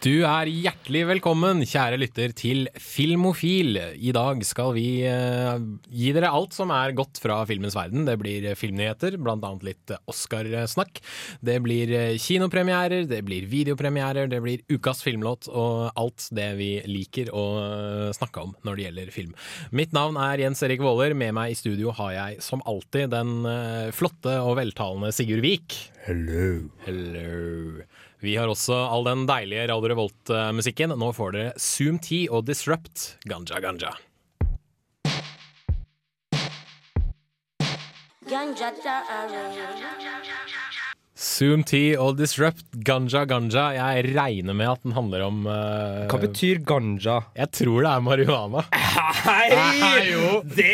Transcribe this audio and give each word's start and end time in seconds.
Du 0.00 0.22
er 0.24 0.48
hjertelig 0.48 1.02
velkommen, 1.10 1.58
kjære 1.68 1.98
lytter, 2.00 2.30
til 2.32 2.70
Filmofil. 2.80 3.76
I 4.00 4.14
dag 4.16 4.38
skal 4.48 4.70
vi 4.72 5.02
eh, 5.04 5.60
gi 5.92 6.14
dere 6.16 6.30
alt 6.32 6.56
som 6.56 6.72
er 6.72 6.94
godt 6.96 7.20
fra 7.20 7.36
filmens 7.44 7.76
verden. 7.76 8.06
Det 8.08 8.14
blir 8.22 8.46
filmnyheter, 8.56 9.18
annet 9.20 9.66
litt 9.68 9.92
Oscar-snakk. 10.08 11.02
Det 11.44 11.58
blir 11.66 11.92
eh, 11.92 12.16
kinopremierer, 12.16 13.04
det 13.12 13.20
blir 13.28 13.44
videopremierer, 13.52 14.32
det 14.32 14.40
blir 14.40 14.64
ukas 14.72 15.04
filmlåt 15.04 15.50
og 15.52 15.92
alt 15.92 16.30
det 16.32 16.48
vi 16.56 16.72
liker 16.88 17.28
å 17.36 17.46
eh, 17.60 18.08
snakke 18.16 18.48
om 18.48 18.56
når 18.64 18.80
det 18.80 18.88
gjelder 18.88 19.14
film. 19.20 19.36
Mitt 19.68 19.92
navn 19.92 20.16
er 20.16 20.46
Jens 20.46 20.64
Erik 20.64 20.80
Våler. 20.80 21.12
Med 21.12 21.36
meg 21.36 21.52
i 21.52 21.60
studio 21.60 21.92
har 22.00 22.16
jeg 22.16 22.40
som 22.48 22.64
alltid 22.64 23.12
den 23.12 23.44
flotte 23.92 24.40
og 24.40 24.56
veltalende 24.62 25.12
Sigurd 25.12 25.44
Vik. 25.44 25.76
Hello. 26.08 26.70
Hello. 26.88 27.84
Vi 28.20 28.36
har 28.36 28.50
også 28.52 28.76
all 28.76 29.06
den 29.08 29.24
deilige 29.28 29.64
Radio 29.70 29.88
Revolt-musikken. 29.94 30.92
Nå 30.92 31.08
får 31.16 31.32
dere 31.36 31.54
Zoom 31.56 31.96
T 32.04 32.26
og 32.28 32.44
Disrupt 32.50 33.16
Ganja 33.24 33.60
Ganja. 33.64 33.94
Ganja 38.28 38.70
darling. 38.84 40.79
Zoom 41.20 41.66
T 41.68 41.76
og 42.00 42.14
Disrupt 42.16 42.64
Ganja 42.86 43.26
Ganja. 43.28 43.66
Jeg 43.76 44.14
regner 44.14 44.56
med 44.56 44.70
at 44.70 44.86
den 44.86 44.94
handler 44.96 45.26
om 45.26 45.42
uh, 45.44 46.06
Hva 46.08 46.20
betyr 46.22 46.62
ganja? 46.64 47.18
Jeg 47.36 47.52
tror 47.58 47.84
det 47.84 47.90
er 47.90 48.04
marihuana. 48.06 48.62
Hei! 48.72 49.50
Hei 49.82 50.06
Det 50.48 50.70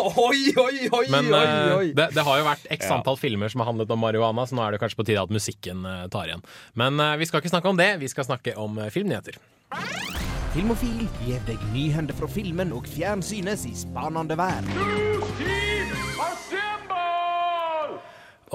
Oi, 0.00 0.40
oi, 0.56 0.88
oi, 0.88 1.04
Men 1.12 1.28
oi, 1.28 1.42
eh, 1.42 1.74
oi. 1.76 1.90
det, 1.98 2.08
det 2.16 2.24
har 2.24 2.40
jo 2.40 2.46
vært 2.48 2.64
x 2.78 2.88
antall 2.96 3.20
filmer 3.20 3.52
som 3.52 3.60
har 3.60 3.68
handlet 3.74 3.92
om 3.92 4.00
marihuana, 4.00 4.46
så 4.48 4.56
nå 4.56 4.64
er 4.64 4.74
det 4.74 4.80
kanskje 4.80 5.02
på 5.02 5.06
tide 5.10 5.20
at 5.20 5.34
musikken 5.34 5.84
uh, 5.84 6.06
tar 6.12 6.32
igjen. 6.32 6.44
Men 6.80 6.96
vi 7.20 7.28
skal 7.28 7.44
ikke 7.44 7.52
snakke 7.52 7.68
om 7.68 7.80
det, 7.80 7.90
vi 8.00 8.08
skal 8.08 8.24
snakke 8.24 8.56
om 8.60 8.80
filmnyheter. 8.94 9.36
Filmofil 10.54 11.04
gir 11.26 11.44
deg 11.48 11.60
nyhender 11.74 12.16
fra 12.16 12.30
filmen 12.30 12.72
og 12.72 12.88
fjernsynets 12.88 13.66
i 13.68 13.76
spanende 13.76 14.38
verden. 14.38 15.43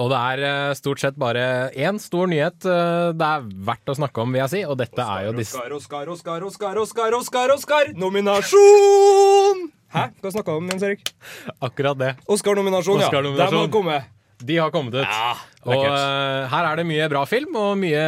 Og 0.00 0.08
det 0.08 0.18
er 0.18 0.44
eh, 0.48 0.76
stort 0.78 1.02
sett 1.02 1.18
bare 1.20 1.42
én 1.76 1.98
stor 2.00 2.30
nyhet 2.30 2.64
eh, 2.64 3.10
det 3.12 3.26
er 3.26 3.50
verdt 3.68 3.92
å 3.92 3.96
snakke 3.98 4.22
om, 4.22 4.32
vil 4.32 4.40
jeg 4.46 4.52
si, 4.54 4.62
og 4.64 4.78
dette 4.80 5.04
er 5.04 5.26
jo 5.28 5.34
disse 5.36 5.60
Oscar, 5.60 5.74
Oscar, 5.76 6.14
Oscar, 6.14 6.46
Oscar, 6.48 6.78
Oscar, 6.80 7.18
Oscar, 7.18 7.52
Oscar! 7.58 7.92
Nominasjon! 8.00 9.68
Hæ? 9.90 10.06
Hva 10.22 10.32
snakka 10.32 10.54
du 10.54 10.62
om, 10.62 10.70
Jens 10.70 10.86
Erik? 10.86 11.12
Akkurat 11.58 11.98
det. 11.98 12.14
Oscar-nominasjon, 12.30 13.02
ja. 13.02 13.10
Oscar-nominasjon. 13.10 13.58
må 13.58 13.66
har 13.66 13.72
komme. 13.74 14.00
De 14.40 14.56
har 14.56 14.70
kommet 14.72 14.94
ut. 14.94 15.04
Ja, 15.04 15.32
og 15.68 15.82
uh, 15.84 16.46
her 16.48 16.68
er 16.70 16.78
det 16.80 16.86
mye 16.88 17.08
bra 17.12 17.26
film, 17.28 17.58
og 17.58 17.74
mye 17.82 18.04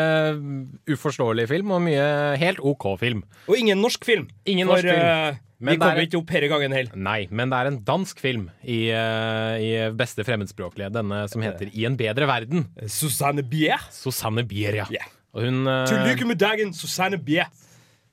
uforståelig 0.89 1.49
film, 1.51 1.75
og 1.75 1.83
mye 1.85 2.07
helt 2.41 2.63
OK 2.63 2.87
film. 3.03 3.25
Og 3.51 3.59
ingen 3.59 3.83
norsk 3.83 4.07
film. 4.07 4.31
Ingen 4.49 4.71
For 4.71 4.79
norsk 4.79 4.89
film. 4.89 5.43
Men 5.63 5.77
vi 5.77 5.79
er- 5.79 5.83
kommer 5.87 6.07
ikke 6.07 6.19
opp 6.21 6.33
denne 6.35 6.51
gangen 6.53 6.77
heller. 6.77 6.97
Nei, 6.97 7.29
men 7.31 7.51
det 7.53 7.59
er 7.59 7.71
en 7.71 7.81
dansk 7.87 8.19
film 8.21 8.51
i, 8.65 8.91
eh, 8.91 9.55
i 9.63 9.73
beste 9.95 10.27
fremmedspråklige. 10.27 10.93
Denne 10.93 11.25
som 11.31 11.43
heter 11.43 11.71
I 11.73 11.87
en 11.87 11.97
bedre 11.97 12.27
verden. 12.27 12.67
Susanne 12.87 13.43
Bier. 13.47 13.79
Susanne 13.91 14.45
Bier, 14.47 14.83
ja. 14.83 14.87
Yeah. 14.91 15.07
Og 15.35 15.47
hun 15.47 15.67
eh, 15.67 15.85
Til 15.87 16.03
lykke 16.11 16.27
med 16.27 16.39
dagen, 16.43 16.75
Susanne 16.77 17.17
Bier. 17.23 17.47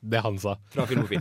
Det 0.00 0.22
han 0.24 0.38
sa. 0.40 0.54
Fra 0.72 0.86
Filmofil. 0.88 1.20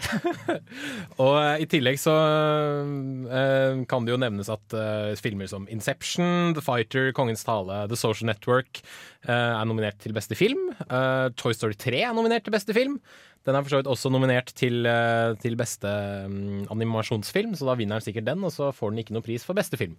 Og 1.25 1.33
eh, 1.35 1.63
i 1.65 1.67
tillegg 1.67 1.97
så 1.99 2.13
uh, 2.15 3.81
kan 3.91 4.05
det 4.07 4.13
jo 4.13 4.19
nevnes 4.21 4.47
at 4.53 4.75
uh, 4.75 5.11
filmer 5.19 5.49
som 5.51 5.65
Inception, 5.67 6.53
The 6.55 6.63
Fighter, 6.63 7.11
Kongens 7.15 7.43
tale, 7.43 7.81
The 7.91 7.99
Social 7.99 8.29
Network 8.31 8.79
uh, 9.27 9.59
er 9.59 9.67
nominert 9.67 9.99
til 9.99 10.15
beste 10.15 10.37
film. 10.39 10.69
Eh, 10.87 11.27
Toy 11.35 11.51
Story 11.57 11.75
3 11.75 12.05
er 12.07 12.15
nominert 12.15 12.45
til 12.47 12.55
beste 12.55 12.75
film. 12.75 12.99
Den 13.47 13.55
er 13.55 13.63
for 13.63 13.71
så 13.71 13.79
vidt 13.79 13.89
også 13.91 14.11
nominert 14.11 14.51
til, 14.57 14.83
eh, 14.89 15.35
til 15.39 15.55
beste 15.59 15.89
mm, 16.27 16.65
animasjonsfilm, 16.73 17.55
så 17.55 17.69
da 17.69 17.77
vinner 17.79 17.99
den 17.99 18.07
sikkert 18.09 18.27
den, 18.27 18.43
og 18.43 18.51
så 18.51 18.73
får 18.75 18.91
den 18.91 19.03
ikke 19.03 19.15
noe 19.15 19.25
pris 19.25 19.45
for 19.47 19.57
beste 19.57 19.79
film. 19.79 19.95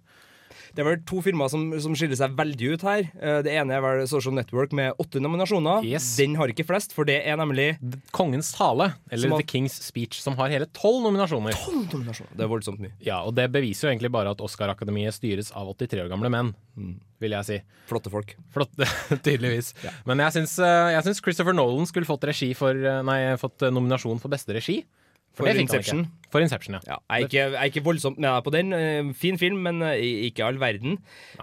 Det 0.75 0.83
er 0.83 0.87
vel 0.89 1.01
to 1.07 1.21
filmer 1.25 1.49
som, 1.51 1.67
som 1.83 1.95
skiller 1.97 2.17
seg 2.19 2.35
veldig 2.37 2.71
ut 2.75 2.81
her. 2.87 3.05
Eh, 3.21 3.41
Det 3.45 3.53
ene 3.57 3.75
er 3.77 3.81
vel 3.85 4.03
Social 4.07 4.33
Network 4.37 4.71
med 4.77 4.93
åtte 5.01 5.21
nominasjoner. 5.23 5.83
Yes. 5.87 6.15
Den 6.19 6.35
har 6.39 6.47
ikke 6.53 6.65
flest, 6.67 6.93
for 6.95 7.05
det 7.07 7.19
er 7.25 7.37
nemlig 7.41 7.75
Kongens 8.11 8.51
tale, 8.55 8.93
eller 9.11 9.29
har- 9.35 9.41
The 9.43 9.47
King's 9.51 9.77
Speech, 9.81 10.21
som 10.21 10.35
har 10.37 10.49
hele 10.49 10.65
tolv 10.77 11.03
nominasjoner. 11.05 11.51
tolv 11.57 11.87
nominasjoner. 11.93 12.35
Det 12.37 12.45
er 12.45 12.51
voldsomt 12.51 12.79
mye. 12.79 12.91
Ja, 13.01 13.21
og 13.23 13.35
det 13.35 13.49
beviser 13.51 13.87
jo 13.89 13.93
egentlig 13.95 14.11
bare 14.11 14.31
at 14.31 14.41
Oscar-akademiet 14.43 15.13
styres 15.17 15.51
av 15.55 15.67
83 15.75 16.05
år 16.05 16.09
gamle 16.11 16.29
menn, 16.31 16.53
vil 17.21 17.31
jeg 17.31 17.45
si. 17.45 17.59
Flotte 17.89 18.09
folk. 18.11 18.35
Flotte, 18.53 18.85
tydeligvis. 19.25 19.73
Men 20.05 20.19
jeg 20.25 20.33
syns, 20.39 20.57
eh, 20.59 20.91
jeg 20.95 21.03
syns 21.07 21.21
Christopher 21.23 21.53
Nolan 21.53 21.85
skulle 21.89 22.05
fått, 22.09 22.23
regi 22.29 22.53
for, 22.57 22.71
eh, 22.75 23.01
nei, 23.03 23.19
fått 23.41 23.59
nominasjon 23.71 24.19
for 24.21 24.29
beste 24.33 24.53
regi. 24.55 24.81
For 25.31 25.47
for 25.47 25.59
Inception? 25.61 26.05
For 26.31 26.43
Inception, 26.43 26.75
ja. 26.77 26.81
Ja, 26.87 26.97
jeg, 26.97 27.11
er 27.11 27.27
ikke, 27.27 27.39
jeg 27.39 27.59
er 27.59 27.69
ikke 27.71 27.83
voldsomt 27.85 28.19
med 28.19 28.27
deg 28.27 28.43
på 28.45 28.53
den. 28.55 28.73
Eh, 28.75 29.11
Fin 29.19 29.39
film, 29.39 29.61
men 29.65 29.81
eh, 29.83 30.27
ikke 30.27 30.45
all 30.47 30.59
verden. 30.61 30.97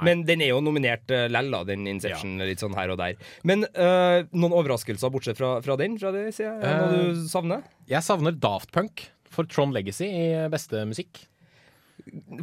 Men 0.04 0.24
den 0.28 0.44
er 0.44 0.52
jo 0.52 0.62
nominert 0.64 1.08
uh, 1.12 1.26
lell, 1.32 1.50
da, 1.52 1.62
den 1.68 1.86
Inception. 1.90 2.36
Litt 2.40 2.64
sånn 2.64 2.76
her 2.76 2.92
og 2.94 3.00
der. 3.00 3.16
Men 3.48 3.64
uh, 3.76 4.24
noen 4.32 4.56
overraskelser 4.56 5.12
bortsett 5.12 5.40
fra, 5.40 5.58
fra 5.64 5.76
den? 5.80 5.96
Fra 6.00 6.12
det, 6.14 6.28
sier 6.36 6.52
jeg. 6.52 6.60
Noe 6.64 7.16
du 7.16 7.24
savner? 7.28 7.64
Jeg 7.88 8.04
savner 8.04 8.36
Daft 8.36 8.72
Punk 8.76 9.08
for 9.28 9.48
Tron 9.48 9.76
Legacy 9.76 10.08
i 10.08 10.28
beste 10.52 10.84
musikk. 10.88 11.26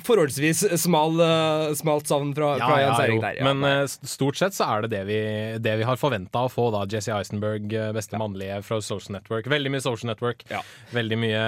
Forholdsvis 0.05 0.63
smal, 0.81 1.19
eh, 1.23 1.73
smalt 1.79 2.09
savn 2.09 2.33
fra, 2.35 2.55
fra 2.59 2.79
Jens 2.81 2.99
Eirik 2.99 3.21
der. 3.23 3.37
Ja, 3.39 3.53
Men 3.53 3.63
eh, 3.63 3.85
stort 3.87 4.37
sett 4.39 4.55
så 4.57 4.67
er 4.67 4.85
det 4.85 4.91
det 4.95 5.03
vi, 5.07 5.19
det 5.63 5.77
vi 5.79 5.87
har 5.87 5.99
forventa 5.99 6.45
å 6.45 6.51
få, 6.51 6.67
da. 6.75 6.83
Jesse 6.91 7.13
Eisenberg, 7.15 7.71
eh, 7.73 7.93
beste 7.95 8.19
mannlige 8.19 8.59
fra 8.67 8.81
Social 8.83 9.15
Network. 9.17 9.47
Veldig 9.51 9.71
mye 9.73 9.85
Social 9.85 10.11
Network. 10.11 10.43
Ja. 10.51 10.61
Veldig 10.95 11.19
mye 11.21 11.45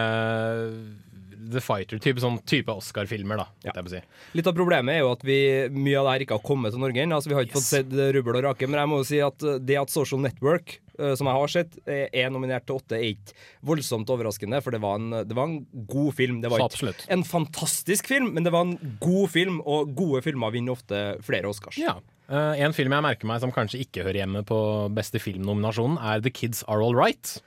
The 1.51 1.61
Fighter-type 1.63 2.21
sånn 2.23 2.39
type 2.47 2.73
Oscar-filmer, 2.73 3.39
da. 3.41 3.47
Ja. 3.65 3.73
Si. 3.87 4.01
Litt 4.37 4.47
av 4.49 4.55
problemet 4.57 4.97
er 4.97 5.03
jo 5.05 5.11
at 5.13 5.23
vi, 5.27 5.37
mye 5.71 5.99
av 5.99 6.07
det 6.09 6.13
her 6.15 6.25
ikke 6.25 6.37
har 6.39 6.45
kommet 6.47 6.73
til 6.75 6.83
Norge 6.83 7.03
ennå. 7.03 7.17
Altså, 7.19 7.31
vi 7.31 7.37
har 7.37 7.45
ikke 7.47 7.55
Yes. 7.57 7.69
fått 7.69 7.87
sett 7.89 7.95
rubbel 8.17 8.39
og 8.39 8.43
rake. 8.49 8.67
Men 8.67 8.79
jeg 8.81 8.91
må 8.91 8.99
jo 9.01 9.07
si 9.07 9.19
at 9.23 9.43
eh, 9.43 9.57
det 9.59 9.77
at 9.79 9.89
Social 9.93 10.19
Network, 10.21 10.79
eh, 10.99 11.13
som 11.15 11.29
jeg 11.29 11.37
har 11.39 11.47
sett, 11.53 11.77
eh, 11.87 12.07
er 12.11 12.29
nominert 12.33 12.65
til 12.67 12.77
åtte, 12.79 12.97
er 12.99 13.13
ikke 13.15 13.33
voldsomt 13.63 14.09
overraskende. 14.13 14.61
For 14.63 14.71
det 14.71 14.81
var 14.83 14.99
en, 14.99 15.09
det 15.27 15.35
var 15.37 15.47
en 15.47 15.65
god 15.87 16.13
film. 16.17 16.41
Det 16.41 16.51
var 16.51 16.59
ikke 16.59 16.71
absolutt. 16.73 17.05
en 17.09 17.23
fantastisk 17.23 18.07
film, 18.07 18.33
men 18.33 18.43
det 18.43 18.51
var 18.51 18.67
en 18.67 18.97
god 18.99 19.29
film, 19.33 19.61
og 19.65 19.95
gode 19.95 20.21
filmer 20.23 20.51
vinner 20.51 20.75
ofte 20.75 21.21
flere 21.25 21.49
Oscars. 21.49 21.77
Ja. 21.77 21.97
Uh, 22.27 22.51
en 22.59 22.73
film 22.75 22.91
jeg 22.91 23.03
merker 23.05 23.27
meg 23.29 23.39
som 23.39 23.53
kanskje 23.55 23.79
ikke 23.85 24.03
hører 24.03 24.17
hjemme 24.25 24.41
på 24.43 24.57
beste 24.91 25.15
filmnominasjonen, 25.23 25.95
er 26.03 26.19
The 26.19 26.29
Kids 26.29 26.59
Are 26.67 26.83
All 26.83 26.93
Right. 26.97 27.37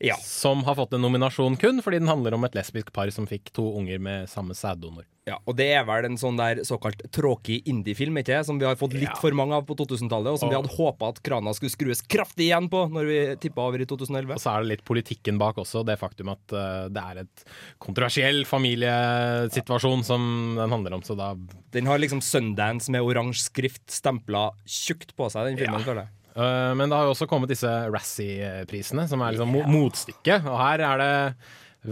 Ja. 0.00 0.16
Som 0.20 0.62
har 0.66 0.74
fått 0.76 0.92
en 0.92 1.00
nominasjon 1.00 1.56
kun 1.56 1.80
fordi 1.82 1.98
den 2.02 2.08
handler 2.10 2.34
om 2.36 2.44
et 2.44 2.54
lesbisk 2.58 2.92
par 2.92 3.08
som 3.14 3.26
fikk 3.26 3.52
to 3.56 3.64
unger 3.78 3.98
med 4.02 4.28
samme 4.28 4.52
sæddonor. 4.56 5.04
Ja, 5.26 5.40
og 5.42 5.56
det 5.58 5.64
er 5.74 5.82
vel 5.88 6.04
en 6.06 6.14
sånn 6.20 6.36
der 6.38 6.60
såkalt 6.62 7.00
tråkig 7.10 7.64
indiefilm, 7.66 8.14
ikke 8.20 8.44
Som 8.46 8.60
vi 8.60 8.66
har 8.68 8.76
fått 8.78 8.92
litt 8.94 9.08
Ja. 9.08 9.14
for 9.18 9.32
mange 9.34 9.56
av 9.56 9.64
på 9.66 9.74
2000-tallet, 9.74 10.30
og 10.30 10.38
som 10.38 10.48
vi 10.48 10.54
hadde 10.54 10.70
håpa 10.70 11.08
at 11.08 11.18
krana 11.20 11.50
skulle 11.56 11.72
skrues 11.74 12.02
kraftig 12.06 12.46
igjen 12.46 12.68
på 12.70 12.84
når 12.92 13.04
vi 13.10 13.36
tippa 13.42 13.64
over 13.66 13.80
i 13.82 13.86
2011. 13.86 14.34
Og 14.36 14.38
så 14.40 14.52
er 14.54 14.62
det 14.62 14.68
litt 14.76 14.84
politikken 14.84 15.36
bak 15.40 15.56
også, 15.58 15.82
det 15.84 15.98
faktum 15.98 16.28
at 16.30 16.54
uh, 16.54 16.86
det 16.92 17.02
er 17.02 17.22
et 17.24 17.44
kontroversiell 17.82 18.44
familiesituasjon 18.46 20.04
som 20.06 20.54
den 20.60 20.70
handler 20.70 20.94
om, 20.94 21.02
så 21.02 21.16
da 21.18 21.32
Den 21.72 21.86
har 21.90 21.98
liksom 21.98 22.22
Sundance 22.22 22.88
med 22.92 23.02
oransje 23.02 23.48
skrift 23.50 23.90
stempla 23.90 24.52
tjukt 24.64 25.16
på 25.16 25.28
seg, 25.32 25.50
den 25.50 25.58
filmen, 25.58 25.80
Ja. 25.80 25.84
føler 25.84 26.02
jeg. 26.06 26.12
Eh, 26.36 26.74
Men 26.74 26.90
det 26.90 26.98
har 26.98 27.08
jo 27.08 27.14
også 27.14 27.28
kommet 27.30 27.52
disse 27.52 27.70
Razzie-prisene, 27.92 29.06
som 29.08 29.22
er 29.24 29.36
liksom 29.36 29.54
yeah. 29.56 29.70
motstykket. 29.72 30.50
Og 30.50 30.58
her 30.60 30.84
er 30.90 31.02
det 31.02 31.14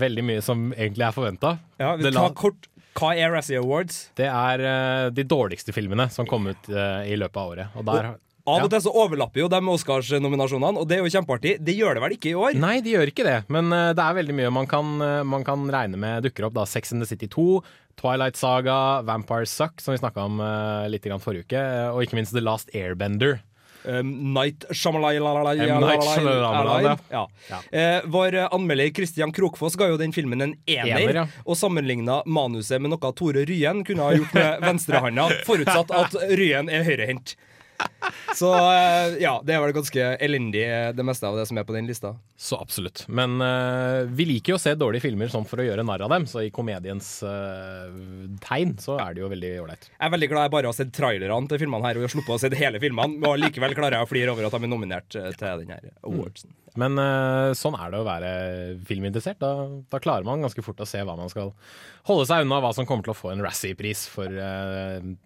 veldig 0.05 0.26
mye 0.26 0.44
som 0.44 0.69
egentlig 0.75 1.06
er 1.08 1.17
forventa. 1.17 1.56
Ja, 1.81 1.94
vi 1.96 2.11
tar 2.12 2.35
kort 2.37 2.69
Hva 2.99 3.14
er 3.19 3.32
Razzie 3.35 3.62
Awards? 3.62 4.08
Det 4.19 4.29
er 4.31 4.62
eh, 4.62 5.06
de 5.14 5.25
dårligste 5.26 5.75
filmene 5.75 6.11
som 6.12 6.29
kom 6.31 6.50
ut 6.50 6.70
eh, 6.70 7.11
i 7.11 7.19
løpet 7.19 7.41
av 7.41 7.56
året. 7.56 7.81
Og 7.81 7.88
der 7.88 8.14
Av 8.44 8.61
og 8.61 8.69
til 8.69 8.82
så 8.85 8.91
overlapper 8.93 9.41
jo 9.41 9.46
de 9.49 9.58
Oscars-nominasjonene, 9.73 10.76
og 10.76 10.85
det 10.85 10.99
er 10.99 11.06
jo 11.06 11.12
kjempeartig. 11.14 11.55
Det 11.64 11.73
gjør 11.79 11.96
det 11.96 12.02
vel 12.02 12.14
ikke 12.19 12.29
i 12.29 12.35
år? 12.37 12.58
Nei, 12.61 12.75
de 12.85 12.93
gjør 12.93 13.08
ikke 13.08 13.25
det, 13.25 13.38
men 13.49 13.73
det 13.73 14.02
er 14.05 14.19
veldig 14.19 14.37
mye 14.37 14.50
man 14.52 14.69
kan, 14.69 14.91
man 15.25 15.46
kan 15.49 15.64
regne 15.73 15.96
med 15.96 16.26
dukker 16.26 16.50
opp. 16.50 16.52
da 16.58 16.67
Sex 16.69 16.93
and 16.93 17.00
the 17.00 17.08
City 17.08 17.25
2, 17.25 17.62
Twilight 17.96 18.37
Saga, 18.37 19.00
Vampire 19.08 19.49
Suck, 19.49 19.81
som 19.81 19.94
vi 19.94 20.02
snakka 20.02 20.29
om 20.29 20.44
uh, 20.44 20.85
litt 20.93 21.08
grann 21.08 21.25
forrige 21.25 21.49
uke, 21.49 21.64
og 21.94 22.05
ikke 22.05 22.20
minst 22.20 22.37
The 22.37 22.44
Last 22.44 22.69
Airbender. 22.76 23.41
Um, 23.85 24.11
Night 24.35 24.65
Shyamalan 24.73 25.11
ja. 27.11 27.25
Ja. 27.51 27.59
Eh, 27.73 28.01
vår 28.05 28.37
anmelder 28.49 28.91
Christian 28.97 29.33
Krokfoss 29.33 29.77
ga 29.77 29.91
jo 29.91 29.99
den 30.01 30.15
filmen 30.17 30.41
en 30.41 30.55
ener, 30.65 31.01
Ener, 31.03 31.19
ja. 31.23 31.25
og 31.45 31.59
sammenligna 31.61 32.23
manuset 32.25 32.81
med 32.81 32.95
noe 32.95 33.13
Tore 33.17 33.45
Ryen 33.49 33.85
kunne 33.85 34.07
ha 34.07 34.17
gjort 34.17 34.33
med 34.37 34.63
venstrehanda, 34.69 35.29
forutsatt 35.49 35.93
at 35.93 36.17
Ryen 36.33 36.73
er 36.73 36.87
høyrehendt. 36.89 37.37
Så 38.35 38.50
eh, 38.50 39.17
ja, 39.23 39.35
det 39.47 39.55
er 39.55 39.62
vel 39.62 39.75
ganske 39.76 40.06
elendig, 40.23 40.65
det 40.97 41.05
meste 41.06 41.26
av 41.29 41.37
det 41.38 41.47
som 41.49 41.59
er 41.59 41.67
på 41.67 41.75
den 41.76 41.87
lista. 41.88 42.15
Så 42.37 42.59
absolutt. 42.59 43.05
Men 43.06 43.37
uh, 43.38 44.11
vi 44.11 44.26
liker 44.26 44.55
jo 44.55 44.59
å 44.59 44.62
se 44.62 44.75
dårlige 44.79 45.06
filmer 45.06 45.31
sånn 45.31 45.47
for 45.47 45.62
å 45.62 45.67
gjøre 45.67 45.85
narr 45.87 46.03
av 46.06 46.11
dem, 46.12 46.26
så 46.31 46.43
i 46.43 46.50
komediens 46.55 47.09
uh, 47.23 47.87
tegn 48.43 48.75
så 48.82 48.99
er 49.03 49.15
det 49.15 49.23
jo 49.23 49.31
veldig 49.31 49.53
ålreit. 49.62 49.88
Jeg 49.93 50.09
er 50.09 50.15
veldig 50.17 50.31
glad 50.32 50.49
jeg 50.49 50.55
bare 50.56 50.73
har 50.73 50.79
sett 50.81 50.93
trailerne 50.97 51.50
til 51.50 51.62
filmene 51.62 51.87
her 51.87 52.00
og 52.00 52.09
har 52.09 52.15
sluppet 52.17 52.35
å 52.35 52.41
se 52.43 52.53
hele 52.59 52.82
filmene. 52.82 53.23
Og 53.23 53.38
likevel 53.44 53.79
klarer 53.79 54.00
jeg 54.00 54.09
å 54.09 54.11
flire 54.11 54.35
over 54.35 54.49
at 54.49 54.59
de 54.59 54.62
er 54.62 54.75
nominert 54.75 55.09
til 55.15 55.62
den 55.62 55.75
her 55.77 55.88
awardsen. 56.03 56.55
Men 56.81 56.99
uh, 56.99 57.55
sånn 57.55 57.79
er 57.79 57.94
det 57.94 58.03
å 58.03 58.09
være 58.09 58.35
filminteressert. 58.88 59.38
Da, 59.38 59.55
da 59.94 60.03
klarer 60.03 60.27
man 60.27 60.43
ganske 60.43 60.65
fort 60.67 60.82
å 60.82 60.91
se 60.91 61.06
hva 61.06 61.15
man 61.19 61.31
skal 61.31 61.55
holde 62.11 62.27
seg 62.27 62.43
unna, 62.43 62.59
hva 62.65 62.75
som 62.75 62.88
kommer 62.88 63.06
til 63.06 63.15
å 63.15 63.19
få 63.19 63.31
en 63.31 63.47
Razzie-pris 63.47 64.09
for 64.11 64.43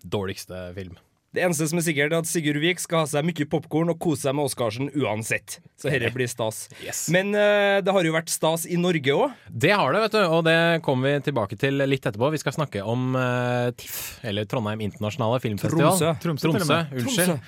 dårligste 0.04 0.68
film. 0.76 0.98
Det 1.28 1.42
eneste 1.44 1.66
som 1.68 1.76
er 1.76 1.84
sikkert, 1.84 2.12
er 2.14 2.22
at 2.22 2.28
Sigurd 2.28 2.56
Vik 2.62 2.78
skal 2.80 3.02
ha 3.02 3.08
seg 3.10 3.26
mye 3.28 3.46
popkorn 3.52 3.92
og 3.92 3.98
kose 4.00 4.24
seg 4.24 4.36
med 4.38 4.48
Oscarsen 4.48 4.88
uansett. 4.96 5.58
Så 5.76 5.90
dette 5.92 6.08
blir 6.14 6.30
stas. 6.30 6.62
Yes. 6.80 7.02
Men 7.12 7.34
uh, 7.36 7.84
det 7.84 7.92
har 7.92 8.06
jo 8.08 8.14
vært 8.14 8.32
stas 8.32 8.64
i 8.64 8.78
Norge 8.80 9.12
òg. 9.12 9.34
Det 9.52 9.74
har 9.76 9.92
det, 9.92 10.00
vet 10.06 10.16
du, 10.16 10.22
og 10.24 10.46
det 10.48 10.56
kommer 10.86 11.12
vi 11.12 11.26
tilbake 11.28 11.58
til 11.60 11.84
litt 11.84 12.08
etterpå. 12.08 12.30
Vi 12.32 12.40
skal 12.40 12.56
snakke 12.56 12.80
om 12.80 13.12
uh, 13.12 13.68
TIFF, 13.76 13.98
eller 14.30 14.48
Trondheim 14.48 14.80
internasjonale 14.88 15.42
filmfestival. 15.44 16.00
Tromsø. 16.00 16.14
Tromsø, 16.24 16.48
Tromsø 16.48 16.80
unnskyld. 16.96 17.34
Tromsø. 17.34 17.38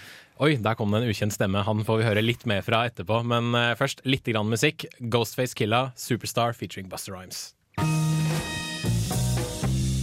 Oi, 0.45 0.53
der 0.61 0.77
kom 0.77 0.93
det 0.93 1.01
en 1.01 1.09
ukjent 1.15 1.37
stemme. 1.37 1.65
Han 1.65 1.81
får 1.89 2.03
vi 2.03 2.09
høre 2.11 2.25
litt 2.25 2.45
mer 2.49 2.61
fra 2.65 2.85
etterpå. 2.91 3.23
Men 3.33 3.57
uh, 3.57 3.73
først 3.81 4.05
litt 4.05 4.29
grann 4.29 4.53
musikk. 4.53 4.85
Ghostface 5.01 5.57
Killa, 5.57 5.87
Superstar 5.97 6.53
featuring 6.53 6.93
Buster 6.93 7.17
Rhymes. 7.17 7.55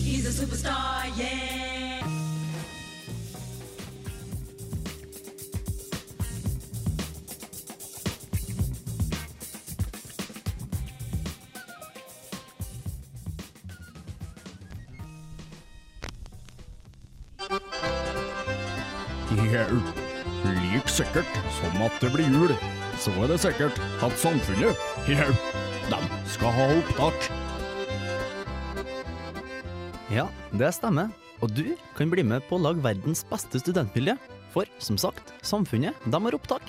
He's 0.02 0.26
a 0.26 0.34
superstar, 0.34 0.97
Jau. 19.48 19.80
Like 20.44 20.90
sikkert 20.92 21.38
som 21.56 21.78
at 21.86 21.94
det 22.02 22.10
blir 22.12 22.28
jul, 22.28 22.52
så 23.00 23.14
er 23.22 23.30
det 23.32 23.38
sikkert 23.40 23.78
at 24.04 24.16
samfunnet, 24.20 24.82
jau, 25.08 25.30
de 25.88 26.00
skal 26.34 26.52
ha 26.58 26.66
opptak. 26.76 27.30
Ja, 30.12 30.28
det 30.52 30.74
stemmer. 30.76 31.14
Og 31.40 31.54
du 31.54 31.78
kan 31.96 32.12
bli 32.12 32.26
med 32.26 32.44
på 32.50 32.58
å 32.58 32.64
lage 32.66 32.84
verdens 32.84 33.24
beste 33.30 33.62
studentmiljø. 33.62 34.18
For 34.52 34.68
som 34.84 34.98
sagt, 35.00 35.32
samfunnet 35.46 35.96
de 36.04 36.22
har 36.26 36.36
opptak. 36.36 36.64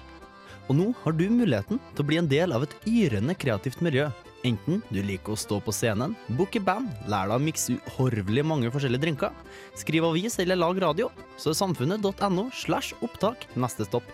Og 0.69 0.77
nå 0.77 0.91
har 1.03 1.17
du 1.17 1.27
muligheten 1.33 1.81
til 1.95 2.05
å 2.05 2.09
bli 2.11 2.21
en 2.21 2.31
del 2.31 2.55
av 2.55 2.67
et 2.67 2.75
yrende 2.87 3.35
kreativt 3.39 3.81
miljø. 3.83 4.11
Enten 4.47 4.83
du 4.95 5.01
liker 5.03 5.35
å 5.35 5.39
stå 5.39 5.59
på 5.65 5.73
scenen, 5.75 6.15
booke 6.39 6.61
band, 6.63 6.93
lære 7.11 7.33
deg 7.33 7.41
å 7.41 7.43
mikse 7.43 7.75
uhorvelig 7.75 8.45
mange 8.47 8.71
forskjellige 8.71 9.03
drinker, 9.03 9.35
skrive 9.79 10.13
avis 10.13 10.39
eller 10.39 10.61
lag 10.61 10.79
radio, 10.85 11.09
så 11.41 11.51
er 11.51 11.59
samfunnet.no 11.59 12.49
slash 12.55 12.95
opptak 13.03 13.49
neste 13.59 13.89
stopp. 13.89 14.07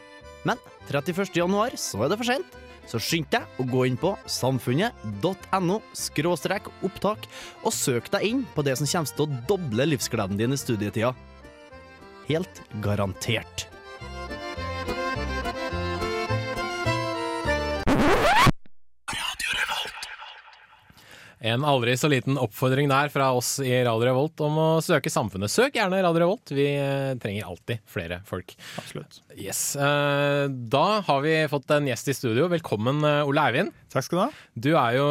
Men 0.48 0.60
31. 0.88 1.28
januar 1.36 1.76
så 1.80 2.04
er 2.04 2.12
det 2.12 2.20
for 2.20 2.30
sent, 2.30 2.56
så 2.88 3.00
skynd 3.00 3.28
deg 3.32 3.60
å 3.60 3.68
gå 3.68 3.84
inn 3.88 4.00
på 4.00 4.14
samfunnet.no 4.28 5.78
skråstrek 5.96 6.72
opptak 6.84 7.28
og 7.62 7.76
søk 7.76 8.10
deg 8.16 8.28
inn 8.28 8.42
på 8.56 8.64
det 8.64 8.78
som 8.80 8.88
kommer 8.88 9.12
til 9.12 9.26
å 9.26 9.44
doble 9.52 9.88
livsgleden 9.92 10.40
din 10.40 10.56
i 10.56 10.60
studietida. 10.60 11.14
Helt 12.28 12.64
garantert. 12.84 13.68
En 21.44 21.60
aldri 21.68 21.92
så 22.00 22.08
liten 22.08 22.38
oppfordring 22.40 22.88
der 22.88 23.10
fra 23.12 23.26
oss 23.36 23.58
i 23.60 23.68
Radio 23.84 24.06
Revolt 24.08 24.40
om 24.46 24.54
å 24.62 24.68
søke 24.80 25.10
samfunnet. 25.12 25.52
Søk 25.52 25.74
gjerne 25.76 25.98
Radio 26.00 26.22
Revolt, 26.22 26.52
vi 26.56 26.64
eh, 26.72 27.10
trenger 27.20 27.50
alltid 27.50 27.82
flere 27.84 28.22
folk. 28.24 28.54
Absolutt. 28.80 29.18
Yes, 29.36 29.74
eh, 29.76 30.46
Da 30.48 30.84
har 31.04 31.20
vi 31.20 31.34
fått 31.52 31.68
en 31.76 31.90
gjest 31.90 32.08
i 32.08 32.14
studio. 32.16 32.46
Velkommen, 32.48 33.02
eh, 33.04 33.28
Ole 33.28 33.44
Eivind. 33.44 33.74
Takk 33.92 34.06
skal 34.06 34.16
du 34.16 34.22
ha. 34.22 34.30
Du 34.56 34.70
er 34.72 34.96
jo 34.96 35.04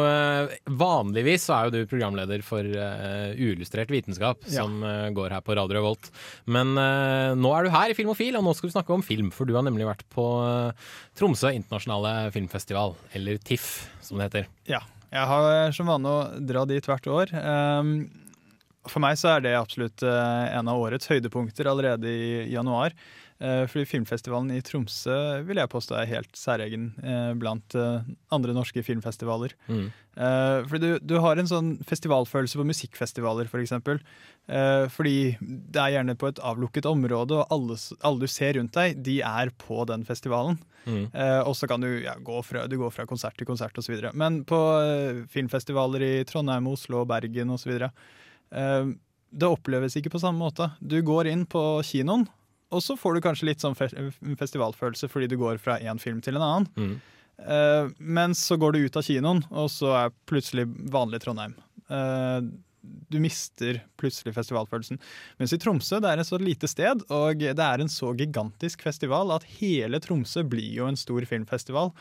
Vanligvis 0.82 1.46
så 1.46 1.54
er 1.54 1.68
jo 1.70 1.72
du 1.76 1.86
programleder 1.88 2.42
for 2.44 2.66
Uillustrert 2.66 3.88
vitenskap, 3.94 4.42
Ja. 4.50 4.64
som 4.66 4.82
går 5.16 5.30
her 5.32 5.40
på 5.40 5.54
Radio 5.56 5.78
Revolt. 5.78 6.10
Men 6.44 6.74
nå 6.74 7.52
er 7.56 7.64
du 7.64 7.70
her 7.72 7.94
i 7.94 7.96
Filmofil, 7.96 8.36
og 8.36 8.44
nå 8.44 8.52
skal 8.58 8.68
du 8.68 8.74
snakke 8.74 8.92
om 8.92 9.06
film. 9.06 9.30
For 9.32 9.46
du 9.48 9.54
har 9.56 9.64
nemlig 9.64 9.86
vært 9.88 10.04
på 10.12 10.26
Tromsø 11.16 11.54
internasjonale 11.56 12.28
filmfestival, 12.34 12.92
eller 13.14 13.38
TIFF, 13.40 13.86
som 14.04 14.18
det 14.20 14.28
heter. 14.28 14.46
Ja. 14.68 14.82
Jeg 15.14 15.30
har 15.30 15.74
som 15.76 15.88
vane 15.88 16.10
å 16.10 16.22
dra 16.42 16.64
dit 16.66 16.86
hvert 16.90 17.06
år. 17.06 17.34
Um, 17.38 17.96
for 18.90 19.00
meg 19.04 19.18
så 19.20 19.34
er 19.34 19.44
det 19.44 19.56
absolutt 19.56 20.04
eh, 20.04 20.46
en 20.58 20.68
av 20.68 20.80
årets 20.80 21.08
høydepunkter 21.08 21.68
allerede 21.70 22.10
i 22.10 22.32
januar. 22.52 22.92
Eh, 23.42 23.64
fordi 23.70 23.86
filmfestivalen 23.88 24.52
i 24.54 24.62
Tromsø 24.64 25.16
vil 25.48 25.58
jeg 25.58 25.70
påstå 25.72 25.96
er 25.98 26.10
helt 26.10 26.36
særegen 26.38 26.90
eh, 27.02 27.32
blant 27.40 27.74
eh, 27.78 28.04
andre 28.34 28.54
norske 28.56 28.84
filmfestivaler. 28.86 29.56
Mm. 29.66 29.86
Eh, 29.88 30.58
fordi 30.70 30.92
du, 30.92 31.08
du 31.14 31.16
har 31.24 31.40
en 31.40 31.50
sånn 31.50 31.72
festivalfølelse 31.88 32.60
på 32.60 32.68
musikkfestivaler, 32.68 33.48
f.eks. 33.50 33.74
Eh, 34.46 34.86
fordi 34.92 35.36
det 35.40 35.80
er 35.80 35.94
gjerne 35.94 36.16
på 36.20 36.28
et 36.28 36.40
avlukket 36.44 36.88
område, 36.88 37.38
og 37.40 37.52
alle, 37.54 37.78
alle 38.04 38.24
du 38.26 38.30
ser 38.30 38.58
rundt 38.58 38.76
deg, 38.76 38.98
de 39.04 39.18
er 39.24 39.52
på 39.60 39.86
den 39.88 40.04
festivalen. 40.04 40.58
Mm. 40.84 41.06
Eh, 41.08 41.40
og 41.48 41.56
så 41.56 41.68
kan 41.70 41.80
du 41.80 41.88
ja, 42.04 42.16
gå 42.20 42.42
fra, 42.44 42.66
du 42.68 42.76
går 42.80 42.92
fra 42.92 43.06
konsert 43.08 43.38
til 43.40 43.48
konsert 43.48 43.78
osv. 43.80 43.96
Men 44.12 44.42
på 44.48 44.60
eh, 44.82 45.24
filmfestivaler 45.32 46.04
i 46.04 46.12
Trondheim, 46.28 46.68
Oslo, 46.68 47.06
Bergen 47.08 47.54
osv. 47.56 47.88
Uh, 48.54 48.92
det 49.34 49.48
oppleves 49.48 49.96
ikke 49.98 50.12
på 50.12 50.20
samme 50.22 50.44
måte. 50.44 50.68
Du 50.78 51.00
går 51.02 51.30
inn 51.32 51.46
på 51.50 51.62
kinoen, 51.86 52.28
og 52.74 52.84
så 52.84 52.98
får 52.98 53.16
du 53.16 53.24
kanskje 53.24 53.48
litt 53.48 53.64
sånn 53.64 53.74
festivalfølelse 53.74 55.08
fordi 55.10 55.30
du 55.30 55.38
går 55.40 55.58
fra 55.62 55.80
én 55.82 55.98
film 56.02 56.20
til 56.22 56.38
en 56.38 56.44
annen. 56.44 56.68
Mm. 56.74 56.94
Men 57.98 58.34
så 58.38 58.54
går 58.58 58.74
du 58.74 58.84
ut 58.84 58.98
av 58.98 59.06
kinoen, 59.06 59.42
og 59.50 59.66
så 59.74 59.90
er 59.98 60.14
plutselig 60.30 60.68
vanlig 60.94 61.22
Trondheim. 61.22 61.56
Eh, 61.88 62.38
du 63.10 63.20
mister 63.22 63.80
plutselig 64.00 64.34
festivalfølelsen. 64.36 64.98
Mens 65.40 65.54
i 65.54 65.60
Tromsø 65.60 66.00
det 66.02 66.10
er 66.10 66.22
et 66.22 66.28
så 66.28 66.40
lite 66.40 66.70
sted, 66.70 67.04
og 67.12 67.44
det 67.44 67.54
er 67.54 67.82
en 67.82 67.92
så 67.92 68.12
gigantisk 68.18 68.84
festival 68.86 69.32
at 69.34 69.46
hele 69.60 70.00
Tromsø 70.02 70.44
blir 70.46 70.72
jo 70.80 70.90
en 70.90 70.98
stor 70.98 71.26
filmfestival 71.28 71.92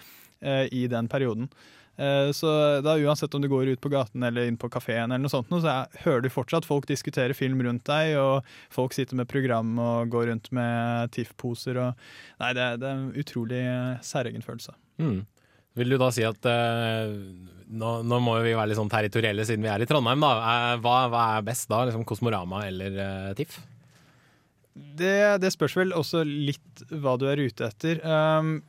eh, 0.41 0.67
i 0.71 0.85
den 0.91 1.09
perioden. 1.11 1.49
Eh, 1.95 2.31
så 2.33 2.49
da 2.81 2.95
uansett 2.97 3.35
om 3.35 3.41
du 3.41 3.49
går 3.51 3.75
ut 3.75 3.81
på 3.81 3.91
gaten 3.93 4.23
eller 4.25 4.49
inn 4.49 4.57
på 4.57 4.69
kafeen, 4.73 5.11
eller 5.11 5.21
noe 5.21 5.33
sånt, 5.33 5.51
så 5.53 5.69
er, 5.69 5.99
hører 6.05 6.25
du 6.25 6.31
fortsatt 6.33 6.65
folk 6.65 6.87
diskutere 6.89 7.37
film 7.37 7.61
rundt 7.65 7.85
deg, 7.89 8.15
og 8.21 8.55
folk 8.73 8.95
sitter 8.95 9.19
med 9.19 9.29
program 9.29 9.75
og 9.81 10.09
går 10.13 10.31
rundt 10.31 10.49
med 10.55 11.13
TIFF-poser. 11.13 11.79
og 11.83 12.41
Nei, 12.41 12.53
det, 12.57 12.71
det 12.81 12.89
er 12.89 12.97
en 12.97 13.11
utrolig 13.13 13.63
særegen 14.05 14.45
følelse. 14.45 14.75
Mm. 15.01 15.21
Vil 15.79 15.93
du 15.93 15.97
da 15.97 16.09
si 16.13 16.25
at 16.27 16.45
eh, 16.49 17.13
nå, 17.73 17.93
nå 18.05 18.19
må 18.21 18.37
vi 18.45 18.53
være 18.53 18.71
litt 18.71 18.79
sånn 18.79 18.91
territorielle 18.91 19.45
siden 19.47 19.65
vi 19.65 19.71
er 19.73 19.81
i 19.81 19.87
Trondheim, 19.89 20.21
da. 20.21 20.33
Eh, 20.39 20.73
hva, 20.83 20.97
hva 21.09 21.23
er 21.37 21.47
best 21.47 21.69
da? 21.71 21.83
Liksom 21.89 22.05
Kosmorama 22.07 22.65
eller 22.67 22.99
eh, 23.05 23.31
TIFF? 23.39 23.57
Det, 24.73 25.41
det 25.41 25.51
spørs 25.53 25.75
vel 25.77 25.93
også 25.97 26.23
litt 26.25 26.85
hva 26.89 27.15
du 27.21 27.27
er 27.29 27.41
ute 27.41 27.67
etter. 27.69 27.99
Um, 28.05 28.61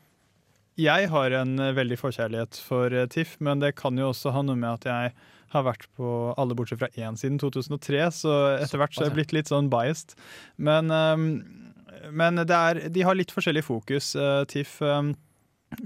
jeg 0.80 1.08
har 1.12 1.34
en 1.38 1.58
eh, 1.62 1.74
veldig 1.76 1.96
forkjærlighet 2.00 2.58
for 2.66 2.92
eh, 2.92 3.06
TIFF, 3.10 3.36
men 3.44 3.62
det 3.62 3.76
kan 3.78 3.98
jo 3.98 4.10
også 4.10 4.32
ha 4.34 4.42
noe 4.42 4.58
med 4.58 4.80
at 4.80 4.88
jeg 4.90 5.12
har 5.54 5.66
vært 5.68 5.86
på 5.94 6.08
alle 6.40 6.56
bortsett 6.58 6.80
fra 6.80 6.90
én 6.98 7.14
siden 7.18 7.38
2003, 7.38 8.00
så 8.16 8.32
etter 8.58 8.80
hvert 8.80 8.96
så 8.96 9.04
er 9.04 9.12
jeg 9.12 9.18
blitt 9.20 9.34
litt 9.36 9.52
sånn 9.52 9.70
biased. 9.70 10.16
Men, 10.58 10.90
um, 10.90 11.28
men 12.10 12.42
det 12.42 12.58
er, 12.58 12.82
de 12.90 13.06
har 13.06 13.14
litt 13.14 13.32
forskjellig 13.34 13.62
fokus. 13.64 14.12
Uh, 14.18 14.42
TIFF 14.50 14.80
um, 14.82 15.14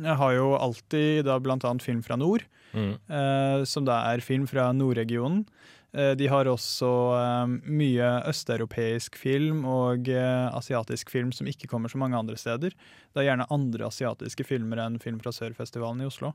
har 0.04 0.32
jo 0.36 0.52
alltid 0.56 1.24
da 1.24 1.38
annet 1.38 1.82
film 1.82 2.02
fra 2.02 2.16
nord, 2.16 2.44
Mm. 2.74 2.98
eh, 3.08 3.64
som 3.64 3.84
da 3.86 4.12
er 4.12 4.20
film 4.20 4.46
fra 4.46 4.72
nordregionen. 4.76 5.46
Eh, 5.94 6.14
De 6.14 6.26
har 6.28 6.44
også 6.44 6.90
eh, 7.16 7.46
mye 7.64 8.10
østeuropeisk 8.28 9.16
film 9.16 9.64
og 9.64 10.06
eh, 10.12 10.50
asiatisk 10.52 11.08
film 11.10 11.32
som 11.32 11.46
ikke 11.48 11.66
kommer 11.66 11.88
så 11.88 11.96
mange 11.96 12.18
andre 12.18 12.36
steder. 12.36 12.70
Det 13.14 13.22
er 13.22 13.30
gjerne 13.30 13.46
andre 13.50 13.86
asiatiske 13.88 14.44
filmer 14.44 14.76
enn 14.84 15.00
Film 15.00 15.18
fra 15.18 15.32
Sør-festivalen 15.32 16.02
i 16.04 16.10
Oslo. 16.10 16.34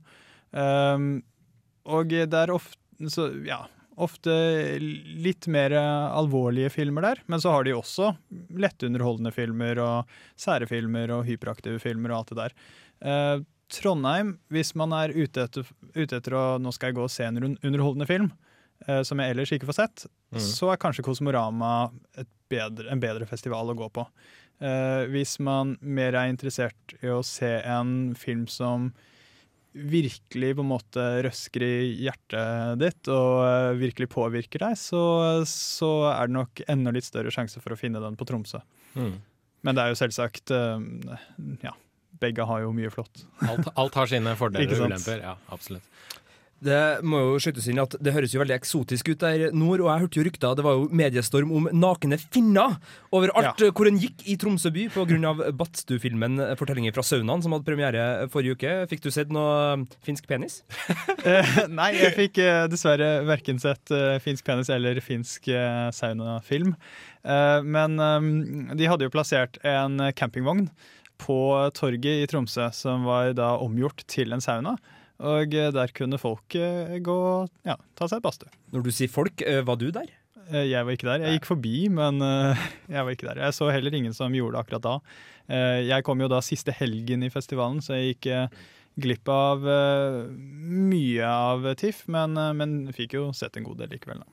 Um, 0.51 1.22
og 1.86 2.10
det 2.10 2.33
er 2.33 2.50
ofte, 2.53 2.77
så, 3.10 3.29
ja, 3.45 3.65
ofte 3.98 4.33
litt 4.81 5.45
mer 5.48 5.72
eh, 5.77 6.17
alvorlige 6.17 6.72
filmer 6.74 7.01
der, 7.05 7.22
men 7.29 7.39
så 7.39 7.51
har 7.53 7.63
de 7.67 7.75
også 7.77 8.15
lettunderholdende 8.57 9.31
filmer 9.33 9.77
og 9.83 10.10
sære 10.39 10.65
filmer 10.69 11.12
og 11.13 11.25
hyperaktive 11.29 11.77
filmer 11.83 12.10
og 12.13 12.24
alt 12.24 12.33
det 12.33 12.39
der. 12.41 12.55
Eh, 13.01 13.39
Trondheim, 13.73 14.35
hvis 14.53 14.75
man 14.77 14.91
er 14.93 15.09
ute 15.15 15.47
etter, 15.47 15.65
ute 15.95 16.19
etter 16.19 16.35
å 16.38 16.43
nå 16.62 16.71
skal 16.75 16.91
jeg 16.91 16.95
gå 17.00 17.05
og 17.07 17.09
se 17.13 17.25
en 17.25 17.39
underholdende 17.41 18.05
film, 18.09 18.31
eh, 18.88 19.01
som 19.07 19.17
jeg 19.23 19.33
ellers 19.33 19.51
ikke 19.55 19.69
får 19.71 19.79
sett, 19.81 20.05
Mm. 20.33 20.39
så 20.41 20.71
er 20.73 20.77
kanskje 20.81 21.03
Kosmorama 21.05 21.91
et 22.17 22.27
bedre, 22.50 22.89
en 22.91 23.00
bedre 23.00 23.25
festival 23.29 23.69
å 23.69 23.75
gå 23.77 23.88
på. 23.93 24.07
Eh, 24.62 25.05
hvis 25.13 25.39
man 25.39 25.77
mer 25.81 26.13
er 26.15 26.29
interessert 26.31 26.95
i 27.03 27.07
å 27.07 27.23
se 27.23 27.62
en 27.65 28.13
film 28.15 28.47
som 28.47 28.91
virkelig 29.73 30.53
på 30.55 30.62
en 30.62 30.69
måte 30.69 31.03
røsker 31.25 31.63
i 31.65 32.05
hjertet 32.05 32.77
ditt 32.81 33.09
og 33.09 33.39
eh, 33.45 33.73
virkelig 33.81 34.09
påvirker 34.13 34.59
deg, 34.67 34.77
så, 34.77 35.43
så 35.50 35.89
er 36.13 36.27
det 36.29 36.35
nok 36.38 36.62
enda 36.69 36.93
litt 36.93 37.05
større 37.07 37.33
sjanse 37.33 37.62
for 37.62 37.73
å 37.73 37.79
finne 37.79 38.01
den 38.03 38.17
på 38.19 38.25
Tromsø. 38.29 38.62
Mm. 38.93 39.15
Men 39.65 39.75
det 39.77 39.81
er 39.85 39.93
jo 39.93 39.97
selvsagt 40.01 40.51
eh, 40.53 41.17
Ja, 41.65 41.73
begge 42.23 42.47
har 42.49 42.63
jo 42.65 42.71
mye 42.75 42.91
flott. 42.93 43.25
Alt, 43.43 43.69
alt 43.75 43.99
har 44.01 44.11
sine 44.15 44.35
fordeler 44.39 44.73
og 44.79 44.87
ulemper. 44.89 45.21
Ja, 45.23 45.35
absolutt. 45.53 45.89
Det 46.63 47.03
må 47.03 47.17
jo 47.19 47.39
skytes 47.43 47.65
inn 47.67 47.79
at 47.81 47.91
det 47.99 48.13
høres 48.15 48.31
jo 48.31 48.39
veldig 48.39 48.53
eksotisk 48.55 49.09
ut 49.11 49.19
der 49.19 49.49
nord, 49.51 49.81
og 49.83 49.89
jeg 49.89 49.99
hørte 50.05 50.19
jo 50.21 50.23
rykter 50.29 50.53
Det 50.55 50.63
var 50.63 50.77
jo 50.77 50.85
mediestorm 50.95 51.49
om 51.57 51.65
nakne 51.75 52.15
finner 52.21 52.77
overalt 53.11 53.59
Ja. 53.59 53.71
hvor 53.75 53.89
en 53.89 53.97
gikk 53.99 54.23
i 54.31 54.37
Tromsø 54.39 54.71
by 54.71 54.85
pga. 54.93 55.33
Badstu-filmen 55.59 56.39
'Fortellinger 56.55 56.95
fra 56.95 57.03
saunaen', 57.03 57.43
som 57.43 57.51
hadde 57.51 57.67
premiere 57.67 58.29
forrige 58.31 58.55
uke. 58.55 58.71
Fikk 58.93 59.03
du 59.03 59.09
sett 59.11 59.27
noe 59.35 59.83
finsk 60.07 60.23
penis? 60.31 60.61
Eh, 61.27 61.67
Nei, 61.67 61.91
jeg 61.99 62.15
fikk 62.15 62.39
eh, 62.43 62.63
dessverre 62.71 63.11
verken 63.27 63.59
sett 63.59 63.91
eh, 63.91 64.15
finsk 64.23 64.43
penis 64.47 64.69
eller 64.71 64.99
finsk 65.03 65.47
saunafilm. 65.95 66.75
Eh, 67.27 67.59
Men 67.63 67.99
eh, 67.99 68.75
de 68.79 68.87
hadde 68.87 69.03
jo 69.07 69.11
plassert 69.11 69.59
en 69.67 69.99
campingvogn 70.15 70.69
på 71.23 71.37
torget 71.77 72.23
i 72.23 72.27
Tromsø 72.29 72.67
som 72.75 73.07
var 73.07 73.31
da 73.37 73.53
omgjort 73.63 74.03
til 74.11 74.35
en 74.35 74.43
sauna. 74.43 74.75
Og 75.23 75.53
der 75.53 75.91
kunne 75.95 76.17
folk 76.19 76.55
eh, 76.59 76.97
gå 77.05 77.15
ja, 77.63 77.77
ta 77.95 78.07
seg 78.09 78.19
et 78.19 78.25
badstue. 78.25 78.51
Når 78.73 78.83
du 78.83 78.91
sier 78.91 79.11
folk, 79.13 79.43
eh, 79.47 79.61
var 79.63 79.77
du 79.79 79.85
der? 79.95 80.09
Eh, 80.49 80.65
Jeg 80.71 80.83
var 80.83 80.97
ikke 80.97 81.07
der. 81.07 81.23
Jeg 81.23 81.37
gikk 81.39 81.47
forbi, 81.53 81.75
men 81.93 82.19
jeg 82.91 82.99
var 83.07 83.13
ikke 83.13 83.29
der. 83.29 83.43
Jeg 83.45 83.55
så 83.55 83.69
heller 83.71 83.95
ingen 83.95 84.15
som 84.17 84.35
gjorde 84.35 84.57
det 84.57 84.63
akkurat 84.65 84.83
da. 84.89 84.95
Eh, 85.47 85.79
Jeg 85.87 86.03
kom 86.03 86.19
jo 86.19 86.27
da 86.33 86.41
siste 86.43 86.75
helgen 86.75 87.23
i 87.23 87.31
festivalen, 87.31 87.79
så 87.85 87.95
jeg 88.01 88.17
gikk 88.17 88.31
glipp 89.03 89.29
av 89.33 89.63
mye 90.29 91.25
av 91.25 91.63
TIFF, 91.79 92.03
men, 92.13 92.35
men 92.59 92.75
fikk 92.93 93.15
jo 93.17 93.23
sett 93.33 93.55
en 93.57 93.65
god 93.65 93.79
del 93.81 93.95
likevel. 93.95 94.19
Da. 94.21 94.27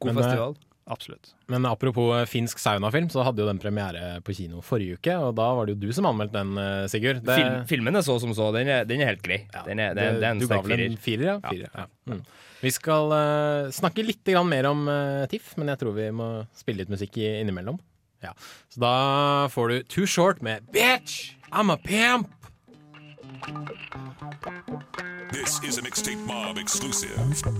God 0.00 0.14
Men, 0.14 0.22
festival. 0.22 0.54
Absolutt. 0.90 1.32
Men 1.50 1.66
apropos 1.70 2.10
eh, 2.18 2.26
finsk 2.26 2.58
saunafilm, 2.58 3.08
så 3.12 3.22
hadde 3.26 3.44
jo 3.44 3.48
den 3.48 3.60
premiere 3.62 4.16
på 4.26 4.34
kino 4.34 4.62
forrige 4.66 4.98
uke. 4.98 5.14
Og 5.22 5.34
da 5.38 5.46
var 5.54 5.68
det 5.68 5.76
jo 5.76 5.86
du 5.86 5.94
som 5.94 6.08
anmeldte 6.10 6.34
den, 6.40 6.56
eh, 6.58 6.86
Sigurd. 6.90 7.22
Det- 7.26 7.36
Film, 7.38 7.58
filmen 7.70 7.96
er 8.00 8.02
så 8.06 8.18
som 8.20 8.34
så. 8.34 8.50
Den 8.56 8.68
er, 8.68 8.84
den 8.88 9.00
er 9.04 9.12
helt 9.12 9.22
grei. 9.22 9.44
Den 9.66 9.78
er, 9.78 9.94
den, 9.94 10.18
det 10.18 10.24
den 10.24 10.42
du 10.42 10.48
ga 10.50 10.60
vel 10.66 10.86
en 10.88 10.96
firer, 10.98 11.26
ja? 11.30 11.36
Firer, 11.46 11.70
ja. 11.70 11.86
Mm. 12.10 12.24
Vi 12.60 12.72
skal 12.74 13.14
uh, 13.14 13.70
snakke 13.72 14.04
litt 14.04 14.26
grann 14.26 14.50
mer 14.50 14.66
om 14.68 14.82
uh, 14.90 15.24
TIFF, 15.30 15.54
men 15.56 15.70
jeg 15.72 15.80
tror 15.80 15.94
vi 15.96 16.10
må 16.12 16.26
spille 16.52 16.82
litt 16.82 16.92
musikk 16.92 17.16
i, 17.22 17.28
innimellom. 17.40 17.78
Ja. 18.20 18.34
Så 18.68 18.82
da 18.82 18.90
får 19.48 19.68
du 19.72 19.76
Too 19.88 20.04
Short 20.10 20.42
med 20.44 20.66
Bitch, 20.74 21.32
I'm 21.54 21.72
a 21.72 21.78
pimp. 21.80 22.28
This 25.32 25.62
is 25.64 25.78
a 25.78 25.82
mixtape 25.82 26.24
mob 26.26 26.58
exclusive. 26.58 27.16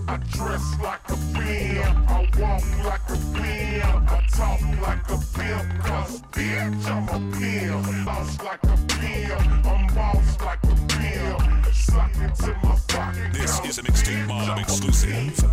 I 0.07 0.17
dress 0.29 0.75
like 0.81 1.09
a 1.09 1.17
pimp, 1.33 2.09
I 2.09 2.29
walk 2.37 2.63
like 2.85 3.09
a 3.09 3.17
pimp, 3.33 4.11
I 4.11 4.27
talk 4.29 4.61
like 4.81 5.09
a 5.09 5.17
pimp, 5.33 5.83
cause 5.83 6.21
bitch, 6.33 6.85
I'm 6.85 7.09
a 7.09 7.19
pimp. 7.35 8.05
Boss 8.05 8.43
like 8.43 8.63
a 8.63 8.77
pimp, 8.87 9.65
I'm 9.65 9.95
boss 9.95 10.41
like 10.41 10.63
a 10.63 10.75
pimp. 10.87 11.73
Suck 11.73 12.15
into 12.15 12.53
my 12.63 12.77
pocket. 12.87 13.33
This 13.33 13.59
is 13.65 13.79
a 13.79 13.83
mixtape 13.83 14.27
mob 14.27 14.59
exclusive. 14.59 15.45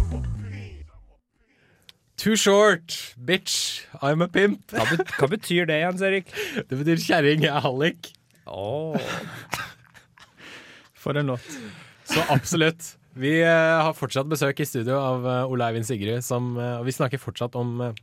Too 2.19 2.37
short, 2.37 3.15
bitch, 3.25 3.87
I'm 4.03 4.21
a 4.21 4.29
pimp. 4.29 4.67
Hva, 4.67 4.85
bet, 4.91 5.07
hva 5.07 5.29
betyr 5.31 5.65
det, 5.71 5.81
Jens 5.81 6.03
Erik? 6.03 6.35
Det 6.69 6.77
betyr 6.77 7.01
kjerring, 7.01 7.47
jeg 7.47 7.55
er 7.55 7.61
hallik. 7.65 8.13
Oh. 8.47 8.99
For 10.99 11.19
en 11.19 11.35
låt. 11.35 11.59
Så 12.09 12.25
absolutt. 12.33 12.95
Vi 13.19 13.41
eh, 13.43 13.79
har 13.83 13.97
fortsatt 13.99 14.29
besøk 14.31 14.61
i 14.63 14.67
studio 14.69 14.99
av 14.99 15.25
uh, 15.27 15.51
Ole 15.51 15.67
Eivind 15.71 15.89
Sigrud, 15.89 16.23
som, 16.23 16.53
eh, 16.61 16.77
og 16.79 16.87
vi 16.87 16.95
snakker 16.95 17.19
fortsatt 17.19 17.57
om 17.59 17.81
eh, 17.83 17.97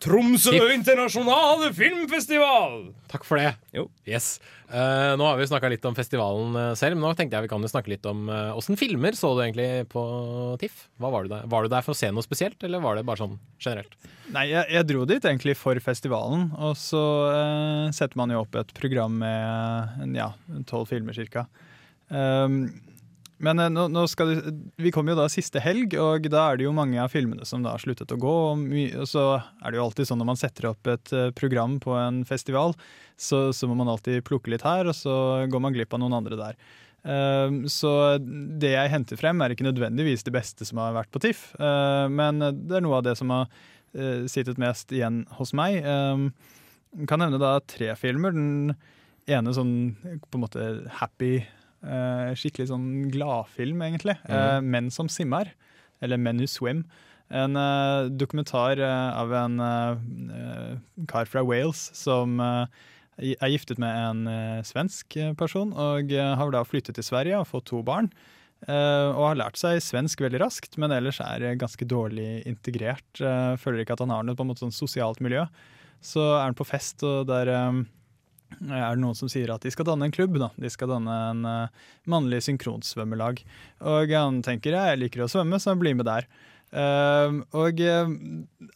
Tromsø 0.00 0.54
internasjonale 0.72 1.74
filmfestival! 1.76 2.86
Takk 3.10 3.26
for 3.28 3.36
det. 3.36 3.50
Jo. 3.76 3.84
Yes. 4.08 4.38
Uh, 4.70 5.12
nå 5.20 5.26
har 5.26 5.36
vi 5.36 5.48
snakka 5.50 5.68
litt 5.68 5.84
om 5.84 5.96
festivalen 5.98 6.56
eh, 6.56 6.70
selv, 6.78 6.96
men 6.96 7.04
nå 7.04 7.10
tenkte 7.18 7.36
jeg 7.36 7.44
vi 7.44 7.50
kan 7.52 7.60
jo 7.60 7.68
snakke 7.68 7.92
litt 7.92 8.06
om 8.08 8.30
uh, 8.32 8.56
åssen 8.56 8.78
filmer 8.80 9.18
så 9.18 9.34
du 9.36 9.42
egentlig 9.44 9.84
på 9.92 10.02
TIFF? 10.62 10.86
Hva 11.02 11.10
Var 11.12 11.26
du 11.26 11.34
der 11.34 11.50
Var 11.52 11.66
du 11.66 11.72
der 11.74 11.84
for 11.84 11.92
å 11.92 11.98
se 12.00 12.08
noe 12.14 12.24
spesielt, 12.24 12.56
eller 12.64 12.80
var 12.80 12.96
det 12.96 13.04
bare 13.10 13.20
sånn 13.20 13.36
generelt? 13.60 13.92
Nei, 14.32 14.46
jeg, 14.48 14.70
jeg 14.72 14.88
dro 14.88 15.04
dit 15.10 15.28
egentlig 15.32 15.56
for 15.60 15.82
festivalen, 15.84 16.48
og 16.56 16.78
så 16.80 17.04
uh, 17.28 17.92
setter 17.92 18.22
man 18.22 18.32
jo 18.32 18.40
opp 18.46 18.56
et 18.62 18.72
program 18.78 19.20
med 19.20 20.00
en, 20.06 20.16
ja, 20.16 20.30
tolv 20.70 20.88
filmer 20.88 21.18
cirka. 21.18 21.44
Um, 22.10 22.64
men 23.40 23.58
eh, 23.58 23.70
nå, 23.72 23.86
nå 23.88 24.04
skal 24.10 24.30
du, 24.30 24.50
vi 24.80 24.92
kommer 24.92 25.14
jo 25.14 25.22
da 25.22 25.28
siste 25.32 25.62
helg, 25.64 25.96
og 26.00 26.28
da 26.32 26.44
er 26.50 26.60
det 26.60 26.66
jo 26.66 26.74
mange 26.76 27.00
av 27.00 27.12
filmene 27.12 27.46
som 27.48 27.64
da 27.64 27.74
har 27.74 27.82
sluttet 27.82 28.12
å 28.12 28.20
gå. 28.20 28.34
Og, 28.50 28.60
my, 28.60 28.84
og 29.00 29.08
så 29.08 29.24
er 29.40 29.72
det 29.72 29.80
jo 29.80 29.86
alltid 29.86 30.10
sånn 30.10 30.20
når 30.20 30.30
man 30.32 30.40
setter 30.40 30.68
opp 30.70 30.90
et 30.92 31.14
eh, 31.16 31.32
program 31.36 31.78
på 31.82 31.96
en 31.96 32.22
festival, 32.28 32.76
så, 33.16 33.48
så 33.56 33.68
må 33.68 33.78
man 33.80 33.90
alltid 33.92 34.24
plukke 34.28 34.52
litt 34.52 34.66
her, 34.66 34.88
og 34.90 34.96
så 34.96 35.16
går 35.50 35.64
man 35.64 35.76
glipp 35.76 35.96
av 35.96 36.04
noen 36.04 36.20
andre 36.20 36.40
der. 36.40 36.62
Um, 37.00 37.62
så 37.72 37.90
det 38.20 38.74
jeg 38.74 38.92
henter 38.92 39.16
frem, 39.16 39.40
er 39.40 39.54
ikke 39.54 39.64
nødvendigvis 39.64 40.26
det 40.26 40.34
beste 40.36 40.66
som 40.68 40.82
har 40.82 40.92
vært 40.98 41.08
på 41.14 41.22
TIFF, 41.24 41.46
uh, 41.56 42.04
men 42.12 42.44
det 42.44 42.76
er 42.76 42.84
noe 42.84 42.98
av 43.00 43.06
det 43.08 43.16
som 43.20 43.32
har 43.32 43.52
sittet 44.30 44.60
mest 44.62 44.92
igjen 44.94 45.24
hos 45.34 45.50
meg. 45.58 45.80
Jeg 45.82 47.08
kan 47.10 47.18
nevne 47.18 47.40
da 47.42 47.56
tre 47.66 47.88
filmer. 47.98 48.30
Den 48.30 48.76
ene 49.26 49.50
sånn 49.56 49.72
på 49.98 50.38
en 50.38 50.44
måte 50.44 50.66
happy, 51.00 51.40
skikkelig 51.80 52.68
sånn 52.70 52.88
gladfilm, 53.12 53.80
egentlig. 53.86 54.16
Uh, 54.28 54.60
'Menn 54.60 54.90
som 54.92 55.08
simmer', 55.08 55.52
eller 56.02 56.16
'Men 56.18 56.38
who 56.38 56.46
swim'. 56.46 56.84
En 57.30 57.56
uh, 57.56 58.08
dokumentar 58.10 58.80
av 58.80 59.32
en 59.32 59.56
kar 61.06 61.24
fra 61.24 61.44
Wales 61.46 61.90
som 61.94 62.40
er 62.40 63.52
giftet 63.52 63.78
med 63.78 63.94
en 63.94 64.64
svensk 64.64 65.16
person, 65.38 65.72
og 65.72 66.10
har 66.10 66.50
da 66.50 66.64
flyttet 66.64 66.96
til 66.96 67.04
Sverige 67.04 67.38
og 67.38 67.46
fått 67.46 67.70
to 67.70 67.82
barn. 67.82 68.10
Uh, 68.68 69.16
og 69.16 69.22
har 69.24 69.38
lært 69.40 69.56
seg 69.56 69.78
svensk 69.80 70.20
veldig 70.20 70.42
raskt, 70.42 70.76
men 70.80 70.92
ellers 70.92 71.20
er 71.24 71.56
ganske 71.60 71.86
dårlig 71.88 72.42
integrert. 72.48 73.08
Uh, 73.16 73.56
føler 73.60 73.82
ikke 73.82 73.96
at 73.96 74.02
han 74.04 74.12
har 74.12 74.26
noe 74.26 74.36
på 74.36 74.44
en 74.44 74.50
måte 74.50 74.66
sånn 74.66 74.74
sosialt 74.74 75.22
miljø. 75.24 75.46
Så 76.04 76.20
er 76.34 76.44
han 76.44 76.56
på 76.58 76.68
fest, 76.68 77.00
og 77.06 77.24
der 77.30 77.48
um, 77.70 77.86
er 78.58 78.96
det 78.96 79.02
noen 79.02 79.18
som 79.18 79.30
sier 79.30 79.52
at 79.54 79.64
de 79.64 79.72
skal 79.72 79.88
danne 79.88 80.08
en 80.08 80.14
klubb. 80.14 80.38
da. 80.40 80.50
De 80.60 80.70
skal 80.72 80.90
danne 80.92 81.16
en 81.30 81.42
uh, 81.48 81.90
mannlig 82.10 82.42
synkronsvømmelag. 82.46 83.42
Og 83.90 84.14
han 84.14 84.40
tenker 84.46 84.76
ja, 84.76 84.88
jeg 84.90 85.04
liker 85.04 85.24
å 85.24 85.30
svømme, 85.30 85.60
så 85.62 85.76
bli 85.78 85.94
med 85.96 86.08
der. 86.10 86.28
Uh, 86.70 87.40
og 87.58 87.80
uh, 87.82 88.10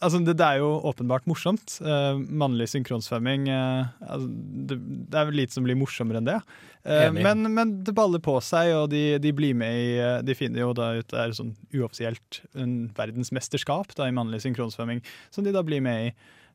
altså 0.02 0.18
det, 0.26 0.32
det 0.40 0.46
er 0.46 0.62
jo 0.64 0.70
åpenbart 0.90 1.28
morsomt. 1.30 1.76
Uh, 1.84 2.18
mannlig 2.18 2.66
synkronsvømming 2.72 3.46
uh, 3.52 3.92
altså, 4.02 4.26
det, 4.66 4.78
det 5.12 5.20
er 5.20 5.28
vel 5.28 5.38
lite 5.38 5.54
som 5.54 5.66
blir 5.66 5.78
morsommere 5.78 6.18
enn 6.18 6.30
det. 6.32 6.40
Uh, 6.82 7.12
men, 7.14 7.46
men 7.54 7.76
det 7.86 7.94
baller 7.94 8.22
på 8.24 8.34
seg, 8.42 8.72
og 8.80 8.88
de, 8.92 9.20
de 9.22 9.30
blir 9.36 9.54
med 9.56 9.78
i 9.78 9.92
De 10.26 10.34
finner 10.36 10.64
jo 10.64 10.72
da 10.76 10.90
ut 10.98 11.12
det 11.12 11.20
er 11.20 11.36
sånn 11.38 11.54
uoffisielt 11.76 12.42
en 12.58 12.74
verdensmesterskap 12.98 13.94
da, 13.94 14.10
i 14.10 14.16
mannlig 14.16 14.42
synkronsvømming, 14.42 15.04
som 15.30 15.46
de 15.46 15.54
da 15.54 15.62
blir 15.66 15.84
med 15.84 16.10
i. 16.10 16.10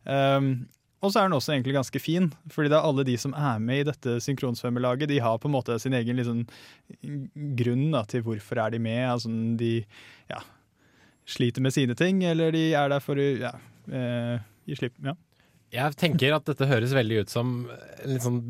Um, 0.10 0.52
og 1.00 1.14
så 1.14 1.22
er 1.22 1.30
den 1.30 1.38
også 1.38 1.54
egentlig 1.54 1.78
ganske 1.78 2.02
fin, 2.04 2.28
fordi 2.52 2.72
det 2.72 2.76
er 2.76 2.86
alle 2.90 3.06
de 3.08 3.16
som 3.22 3.32
er 3.38 3.60
med 3.64 3.82
i 3.82 3.88
dette 3.88 4.18
synkronsvømmelaget, 4.26 5.08
de 5.12 5.22
har 5.24 5.40
på 5.40 5.48
en 5.48 5.56
måte 5.56 5.78
sin 5.80 5.96
egen 5.96 6.20
liksom, 6.20 6.42
grunn 7.60 7.86
da, 7.94 8.04
til 8.10 8.26
hvorfor 8.26 8.60
er 8.60 8.74
de 8.76 8.82
med. 8.84 9.00
Altså, 9.08 9.32
de 9.60 9.72
ja, 10.32 10.42
sliter 11.30 11.64
med 11.64 11.76
sine 11.76 11.96
ting, 11.96 12.20
eller 12.28 12.52
de 12.56 12.66
er 12.76 12.92
der 12.92 13.04
for 13.04 13.20
å 13.20 13.28
ja, 13.46 13.54
eh, 13.88 14.44
gi 14.68 14.80
slipp. 14.82 14.98
Ja. 15.06 15.16
Jeg 15.80 15.96
tenker 16.02 16.36
at 16.36 16.50
dette 16.50 16.68
høres 16.68 16.96
veldig 16.98 17.24
ut 17.24 17.32
som 17.32 17.54
en 17.70 18.12
litt 18.12 18.26
sånn 18.26 18.42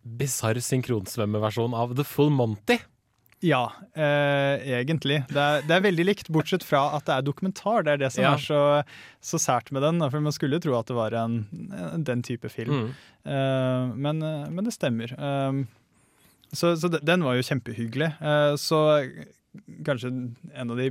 bisarr 0.00 0.60
synkronsvømmeversjon 0.64 1.76
av 1.76 1.92
The 1.98 2.06
Full 2.06 2.32
Monty. 2.32 2.78
Ja, 3.42 3.72
eh, 3.96 4.60
egentlig. 4.76 5.22
Det 5.32 5.40
er, 5.40 5.62
det 5.64 5.72
er 5.78 5.84
veldig 5.86 6.04
likt, 6.04 6.28
bortsett 6.28 6.64
fra 6.66 6.82
at 6.98 7.06
det 7.08 7.14
er 7.14 7.22
dokumentar. 7.24 7.82
Det 7.86 7.94
er 7.94 8.00
det 8.02 8.10
som 8.12 8.24
Ja. 8.26 8.34
er 8.36 8.42
så, 8.44 8.60
så 9.24 9.40
sært 9.40 9.72
med 9.72 9.80
den. 9.82 9.98
For 10.10 10.20
man 10.20 10.32
skulle 10.36 10.60
tro 10.60 10.74
at 10.78 10.86
det 10.90 10.96
var 10.98 11.16
en, 11.16 11.46
en- 11.72 12.04
den 12.04 12.22
type 12.22 12.50
film. 12.52 12.70
Mm. 12.70 12.90
Eh, 13.24 13.94
men, 13.96 14.22
eh, 14.22 14.48
men 14.50 14.64
det 14.68 14.74
stemmer. 14.76 15.12
Eh, 15.16 15.64
så 16.52 16.74
så 16.76 16.90
den 17.00 17.22
var 17.24 17.38
jo 17.38 17.46
kjempehyggelig. 17.48 18.10
Eh, 18.20 18.54
så 18.60 18.80
kanskje 19.86 20.10
en 20.54 20.70
av 20.70 20.76
de 20.76 20.90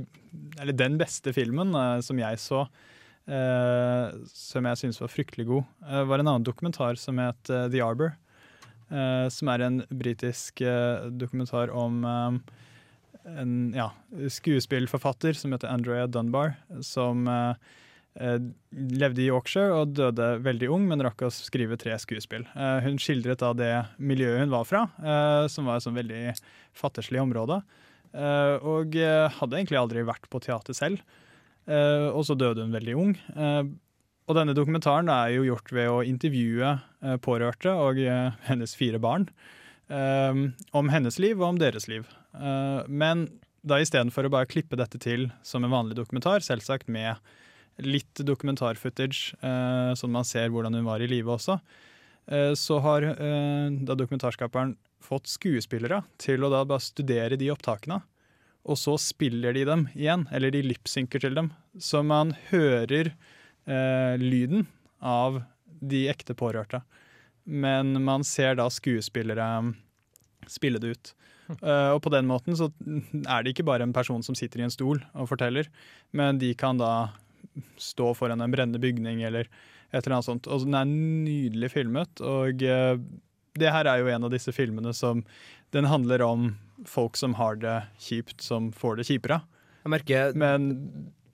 Eller 0.60 0.72
den 0.76 0.98
beste 0.98 1.32
filmen 1.32 1.70
eh, 1.74 2.00
som 2.00 2.18
jeg 2.18 2.36
så, 2.38 2.64
eh, 3.30 4.10
som 4.34 4.66
jeg 4.68 4.76
syns 4.82 5.00
var 5.00 5.08
fryktelig 5.10 5.46
god, 5.48 5.64
eh, 5.88 6.02
var 6.04 6.18
en 6.22 6.28
annen 6.28 6.44
dokumentar 6.46 6.98
som 6.98 7.18
het 7.18 7.50
eh, 7.50 7.68
The 7.72 7.80
Arbor. 7.82 8.16
Eh, 8.90 9.26
som 9.32 9.50
er 9.52 9.64
en 9.66 9.82
britisk 9.88 10.62
eh, 10.62 11.06
dokumentar 11.10 11.72
om 11.74 12.04
eh, 12.04 12.38
en 13.40 13.54
ja, 13.76 13.90
skuespillforfatter 14.32 15.36
som 15.36 15.54
heter 15.54 15.70
Andrea 15.70 16.06
Dunbar, 16.06 16.56
som 16.82 17.28
levde 18.10 19.20
i 19.22 19.26
Yorkshire 19.28 19.74
og 19.76 19.92
døde 19.94 20.24
veldig 20.42 20.70
ung, 20.72 20.86
men 20.88 21.04
rakk 21.04 21.26
å 21.26 21.30
skrive 21.30 21.76
tre 21.78 21.92
skuespill. 22.00 22.46
Hun 22.82 22.96
skildret 22.98 23.44
da 23.44 23.52
det 23.54 23.74
miljøet 24.02 24.40
hun 24.40 24.54
var 24.56 24.64
fra, 24.66 24.80
som 25.52 25.68
var 25.68 25.78
et 25.78 25.84
sånn 25.84 26.00
veldig 26.00 26.32
fattigslig 26.80 27.20
område. 27.22 27.60
Og 28.72 28.98
hadde 29.36 29.60
egentlig 29.60 29.78
aldri 29.78 30.02
vært 30.08 30.26
på 30.32 30.40
teater 30.42 30.74
selv. 30.74 31.04
Og 31.68 32.24
så 32.26 32.34
døde 32.40 32.66
hun 32.66 32.74
veldig 32.74 32.98
ung. 33.04 33.14
Og 34.30 34.36
denne 34.38 34.54
dokumentaren 34.54 35.10
er 35.10 35.32
jo 35.34 35.48
gjort 35.48 35.72
ved 35.74 35.90
å 35.90 36.02
intervjue 36.06 36.68
eh, 36.70 37.16
pårørte 37.18 37.72
og 37.74 37.98
eh, 37.98 38.30
hennes 38.46 38.76
fire 38.78 39.00
barn 39.02 39.26
eh, 39.90 40.42
om 40.70 40.90
hennes 40.94 41.18
liv 41.18 41.34
og 41.40 41.48
om 41.48 41.58
deres 41.58 41.88
liv. 41.90 42.06
Men 42.86 43.24
da 43.66 43.80
istedenfor 43.82 44.28
å 44.28 44.30
bare 44.30 44.46
klippe 44.46 44.78
dette 44.78 45.00
til 45.02 45.26
som 45.42 45.66
en 45.66 45.72
vanlig 45.72 45.96
dokumentar, 45.98 46.44
selvsagt 46.46 46.86
med 46.86 47.18
litt 47.82 48.22
dokumentarfootage, 48.22 49.34
sånn 49.98 50.14
man 50.14 50.28
ser 50.28 50.52
hvordan 50.54 50.76
hun 50.78 50.86
var 50.86 51.02
i 51.02 51.08
live 51.10 51.32
også, 51.34 51.56
så 52.54 52.78
har 52.84 53.08
da 53.10 53.96
dokumentarskaperen 53.98 54.76
fått 55.02 55.26
skuespillere 55.32 56.04
til 56.22 56.46
å 56.46 56.52
da 56.54 56.62
bare 56.70 56.84
studere 56.86 57.40
de 57.40 57.50
opptakene. 57.50 57.98
Og 58.62 58.78
så 58.78 58.94
spiller 59.02 59.58
de 59.58 59.66
dem 59.66 59.88
igjen, 59.96 60.28
eller 60.30 60.54
de 60.54 60.62
lipsynker 60.70 61.26
til 61.26 61.34
dem. 61.34 61.50
Så 61.82 62.04
man 62.06 62.36
hører 62.52 63.10
eh, 63.70 64.18
lyden 64.20 64.66
av 65.00 65.40
de 65.80 66.04
ekte 66.10 66.34
pårørte. 66.36 66.82
Men 67.44 67.94
man 68.04 68.26
ser 68.26 68.58
da 68.58 68.68
skuespillere 68.70 69.46
spille 70.50 70.80
det 70.82 70.94
ut. 70.94 71.14
Eh, 71.50 71.90
og 71.90 72.02
på 72.04 72.12
den 72.14 72.28
måten 72.30 72.56
så 72.58 72.70
er 73.24 73.42
det 73.42 73.54
ikke 73.54 73.66
bare 73.66 73.86
en 73.86 73.94
person 73.96 74.22
som 74.22 74.36
sitter 74.38 74.62
i 74.62 74.66
en 74.66 74.74
stol 74.74 75.00
og 75.14 75.30
forteller, 75.30 75.70
men 76.16 76.38
de 76.38 76.52
kan 76.58 76.78
da 76.80 77.10
stå 77.80 78.12
foran 78.14 78.42
en 78.44 78.52
brennende 78.52 78.80
bygning 78.82 79.24
eller 79.26 79.48
et 79.90 80.04
eller 80.04 80.18
annet 80.18 80.28
sånt. 80.28 80.46
Og 80.46 80.66
den 80.66 80.78
er 80.78 80.90
nydelig 80.90 81.72
filmet, 81.74 82.22
og 82.22 82.62
eh, 82.62 82.94
det 83.58 83.72
her 83.74 83.88
er 83.90 84.02
jo 84.02 84.10
en 84.12 84.28
av 84.28 84.32
disse 84.32 84.54
filmene 84.54 84.94
som 84.94 85.24
Den 85.70 85.86
handler 85.86 86.22
om 86.22 86.56
folk 86.82 87.14
som 87.14 87.36
har 87.38 87.54
det 87.62 87.76
kjipt, 88.02 88.40
som 88.42 88.72
får 88.74 88.96
det 88.98 89.04
kjipere. 89.06 89.36
Jeg 89.84 89.92
merker 89.94 90.32
Men 90.34 90.64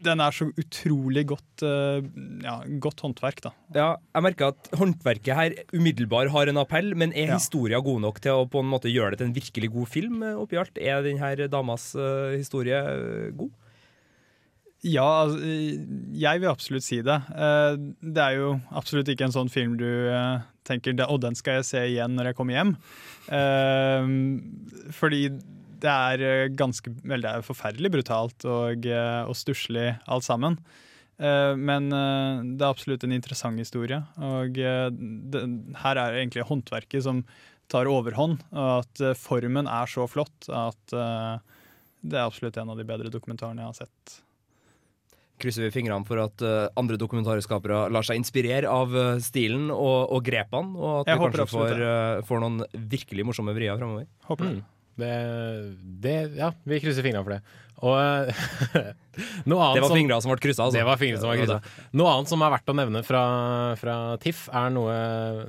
den 0.04 0.20
er 0.20 0.30
så 0.34 0.46
utrolig 0.60 1.24
godt, 1.30 1.62
eh, 1.64 2.04
ja, 2.44 2.56
godt 2.82 3.00
håndverk, 3.04 3.40
da. 3.44 3.50
Ja, 3.74 3.88
jeg 4.14 4.22
merker 4.26 4.52
at 4.52 4.70
håndverket 4.76 5.34
her 5.38 5.54
umiddelbar 5.72 6.28
har 6.34 6.48
en 6.52 6.58
appell, 6.60 6.94
men 6.94 7.12
er 7.12 7.28
Ja. 7.32 7.38
historien 7.38 7.82
god 7.82 8.00
nok 8.04 8.20
til 8.20 8.32
å 8.32 8.48
på 8.48 8.60
en 8.60 8.70
måte 8.70 8.92
gjøre 8.92 9.10
det 9.14 9.18
til 9.18 9.26
en 9.28 9.36
virkelig 9.36 9.70
god 9.72 9.88
film 9.88 10.22
eh, 10.22 10.34
oppi 10.36 10.56
alt? 10.60 10.76
Er 10.78 11.02
denne 11.02 11.48
damas 11.50 11.94
eh, 11.94 12.36
historie 12.36 13.32
god? 13.36 13.50
Ja, 14.84 15.24
altså, 15.24 15.40
jeg 16.14 16.40
vil 16.40 16.48
absolutt 16.50 16.84
si 16.84 17.00
det. 17.02 17.16
Det 18.02 18.22
er 18.22 18.36
jo 18.36 18.60
absolutt 18.70 19.08
ikke 19.08 19.24
en 19.24 19.32
sånn 19.34 19.50
film 19.50 19.76
du 19.80 19.88
tenker 20.68 20.92
å, 21.08 21.16
den 21.18 21.34
skal 21.34 21.58
jeg 21.58 21.64
se 21.64 21.80
igjen 21.88 22.14
når 22.14 22.28
jeg 22.28 22.36
kommer 22.36 22.54
hjem. 22.54 22.76
Fordi 24.94 25.22
det 25.82 25.92
er 25.92 26.24
eh, 26.24 26.48
ganske 26.56 26.90
Vel, 27.04 27.24
det 27.24 27.30
er 27.30 27.46
forferdelig 27.46 27.92
brutalt 27.98 28.46
og, 28.48 28.86
eh, 28.88 29.22
og 29.28 29.36
stusslig 29.38 29.88
alt 30.06 30.26
sammen. 30.26 30.58
Eh, 31.18 31.54
Men 31.56 31.88
det 31.90 32.62
er 32.62 32.70
absolutt 32.70 33.04
en 33.06 33.16
interessant 33.16 33.60
historie. 33.60 34.02
Og 34.16 34.56
det, 34.56 35.42
her 35.82 36.02
er 36.02 36.20
egentlig 36.20 36.46
håndverket 36.48 37.06
som 37.06 37.24
tar 37.72 37.88
overhånd, 37.90 38.44
og 38.54 38.84
at 38.84 39.00
formen 39.18 39.66
er 39.66 39.88
så 39.90 40.04
flott 40.06 40.46
at 40.54 40.92
det 40.92 42.14
er 42.14 42.22
absolutt 42.22 42.60
en 42.62 42.70
av 42.70 42.78
de 42.78 42.84
bedre 42.86 43.10
dokumentarene 43.10 43.64
jeg 43.64 43.72
har 43.72 43.78
sett. 43.80 44.20
Krysser 45.42 45.66
vi 45.66 45.72
fingrene 45.74 46.06
for 46.06 46.22
at 46.22 46.44
andre 46.78 46.94
dokumentarskapere 47.00 47.88
lar 47.90 48.06
seg 48.06 48.20
inspirere 48.20 48.70
av 48.70 48.94
stilen 49.24 49.66
og, 49.74 50.12
og 50.14 50.22
grepene, 50.28 50.78
og 50.78 51.00
at 51.00 51.10
Jeg 51.10 51.18
vi 51.18 51.26
kanskje 51.26 51.48
får, 51.56 51.84
får 52.30 52.44
noen 52.44 52.62
virkelig 52.94 53.26
morsomme 53.26 53.56
vrier 53.58 53.82
framover? 53.82 54.06
Håper 54.30 54.52
Mm. 54.52 54.62
Det, 54.96 55.12
det 56.02 56.16
Ja, 56.38 56.52
vi 56.64 56.80
krysser 56.82 57.04
fingrene 57.06 57.26
for 57.26 57.36
det. 57.36 57.42
Og 57.84 57.92
noe 59.50 59.60
annet 59.60 59.76
Det 59.76 59.84
var 59.84 59.92
fingra 59.92 60.18
som 60.24 60.32
ble 60.32 60.40
kryssa, 60.40 60.64
altså. 60.64 60.78
Det 60.78 60.86
var 60.88 61.00
fingrene 61.00 61.20
som 61.20 61.32
Ja, 61.32 61.36
kryssa. 61.42 61.86
Noe 62.00 62.14
annet 62.14 62.32
som 62.32 62.44
er 62.46 62.54
verdt 62.54 62.72
å 62.72 62.76
nevne 62.78 63.04
fra, 63.04 63.22
fra 63.80 63.96
TIFF, 64.22 64.46
er 64.48 64.72
noe 64.72 64.96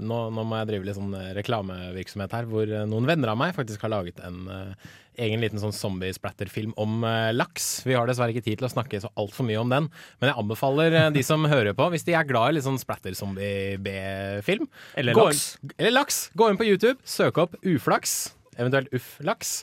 nå, 0.04 0.22
nå 0.36 0.48
må 0.48 0.60
jeg 0.62 0.72
drive 0.74 0.90
litt 0.90 1.00
sånn 1.00 1.16
reklamevirksomhet 1.38 2.36
her, 2.36 2.50
hvor 2.52 2.68
eh, 2.68 2.88
noen 2.90 3.08
venner 3.08 3.32
av 3.32 3.40
meg 3.40 3.56
faktisk 3.56 3.88
har 3.88 3.96
laget 3.96 4.20
en 4.28 4.44
eh, 4.52 4.90
egen 5.24 5.42
liten 5.42 5.62
sånn 5.62 5.74
zombie-splatter-film 5.76 6.74
om 6.80 7.02
eh, 7.08 7.32
laks. 7.36 7.82
Vi 7.88 7.96
har 7.98 8.10
dessverre 8.10 8.36
ikke 8.36 8.46
tid 8.46 8.62
til 8.62 8.68
å 8.68 8.72
snakke 8.72 9.02
så 9.02 9.12
altfor 9.20 9.48
mye 9.48 9.62
om 9.62 9.72
den, 9.72 9.90
men 10.22 10.32
jeg 10.32 10.40
anbefaler 10.44 10.98
eh, 11.00 11.10
de 11.16 11.24
som 11.26 11.46
hører 11.50 11.78
på, 11.78 11.90
hvis 11.94 12.06
de 12.08 12.16
er 12.18 12.28
glad 12.30 12.52
i 12.52 12.58
litt 12.58 12.68
sånn 12.68 12.80
splatter-zombie-B-film 12.82 14.68
Eller 15.00 15.18
laks. 15.18 15.46
Inn, 15.62 15.76
eller 15.78 15.96
laks. 16.00 16.22
Gå 16.38 16.52
inn 16.52 16.60
på 16.60 16.68
YouTube, 16.70 17.00
søk 17.08 17.42
opp 17.44 17.58
uflaks. 17.66 18.20
Eventuelt 18.58 18.90
uff-laks. 18.98 19.62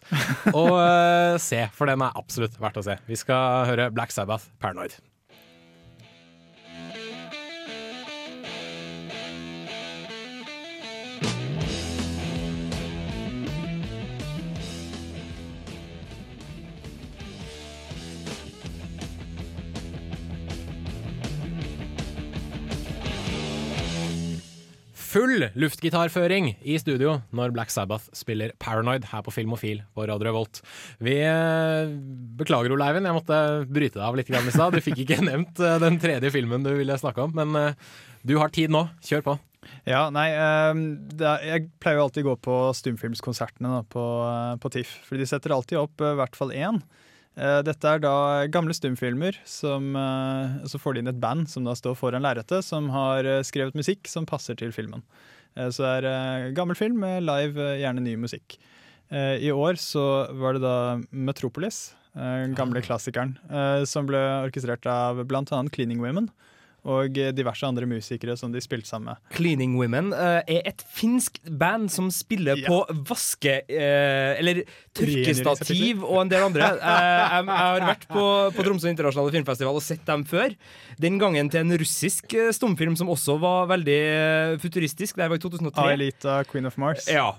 Og 0.52 0.70
uh, 0.74 1.34
se, 1.42 1.64
for 1.74 1.90
den 1.90 2.04
er 2.04 2.14
absolutt 2.20 2.58
verdt 2.62 2.78
å 2.78 2.86
se. 2.86 2.98
Vi 3.10 3.18
skal 3.18 3.66
høre 3.72 3.90
Black 3.94 4.14
Sabbath, 4.14 4.50
'Paranoid'. 4.62 5.00
Full 25.14 25.44
luftgitarføring 25.54 26.48
i 26.66 26.74
studio 26.82 27.12
når 27.38 27.52
Black 27.54 27.70
Sabbath 27.70 28.08
spiller 28.18 28.50
Paranoid 28.58 29.04
her 29.12 29.22
på 29.22 29.30
Filmofil 29.30 29.84
på 29.94 30.08
Radio 30.10 30.26
Revolt. 30.26 30.58
Vi 30.98 31.14
eh, 31.22 31.92
beklager, 32.34 32.74
Oleiven, 32.74 33.06
jeg 33.06 33.14
måtte 33.14 33.38
bryte 33.68 34.00
deg 34.00 34.08
av 34.08 34.18
litt 34.18 34.32
i 34.32 34.40
stad. 34.50 34.74
Du 34.74 34.82
fikk 34.82 35.04
ikke 35.04 35.20
nevnt 35.28 35.62
eh, 35.62 35.76
den 35.84 36.00
tredje 36.02 36.32
filmen 36.34 36.66
du 36.66 36.72
ville 36.74 36.98
snakke 36.98 37.28
om, 37.28 37.36
men 37.38 37.54
eh, 37.60 37.78
du 38.26 38.34
har 38.40 38.50
tid 38.50 38.74
nå. 38.74 38.88
Kjør 39.06 39.22
på. 39.28 39.36
Ja, 39.86 40.08
nei, 40.12 40.26
jeg 40.34 41.68
pleier 41.78 42.00
jo 42.00 42.08
alltid 42.08 42.26
å 42.26 42.32
gå 42.32 42.36
på 42.48 42.58
stumfilmskonsertene 42.82 43.84
på, 43.94 44.06
på 44.60 44.72
TIFF, 44.74 44.98
for 45.06 45.22
de 45.22 45.30
setter 45.30 45.54
alltid 45.54 45.78
opp 45.78 46.02
i 46.02 46.14
hvert 46.18 46.34
fall 46.34 46.50
én. 46.58 46.82
Eh, 47.34 47.60
Dette 47.66 47.90
er 47.90 48.02
da 48.02 48.46
gamle 48.46 48.74
stumfilmer, 48.76 49.36
som, 49.44 49.94
eh, 49.96 50.66
så 50.70 50.78
får 50.78 50.94
de 50.94 51.02
inn 51.02 51.10
et 51.10 51.20
band 51.20 51.48
som 51.50 51.64
da 51.64 51.74
står 51.74 51.96
foran 51.98 52.22
lerretet, 52.22 52.62
som 52.62 52.90
har 52.94 53.24
eh, 53.24 53.42
skrevet 53.42 53.74
musikk 53.74 54.06
som 54.06 54.26
passer 54.26 54.54
til 54.54 54.72
filmen. 54.72 55.02
Så 55.54 55.84
det 56.02 56.10
er 56.10 56.50
gammel 56.50 56.74
film 56.74 56.96
med 56.98 57.22
live, 57.22 57.54
gjerne 57.78 58.02
ny 58.02 58.16
musikk. 58.18 58.56
I 59.14 59.52
år 59.54 59.78
så 59.78 60.26
var 60.34 60.56
det 60.56 60.64
da 60.64 60.98
Metropolis, 61.14 61.94
eh, 62.16 62.48
gamle 62.58 62.82
klassikeren, 62.82 63.36
eh, 63.48 63.84
som 63.84 64.08
ble 64.08 64.18
orkestrert 64.48 64.84
av 64.90 65.20
annet 65.22 65.70
Cleaning 65.70 66.00
Women 66.00 66.30
og 66.84 67.16
diverse 67.36 67.64
andre 67.66 67.86
musikere 67.88 68.36
som 68.36 68.52
de 68.52 68.60
spilte 68.60 68.88
sammen 68.90 69.12
med. 69.14 69.20
Cleaning 69.34 69.76
Women 69.80 70.12
uh, 70.12 70.42
er 70.44 70.66
et 70.68 70.82
finsk 70.92 71.38
band 71.48 71.88
som 71.90 72.10
spiller 72.12 72.60
Ja. 72.60 72.68
på 72.68 72.82
vaske... 73.08 73.62
Uh, 73.70 74.34
eller 74.38 74.62
tørkestativ 74.94 76.04
og 76.04 76.20
en 76.22 76.30
del 76.30 76.44
andre. 76.46 76.68
Uh, 76.76 76.84
jeg, 76.84 77.46
jeg 77.48 77.58
har 77.58 77.86
vært 77.88 78.04
på, 78.10 78.24
på 78.56 78.66
Tromsø 78.66 78.90
internasjonale 78.92 79.32
filmfestival 79.34 79.78
og 79.80 79.84
sett 79.84 80.04
dem 80.06 80.24
før. 80.28 80.52
Den 81.00 81.16
gangen 81.18 81.48
til 81.50 81.64
en 81.64 81.74
russisk 81.80 82.34
stumfilm 82.54 82.94
som 83.00 83.10
også 83.12 83.38
var 83.42 83.68
veldig 83.72 83.98
futuristisk. 84.62 85.16
Det 85.18 85.28
var 85.32 85.40
i 85.40 85.42
2003. 85.42 85.86
Aelita, 85.94 86.36
Queen 86.50 86.68
of 86.68 86.76
Mars. 86.80 87.08
Ja. 87.10 87.30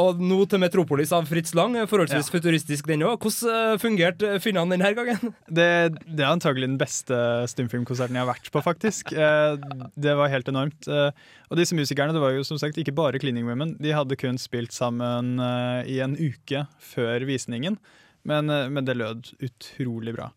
og 0.00 0.20
nå 0.22 0.42
til 0.50 0.60
Metropolis 0.62 1.12
av 1.16 1.26
Fritz 1.30 1.54
Lang. 1.56 1.74
Forholdsvis 1.90 2.28
Ja. 2.30 2.34
futuristisk, 2.36 2.86
den 2.90 3.02
òg. 3.06 3.18
Hvordan 3.24 3.80
fungerte 3.82 4.36
finnene 4.44 4.76
denne 4.76 4.92
gangen? 4.96 5.34
Det, 5.48 5.68
det 6.06 6.24
er 6.24 6.30
antagelig 6.30 6.68
den 6.68 6.78
beste 6.80 7.16
stumfilmkonserten 7.50 8.09
jeg 8.16 8.24
har 8.24 8.30
vært 8.32 8.50
på, 8.50 8.62
faktisk. 8.64 9.12
Eh, 9.12 9.56
Det 9.96 10.14
var 10.16 10.28
helt 10.32 10.48
enormt. 10.48 10.88
Eh, 10.88 11.10
Og 11.50 11.56
disse 11.58 11.74
musikerne 11.74 12.12
det 12.14 12.20
var 12.22 12.32
jo 12.32 12.42
som 12.46 12.58
sagt 12.58 12.78
ikke 12.78 12.94
bare 12.94 13.18
Cleaning 13.18 13.46
Women. 13.46 13.76
De 13.80 13.90
hadde 13.92 14.16
kun 14.16 14.38
spilt 14.38 14.72
sammen 14.72 15.38
eh, 15.40 15.84
i 15.90 16.00
en 16.00 16.16
uke 16.16 16.66
før 16.80 17.26
visningen, 17.26 17.78
men, 18.24 18.46
men 18.46 18.84
det 18.84 18.96
lød 18.98 19.32
utrolig 19.40 20.14
bra. 20.14 20.30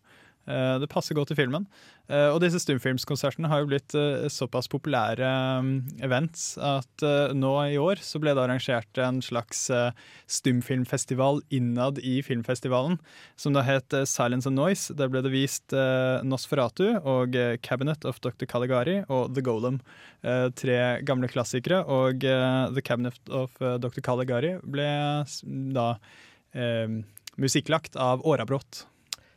Eh, 0.46 0.78
Det 0.78 0.88
passer 0.92 1.16
godt 1.16 1.30
til 1.32 1.38
filmen. 1.38 1.66
Eh, 2.08 2.28
Og 2.28 2.40
disse 2.42 2.60
stumfilmskonsertene 2.60 3.48
har 3.48 3.62
jo 3.62 3.68
blitt 3.70 3.94
eh, 3.96 4.26
såpass 4.28 4.68
populære 4.68 5.28
mm, 5.64 6.02
events 6.04 6.58
at 6.58 7.04
nå 7.34 7.52
i 7.72 7.78
år 7.80 8.00
så 8.04 8.20
ble 8.20 8.34
det 8.34 8.42
arrangert 8.44 8.98
en 9.00 9.20
slags 9.24 9.70
stumfilmfestival 10.30 11.40
innad 11.54 11.98
i 12.04 12.20
filmfestivalen, 12.24 12.98
som 13.36 13.54
da 13.56 13.62
het 13.64 13.94
Silence 14.08 14.48
and 14.48 14.58
Noise. 14.58 14.94
Der 14.96 15.08
ble 15.08 15.22
det 15.24 15.32
vist 15.32 15.72
Nosferatu 16.24 17.00
og 17.00 17.36
Cabinet 17.62 18.04
of 18.04 18.20
Dr. 18.24 18.46
Caligari 18.46 19.02
og 19.08 19.34
The 19.34 19.44
Golem. 19.44 19.80
Tre 20.22 20.78
gamle 21.04 21.28
klassikere, 21.28 21.82
og 21.84 22.20
The 22.24 22.82
Cabinet 22.84 23.18
of 23.30 23.54
Dr. 23.58 24.00
Caligari 24.04 24.56
ble 24.64 24.88
da 25.76 25.88
eh, 26.54 27.00
musikklagt 27.40 27.96
av 27.96 28.24
Årabrott. 28.26 28.84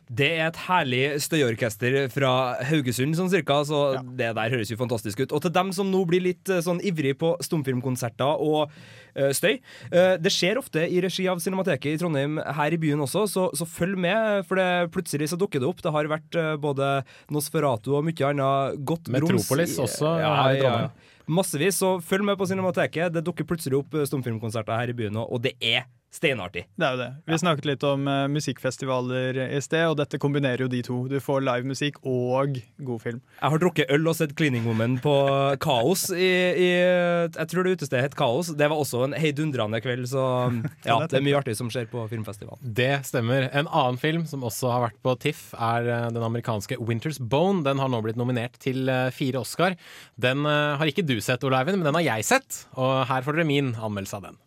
Det 0.07 0.27
er 0.37 0.45
et 0.47 0.59
herlig 0.67 1.01
støyorkester 1.19 1.95
fra 2.13 2.31
Haugesund, 2.69 3.17
sånn 3.17 3.31
cirka, 3.31 3.59
så 3.67 3.99
det 4.15 4.29
der 4.37 4.53
høres 4.53 4.71
jo 4.71 4.77
fantastisk 4.79 5.25
ut. 5.25 5.33
Og 5.35 5.43
til 5.43 5.51
dem 5.57 5.73
som 5.75 5.89
nå 5.91 6.05
blir 6.07 6.23
litt 6.23 6.47
eh, 6.53 6.61
sånn 6.63 6.79
ivrig 6.85 7.17
på 7.19 7.33
stumfilmkonserter 7.43 8.43
og 8.43 8.71
uh, 8.71 9.31
støy 9.35 9.57
Uh, 9.87 10.15
Det 10.21 10.31
skjer 10.33 10.59
ofte 10.59 10.83
i 10.83 10.99
regi 11.03 11.25
av 11.31 11.39
Cinemateket 11.41 11.95
i 11.95 11.99
Trondheim 11.99 12.37
her 12.39 12.73
i 12.75 12.79
byen 12.79 13.01
også, 13.03 13.25
så, 13.31 13.45
så 13.55 13.65
følg 13.67 13.97
med, 13.99 14.45
for 14.47 14.59
det, 14.59 14.89
plutselig 14.93 15.29
så 15.31 15.39
dukker 15.39 15.63
det 15.63 15.67
opp. 15.69 15.81
Det 15.83 15.93
har 15.93 16.09
vært 16.11 16.37
uh, 16.39 16.53
både 16.61 16.89
Nosferatu 17.33 17.93
og 17.97 18.05
mye 18.07 18.31
annet 18.31 18.79
godt 18.87 19.09
brums. 19.09 19.31
Metropolis 19.31 19.77
også 19.83 20.15
her 20.19 20.57
i 20.57 20.63
Trondheim. 20.63 21.05
Massevis, 21.27 21.79
så 21.81 21.97
følg 22.03 22.23
med 22.27 22.39
på 22.39 22.47
Cinemateket. 22.47 23.11
Det 23.15 23.23
dukker 23.27 23.47
plutselig 23.47 23.81
opp 23.81 23.95
stumfilmkonserter 24.07 24.79
her 24.79 24.93
i 24.93 24.97
byen 24.97 25.19
og 25.23 25.41
det 25.43 25.57
er 25.59 25.87
steinartig. 26.13 26.65
Det 26.79 26.85
er 26.87 26.95
jo 26.95 27.01
det. 27.01 27.09
Vi 27.27 27.39
snakket 27.41 27.67
litt 27.69 27.83
om 27.87 28.07
uh, 28.09 28.25
musikkfestivaler 28.31 29.37
i 29.47 29.59
sted, 29.63 29.85
og 29.91 29.97
dette 29.99 30.19
kombinerer 30.21 30.65
jo 30.65 30.69
de 30.71 30.81
to. 30.85 30.99
Du 31.11 31.17
får 31.23 31.43
live 31.45 31.67
musikk 31.67 31.99
og 32.07 32.57
god 32.87 33.03
film. 33.03 33.21
Jeg 33.41 33.53
har 33.53 33.61
drukket 33.61 33.91
øl 33.93 34.09
og 34.09 34.17
sett 34.17 34.35
Cleaning 34.37 34.65
Woman 34.67 34.97
på 35.03 35.15
Kaos 35.63 36.07
i, 36.15 36.31
i 36.57 36.69
Jeg 36.71 37.49
tror 37.51 37.67
det 37.67 37.77
utestedet 37.77 38.05
het 38.07 38.17
Kaos. 38.17 38.53
Det 38.57 38.69
var 38.71 38.79
også 38.79 39.03
en 39.07 39.17
heidundrende 39.19 39.81
kveld, 39.83 40.07
så 40.09 40.23
ja, 40.87 40.99
det 41.05 41.19
er 41.19 41.25
mye 41.25 41.37
artig 41.39 41.57
som 41.59 41.71
skjer 41.73 41.89
på 41.91 42.07
filmfestivalen. 42.11 42.61
Det 42.77 42.91
stemmer. 43.07 43.49
En 43.51 43.69
annen 43.69 43.99
film 44.01 44.25
som 44.29 44.45
også 44.47 44.71
har 44.73 44.87
vært 44.87 44.99
på 45.03 45.15
TIFF, 45.27 45.51
er 45.57 45.91
eh, 45.91 46.07
den 46.15 46.25
amerikanske 46.25 46.79
Winter's 46.81 47.19
Bone. 47.21 47.63
Den 47.67 47.81
har 47.83 47.91
nå 47.91 48.01
blitt 48.05 48.19
nominert 48.19 48.57
til 48.63 48.87
eh, 48.91 49.07
fire 49.15 49.43
Oscar. 49.43 49.77
Den 50.17 50.45
uh, 50.47 50.77
har 50.79 50.89
ikke 50.89 51.05
du 51.05 51.17
sett, 51.23 51.43
Olaivin, 51.45 51.79
men 51.79 51.87
den 51.87 51.97
har 51.99 52.05
jeg 52.05 52.27
sett. 52.27 52.63
Og 52.79 53.05
her 53.09 53.25
får 53.25 53.37
dere 53.37 53.49
min 53.49 53.73
anmeldelse 53.75 54.19
av 54.19 54.29
den. 54.29 54.43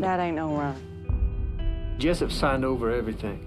That 0.00 0.18
ain't 0.18 0.36
no 0.36 0.48
run. 0.48 0.76
Jessup 1.98 2.32
signed 2.32 2.64
over 2.64 2.90
everything. 2.90 3.38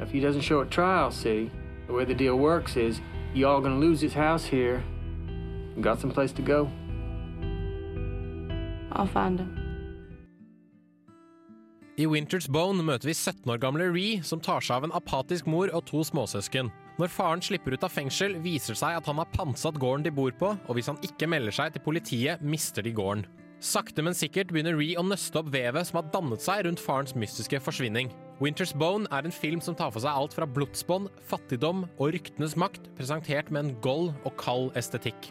If 0.00 0.10
he 0.10 0.20
doesn't 0.20 0.42
show 0.42 0.60
at 0.60 0.70
trial, 0.70 1.10
see, 1.10 1.50
the 1.86 1.92
way 1.92 2.04
the 2.04 2.14
deal 2.14 2.36
works 2.36 2.76
is 2.76 3.00
you 3.34 3.48
all 3.48 3.62
gonna 3.62 3.78
lose 3.78 4.00
his 4.00 4.12
house 4.12 4.44
here. 4.44 4.82
Got 5.80 6.00
some 6.00 6.10
place 6.10 6.32
to 6.32 6.42
go. 6.42 6.70
I'll 8.92 9.06
find 9.06 9.40
him. 9.40 9.58
I 11.98 12.06
Winter's 12.06 12.48
Bone 12.48 12.82
møter 12.82 13.08
vi 13.08 13.14
17 13.14 13.50
år 13.52 13.58
gamle 13.60 13.88
Ree, 13.92 14.22
som 14.24 14.40
tar 14.40 14.60
seg 14.64 14.76
av 14.76 14.84
en 14.84 14.94
apatisk 14.96 15.46
mor 15.46 15.72
og 15.72 15.84
to 15.88 16.00
småsøsken. 16.04 16.70
Når 17.00 17.12
faren 17.12 17.40
slipper 17.44 17.72
ut 17.72 17.84
av 17.84 17.92
fengsel, 17.92 18.36
viser 18.44 18.74
det 18.74 18.80
seg 18.80 18.96
at 18.96 19.08
han 19.08 19.20
har 19.20 19.28
pantsatt 19.32 19.80
gården 19.80 20.04
de 20.04 20.12
bor 20.12 20.32
på, 20.36 20.52
og 20.56 20.76
hvis 20.76 20.88
han 20.92 21.00
ikke 21.04 21.28
melder 21.28 21.52
seg 21.56 21.72
til 21.72 21.84
politiet, 21.84 22.44
mister 22.44 22.84
de 22.84 22.92
gården. 22.96 23.24
Sakte, 23.62 24.02
men 24.02 24.10
sikkert 24.10 24.50
begynner 24.50 24.74
Ree 24.74 24.96
å 24.98 25.04
nøste 25.06 25.38
opp 25.38 25.52
vevet 25.54 25.86
som 25.86 26.00
har 26.00 26.08
dannet 26.10 26.42
seg 26.42 26.64
rundt 26.66 26.80
farens 26.82 27.14
mystiske 27.14 27.60
forsvinning. 27.62 28.08
Winter's 28.42 28.72
Bone 28.74 29.06
er 29.14 29.22
en 29.22 29.34
film 29.34 29.60
som 29.62 29.76
tar 29.78 29.92
for 29.94 30.02
seg 30.02 30.10
alt 30.10 30.34
fra 30.34 30.48
blodsbånd, 30.50 31.06
fattigdom 31.30 31.84
og 31.92 32.10
ryktenes 32.16 32.56
makt, 32.58 32.90
presentert 32.98 33.52
med 33.54 33.62
en 33.62 33.76
gold 33.84 34.10
og 34.26 34.34
kald 34.34 34.74
estetikk. 34.74 35.30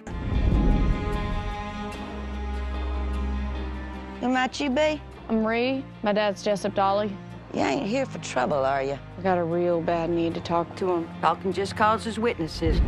Who 4.21 4.29
might 4.31 4.61
you 4.61 4.69
be? 4.69 5.01
I'm 5.27 5.45
Ree. 5.45 5.83
My 6.01 6.13
dad's 6.13 6.41
Jessup 6.41 6.73
Dolly. 6.73 7.11
You 7.53 7.63
ain't 7.67 7.85
here 7.85 8.05
for 8.05 8.19
trouble, 8.19 8.63
are 8.63 8.81
you? 8.81 8.97
I 9.17 9.21
got 9.23 9.39
a 9.39 9.43
real 9.43 9.81
bad 9.81 10.09
need 10.09 10.35
to 10.35 10.39
talk 10.39 10.73
to 10.77 10.89
him. 10.89 11.09
Talking 11.19 11.51
just 11.51 11.75
causes 11.75 12.17
witnesses. 12.17 12.79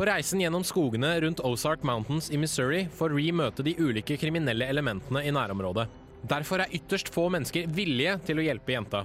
På 0.00 0.06
reisen 0.06 0.40
gjennom 0.40 0.62
skogene 0.64 1.20
rundt 1.20 1.40
Ozark 1.44 1.82
Mountains 1.82 2.30
i 2.30 2.38
Missouri 2.40 2.86
får 2.96 3.12
Ree 3.12 3.34
møte 3.36 3.60
de 3.60 3.74
ulike 3.76 4.16
kriminelle 4.16 4.64
elementene 4.72 5.20
i 5.28 5.32
nærområdet. 5.36 5.84
Derfor 6.24 6.62
er 6.64 6.72
ytterst 6.72 7.10
få 7.12 7.26
mennesker 7.28 7.66
villige 7.68 8.14
til 8.24 8.40
å 8.40 8.46
hjelpe 8.46 8.72
jenta. 8.72 9.02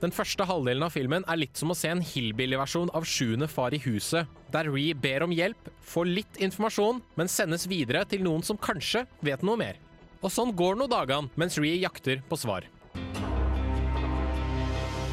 Den 0.00 0.14
første 0.16 0.46
halvdelen 0.48 0.86
av 0.86 0.94
filmen 0.94 1.26
er 1.28 1.36
litt 1.36 1.60
som 1.60 1.68
å 1.68 1.76
se 1.76 1.90
en 1.92 2.00
hillbilly-versjon 2.00 2.88
av 2.96 3.04
Sjuende 3.04 3.44
far 3.52 3.76
i 3.76 3.82
huset, 3.84 4.24
der 4.48 4.70
Ree 4.72 4.96
ber 4.96 5.26
om 5.26 5.34
hjelp, 5.36 5.68
får 5.84 6.08
litt 6.08 6.40
informasjon, 6.40 7.02
men 7.20 7.28
sendes 7.28 7.68
videre 7.68 8.06
til 8.08 8.24
noen 8.24 8.40
som 8.40 8.56
kanskje 8.56 9.04
vet 9.20 9.44
noe 9.44 9.60
mer. 9.60 9.76
Og 10.22 10.32
sånn 10.32 10.54
går 10.56 10.80
nå 10.80 10.88
dagene 10.88 11.28
mens 11.36 11.60
Ree 11.60 11.76
jakter 11.82 12.24
på 12.24 12.40
svar. 12.40 12.64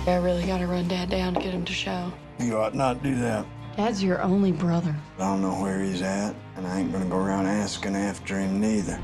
I 0.08 0.16
really 0.16 0.48
gotta 0.48 0.64
run 0.64 0.88
Dad 0.88 1.10
down 1.10 1.34
to 1.34 1.42
get 1.42 1.52
him 1.52 1.66
to 1.66 1.74
show. 1.74 2.14
You 2.40 2.56
ought 2.56 2.74
not 2.74 3.04
do 3.04 3.20
that. 3.20 3.44
Dad's 3.78 4.02
your 4.02 4.24
only 4.24 4.54
brother. 4.54 4.96
I 5.20 5.24
don't 5.24 5.42
know 5.42 5.62
where 5.62 5.80
he's 5.84 6.02
at, 6.02 6.34
and 6.56 6.66
I 6.66 6.80
ain't 6.80 6.94
gonna 6.94 7.12
go 7.12 7.18
around 7.18 7.48
asking 7.48 7.96
after 7.96 8.40
him 8.40 8.62
neither. 8.62 8.98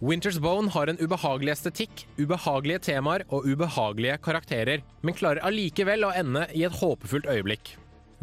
Winter's 0.00 0.38
Bone 0.38 0.68
har 0.68 0.88
en 0.88 0.96
ubehagelig 0.96 1.52
estetikk, 1.52 2.06
ubehagelige 2.16 2.78
temaer 2.78 3.26
og 3.28 3.44
ubehagelige 3.44 4.16
karakterer, 4.24 4.80
men 5.02 5.16
klarer 5.18 5.42
allikevel 5.44 6.06
å 6.06 6.14
ende 6.16 6.46
i 6.54 6.64
et 6.64 6.80
håpefullt 6.80 7.28
øyeblikk. 7.28 7.74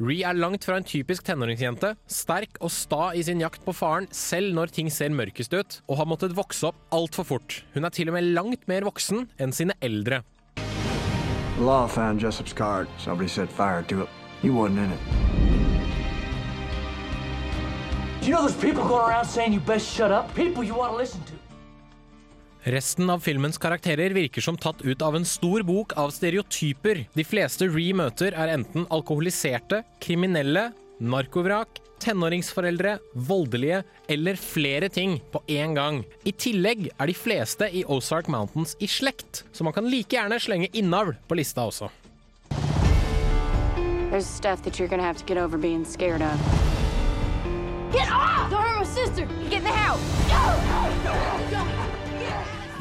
Ree 0.01 0.25
er 0.25 0.39
langt 0.39 0.65
fra 0.65 0.79
en 0.79 0.87
typisk 0.87 1.27
tenåringsjente, 1.27 1.93
sterk 2.09 2.57
og 2.59 2.73
sta 2.73 3.11
i 3.13 3.21
sin 3.27 3.43
jakt 3.43 3.61
på 3.67 3.75
faren 3.75 4.09
selv 4.11 4.55
når 4.57 4.73
ting 4.73 4.89
ser 4.89 5.13
mørkest 5.13 5.53
ut, 5.53 5.81
og 5.85 6.01
har 6.01 6.09
måttet 6.09 6.33
vokse 6.35 6.71
opp 6.71 6.79
altfor 6.95 7.27
fort. 7.35 7.61
Hun 7.75 7.85
er 7.85 7.93
til 7.93 8.09
og 8.09 8.17
med 8.17 8.33
langt 8.33 8.65
mer 8.71 8.87
voksen 8.87 9.27
enn 9.37 9.53
sine 9.53 9.77
eldre. 9.85 10.23
The 11.57 11.63
law 11.63 11.87
found 11.87 12.19
Jessup's 12.19 12.53
card. 12.53 12.87
Somebody 12.97 13.29
set 13.29 13.49
fire 13.49 13.83
to 13.83 14.01
it. 14.01 14.09
He 14.41 14.49
wasn't 14.49 14.79
in 14.79 14.91
it. 14.91 14.99
Do 18.21 18.27
you 18.27 18.33
know 18.33 18.41
there's 18.41 18.57
people 18.59 18.83
going 18.83 19.09
around 19.09 19.25
saying 19.25 19.53
you 19.53 19.59
best 19.59 19.87
shut 19.87 20.11
up? 20.11 20.33
People 20.35 20.63
you 20.63 20.75
want 20.75 20.91
to 20.91 20.97
listen 20.97 21.21
to. 21.23 21.33
Resten 22.65 23.09
av 23.09 23.19
filmens 23.19 23.59
karakterer 23.61 24.09
virker 24.09 24.41
som 24.41 24.57
tatt 24.57 24.81
ut 24.81 25.01
av 25.01 25.15
en 25.15 25.25
stor 25.25 25.61
bok 25.63 25.93
av 26.01 26.09
stereotyper. 26.09 27.03
De 27.13 27.23
fleste 27.23 27.67
Ree 27.69 27.93
møter 27.93 28.33
er 28.33 28.55
enten 28.55 28.87
alkoholiserte, 28.89 29.83
kriminelle, 30.01 30.71
narkovrak, 30.97 31.84
tenåringsforeldre, 32.03 32.97
voldelige 33.13 33.83
eller 34.11 34.35
flere 34.39 34.89
ting 34.89 35.17
på 35.31 35.41
én 35.47 35.75
gang. 35.77 36.03
I 36.23 36.31
tillegg 36.31 36.89
er 36.97 37.11
de 37.11 37.15
fleste 37.17 37.69
i 37.71 37.83
Ozark 37.85 38.27
Mountains 38.31 38.75
i 38.79 38.87
slekt, 38.87 39.43
så 39.51 39.63
man 39.63 39.73
kan 39.75 39.89
like 39.89 40.15
gjerne 40.15 40.39
slenge 40.39 40.71
innavl 40.73 41.15
på 41.27 41.39
lista 41.39 41.65
også. 41.65 41.91
There's 44.11 44.27
stuff 44.27 44.63
that 44.63 44.79
you're 44.79 44.87
gonna 44.87 45.03
have 45.03 45.17
to 45.17 45.25
get 45.25 45.37
over 45.37 45.57
being 45.57 45.85
scared 45.85 46.21
of. 46.21 46.39
Get 47.91 48.11
off! 48.11 48.51
Don't 48.51 48.63
hurt 48.63 48.79
my 48.79 48.85
sister! 48.85 49.27
Get 49.49 49.59
in 49.59 49.63
the 49.63 49.71
house! 49.71 50.01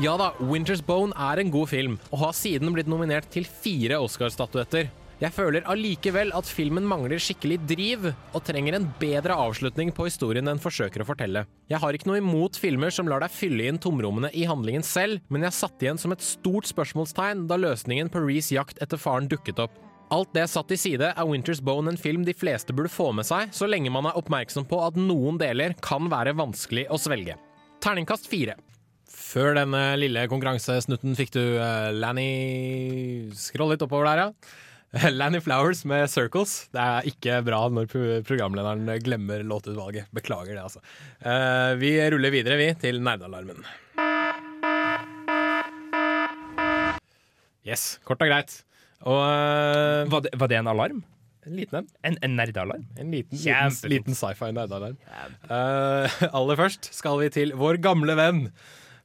Ja 0.02 0.16
da, 0.18 0.32
Winter's 0.42 0.82
Bone 0.82 1.14
er 1.14 1.38
en 1.38 1.52
god 1.54 1.68
film, 1.70 1.98
og 2.10 2.18
har 2.18 2.32
siden 2.34 2.72
blitt 2.74 2.88
nominert 2.90 3.28
til 3.30 3.46
fire 3.46 4.00
Oscar-statuetter. 4.02 4.88
Jeg 5.24 5.32
føler 5.32 5.64
allikevel 5.72 6.34
at 6.36 6.48
filmen 6.50 6.84
mangler 6.84 7.22
skikkelig 7.22 7.56
driv, 7.64 8.10
og 8.36 8.42
trenger 8.44 8.74
en 8.76 8.88
bedre 9.00 9.32
avslutning 9.40 9.88
på 9.96 10.04
historien 10.04 10.44
den 10.44 10.58
forsøker 10.60 11.00
å 11.00 11.06
fortelle. 11.08 11.46
Jeg 11.70 11.80
har 11.80 11.96
ikke 11.96 12.10
noe 12.10 12.20
imot 12.20 12.58
filmer 12.60 12.92
som 12.92 13.08
lar 13.08 13.24
deg 13.24 13.32
fylle 13.32 13.70
inn 13.70 13.78
tomrommene 13.80 14.28
i 14.36 14.42
handlingen 14.44 14.84
selv, 14.84 15.22
men 15.32 15.46
jeg 15.46 15.56
satt 15.56 15.80
igjen 15.80 16.00
som 16.02 16.12
et 16.12 16.24
stort 16.24 16.68
spørsmålstegn 16.68 17.46
da 17.48 17.56
løsningen 17.56 18.10
på 18.12 18.20
Rees 18.26 18.50
jakt 18.52 18.82
etter 18.84 19.00
faren 19.00 19.30
dukket 19.30 19.62
opp. 19.64 19.78
Alt 20.12 20.34
det 20.36 20.44
satt 20.52 20.68
til 20.68 20.82
side 20.82 21.14
er 21.14 21.30
Winter's 21.30 21.62
Bone 21.64 21.94
en 21.94 22.00
film 22.00 22.26
de 22.28 22.34
fleste 22.36 22.76
burde 22.76 22.92
få 22.92 23.08
med 23.16 23.24
seg, 23.24 23.48
så 23.56 23.70
lenge 23.70 23.94
man 23.94 24.10
er 24.10 24.20
oppmerksom 24.20 24.68
på 24.68 24.82
at 24.84 25.00
noen 25.00 25.40
deler 25.40 25.72
kan 25.80 26.10
være 26.12 26.36
vanskelig 26.36 26.84
å 26.92 27.00
svelge. 27.00 27.38
Terningkast 27.80 28.28
fire. 28.28 28.58
Før 29.08 29.56
denne 29.56 29.86
lille 29.96 30.28
konkurransesnutten 30.28 31.16
fikk 31.16 31.32
du 31.38 31.42
uh, 31.56 31.88
Lanny 31.96 33.32
Skroll 33.40 33.72
litt 33.72 33.88
oppover 33.88 34.10
der, 34.10 34.26
ja. 34.26 34.70
Lanny 35.18 35.40
Flowers 35.42 35.82
med 35.84 36.06
'Circles'. 36.06 36.68
Det 36.70 36.78
er 36.78 37.06
ikke 37.10 37.40
bra 37.46 37.64
når 37.72 37.88
programlederen 38.26 38.86
glemmer 39.02 39.42
låtutvalget. 39.42 40.06
Beklager 40.14 40.54
det, 40.54 40.62
altså. 40.62 40.82
Eh, 41.18 41.74
vi 41.80 41.96
ruller 42.14 42.30
videre, 42.30 42.58
vi, 42.60 42.68
til 42.78 43.00
nerdealarmen. 43.02 43.64
Yes, 47.66 47.98
kort 48.04 48.22
og 48.22 48.30
greit. 48.30 48.54
Og 49.02 49.18
eh, 49.18 50.04
var, 50.12 50.22
det, 50.26 50.34
var 50.38 50.52
det 50.52 50.60
en 50.60 50.70
alarm? 50.70 51.02
En 51.44 51.58
liten 51.58 51.80
en. 51.80 51.88
En, 52.04 52.18
en 52.22 52.36
nerdealarm? 52.38 52.86
En 52.96 53.10
liten, 53.10 53.36
liten, 53.36 53.90
liten 53.90 54.14
sci-fi 54.14 54.52
nerdealarm. 54.54 55.00
Uh, 55.50 56.06
aller 56.38 56.60
først 56.60 56.92
skal 56.94 57.18
vi 57.20 57.32
til 57.34 57.56
vår 57.58 57.82
gamle 57.82 58.14
venn 58.20 58.46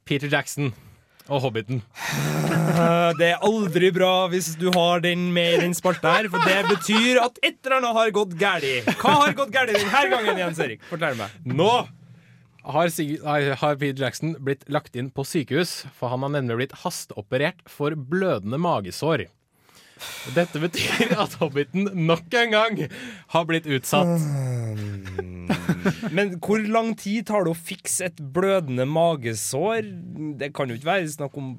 Peter 0.05 0.29
Jackson 0.29 0.69
og 1.29 1.41
Hobbiten. 1.45 1.81
Eh, 2.09 3.11
Det 3.19 3.27
er 3.33 3.45
aldri 3.45 3.91
bra 3.95 4.27
hvis 4.31 4.51
du 4.59 4.69
har 4.75 5.01
den 5.03 5.27
med 5.35 5.53
i 5.57 5.61
den 5.65 5.73
spalta 5.77 6.15
her, 6.17 6.29
for 6.31 6.41
det 6.47 6.59
betyr 6.69 7.21
at 7.23 7.39
et 7.43 7.57
eller 7.65 7.77
annet 7.79 7.97
har 7.99 8.11
gått 8.15 8.35
galt. 8.39 8.67
Hva 9.01 9.15
har 9.25 9.33
gått 9.37 9.51
galt 9.53 9.73
denne 9.73 10.03
gangen, 10.13 10.37
Jens 10.43 10.59
Erik? 10.63 10.83
Fortell 10.89 11.17
meg. 11.19 11.33
Nå 11.45 11.69
har, 12.69 12.89
Sig 12.93 13.17
har 13.23 13.55
har 13.61 13.75
Peter 13.81 14.03
Jackson 14.03 14.35
blitt 14.45 14.65
lagt 14.69 14.95
inn 14.99 15.09
på 15.09 15.23
sykehus, 15.25 15.85
for 15.97 16.09
han 16.13 16.21
har 16.25 16.33
nemlig 16.35 16.57
blitt 16.63 16.77
hasteoperert 16.83 17.61
for 17.71 17.95
blødende 17.95 18.59
magesår. 18.61 19.25
Dette 20.35 20.59
betyr 20.63 21.11
at 21.19 21.33
Hobbiten 21.41 21.89
nok 22.07 22.33
en 22.39 22.53
gang 22.53 22.77
har 23.33 23.45
blitt 23.49 23.65
utsatt. 23.67 24.13
Men 26.15 26.37
hvor 26.43 26.61
lang 26.69 26.93
tid 26.99 27.27
tar 27.29 27.45
det 27.45 27.53
å 27.53 27.57
fikse 27.57 28.09
et 28.11 28.21
blødende 28.35 28.85
magesår? 28.89 29.83
Det 30.39 30.53
kan 30.55 30.69
jo 30.69 30.79
ikke 30.79 30.93
være 30.93 31.11
snakk 31.11 31.37
om 31.39 31.53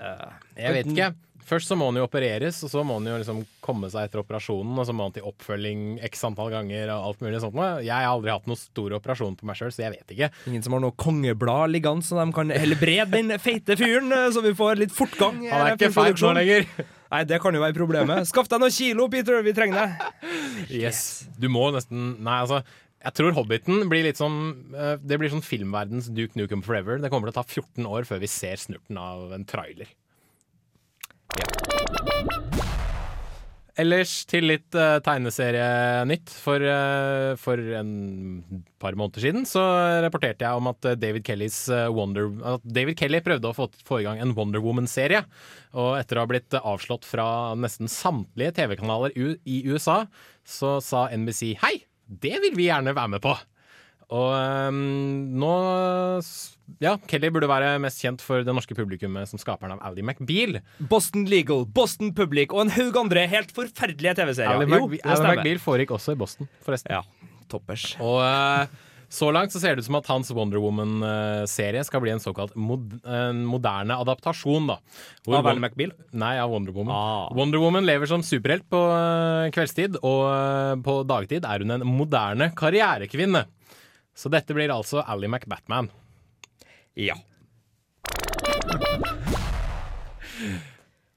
uh, 0.00 0.34
Jeg 0.58 0.80
vet 0.80 0.92
ikke. 0.94 1.14
Først 1.46 1.70
så 1.70 1.76
må 1.78 1.86
han 1.92 1.98
jo 2.00 2.06
opereres, 2.08 2.56
og 2.66 2.70
så 2.72 2.82
må 2.82 2.96
han 2.98 3.06
jo 3.06 3.18
liksom 3.20 3.44
komme 3.62 3.86
seg 3.92 4.08
etter 4.08 4.18
operasjonen, 4.18 4.72
og 4.82 4.86
så 4.88 4.94
må 4.96 5.06
han 5.06 5.14
til 5.14 5.28
oppfølging 5.28 6.00
x 6.08 6.24
antall 6.26 6.50
ganger 6.50 6.90
og 6.90 7.04
alt 7.12 7.22
mulig 7.22 7.38
sånt. 7.44 7.60
Jeg 7.86 7.92
har 7.94 8.08
aldri 8.10 8.32
hatt 8.34 8.48
noen 8.50 8.58
stor 8.58 8.96
operasjon 8.98 9.36
på 9.38 9.46
meg 9.46 9.60
sjøl, 9.60 9.70
så 9.70 9.84
jeg 9.84 9.94
vet 9.94 10.14
ikke. 10.16 10.30
Ingen 10.50 10.64
som 10.66 10.74
har 10.74 10.82
noe 10.82 10.96
kongeblad 10.98 11.70
liggende, 11.70 12.02
så 12.02 12.18
de 12.18 12.34
kan 12.34 12.50
helbrede 12.50 13.06
den 13.14 13.30
feite 13.38 13.78
fyren, 13.78 14.10
eh, 14.10 14.26
så 14.34 14.42
vi 14.42 14.56
får 14.58 14.82
litt 14.82 14.94
fortgang. 14.94 15.38
Han 15.46 15.68
er 15.68 15.78
ikke 15.78 15.92
feit 15.94 16.18
nå 16.26 16.32
lenger. 16.40 16.66
Nei, 17.14 17.22
det 17.30 17.38
kan 17.38 17.54
jo 17.54 17.62
være 17.62 17.78
problemet. 17.78 18.26
Skaff 18.26 18.50
deg 18.50 18.64
noen 18.64 18.74
kilo, 18.74 19.06
Peter, 19.12 19.38
vi 19.46 19.54
trenger 19.54 19.84
deg. 19.84 20.26
Yes. 20.74 21.28
Du 21.38 21.46
må 21.52 21.68
nesten 21.70 22.16
Nei, 22.26 22.40
altså. 22.42 22.64
Jeg 23.06 23.14
tror 23.20 23.36
Hobbiten 23.36 23.84
blir 23.90 24.02
litt 24.02 24.18
sånn 24.18 24.40
eh, 24.74 24.96
Det 24.98 25.20
blir 25.20 25.30
sånn 25.30 25.44
filmverdens 25.44 26.10
Duke 26.10 26.38
Nukem 26.38 26.64
Forever. 26.66 26.98
Det 26.98 27.12
kommer 27.12 27.30
til 27.30 27.36
å 27.36 27.38
ta 27.38 27.46
14 27.46 27.86
år 27.86 28.08
før 28.08 28.22
vi 28.24 28.30
ser 28.30 28.58
snurten 28.58 28.98
av 28.98 29.30
en 29.36 29.46
trailer. 29.46 29.92
Ellers 33.76 34.12
til 34.24 34.46
litt 34.48 34.74
uh, 34.74 34.96
tegneserienytt. 35.04 36.32
For, 36.32 36.58
uh, 36.64 37.36
for 37.38 37.60
en 37.78 37.90
par 38.82 38.96
måneder 38.98 39.26
siden 39.26 39.46
så 39.46 39.62
rapporterte 40.02 40.48
jeg 40.48 40.58
om 40.58 40.70
at 40.72 40.88
David 40.98 41.26
Kellys 41.28 41.60
uh, 41.68 41.86
Wonder 41.92 42.32
At 42.56 42.64
David 42.64 42.96
Kelly 42.98 43.20
prøvde 43.22 43.52
å 43.52 43.56
få, 43.56 43.68
få 43.86 44.00
i 44.00 44.08
gang 44.08 44.22
en 44.24 44.32
Wonder 44.34 44.64
Woman-serie. 44.64 45.22
Og 45.76 45.92
etter 46.00 46.18
å 46.18 46.24
ha 46.24 46.32
blitt 46.32 46.56
avslått 46.58 47.06
fra 47.06 47.28
nesten 47.54 47.92
samtlige 47.92 48.56
TV-kanaler 48.62 49.14
i 49.14 49.60
USA, 49.68 50.06
så 50.42 50.78
sa 50.82 51.06
NBC 51.12 51.52
hei, 51.62 51.76
det 52.06 52.38
vil 52.44 52.56
vi 52.56 52.68
gjerne 52.70 52.94
være 52.96 53.16
med 53.16 53.22
på. 53.24 53.34
Og 54.14 54.28
um, 54.70 54.76
nå 55.34 55.54
Ja, 56.82 56.92
Kelly 57.10 57.30
burde 57.34 57.48
være 57.50 57.72
mest 57.82 58.02
kjent 58.02 58.22
for 58.22 58.44
det 58.46 58.54
norske 58.54 58.74
publikummet 58.78 59.30
som 59.30 59.40
skaperen 59.42 59.74
av 59.76 59.82
Ally 59.88 60.04
McBeal. 60.04 60.60
Boston 60.90 61.26
Legal, 61.30 61.64
Boston 61.66 62.12
Public 62.14 62.54
og 62.54 62.66
en 62.66 62.74
haug 62.74 62.98
andre 63.02 63.26
helt 63.30 63.54
forferdelige 63.54 64.16
TV-serier. 64.18 64.54
Ally 64.54 65.30
McBeal 65.32 65.62
foregikk 65.62 65.94
også 65.98 66.14
i 66.14 66.20
Boston, 66.20 66.50
forresten. 66.66 66.94
Ja, 66.94 67.32
toppers. 67.50 67.92
Og 68.02 68.20
eh, 68.26 68.85
så 69.08 69.28
langt 69.32 69.52
så 69.54 69.60
ser 69.62 69.76
det 69.76 69.84
ut 69.84 69.86
som 69.88 69.98
at 70.00 70.08
hans 70.10 70.30
Wonder 70.34 70.58
Woman-serie 70.62 71.82
skal 71.86 72.02
bli 72.02 72.10
en 72.14 72.22
såkalt 72.22 72.56
mod 72.58 72.96
en 73.06 73.44
moderne 73.46 73.94
adaptasjon. 74.02 74.66
da. 74.72 74.78
Hvor 75.24 75.38
Av 75.38 75.46
Won- 75.46 75.60
McBeal? 75.62 75.92
Nei, 76.12 76.34
av 76.42 76.50
Wonder 76.50 76.72
Woman. 76.74 76.94
Ah. 76.94 77.28
Wonder 77.34 77.58
Woman 77.62 77.86
lever 77.86 78.06
som 78.10 78.22
superhelt 78.26 78.66
på 78.72 78.80
eh, 78.90 79.50
kveldstid, 79.54 80.00
og 80.02 80.24
eh, 80.32 80.74
på 80.82 80.98
dagtid 81.06 81.44
er 81.46 81.62
hun 81.64 81.70
en 81.78 81.86
moderne 81.86 82.50
karrierekvinne. 82.58 83.44
Så 84.16 84.30
dette 84.32 84.54
blir 84.56 84.72
altså 84.72 85.02
Ally 85.06 85.28
McBatman. 85.28 85.90
Ja. 86.96 87.14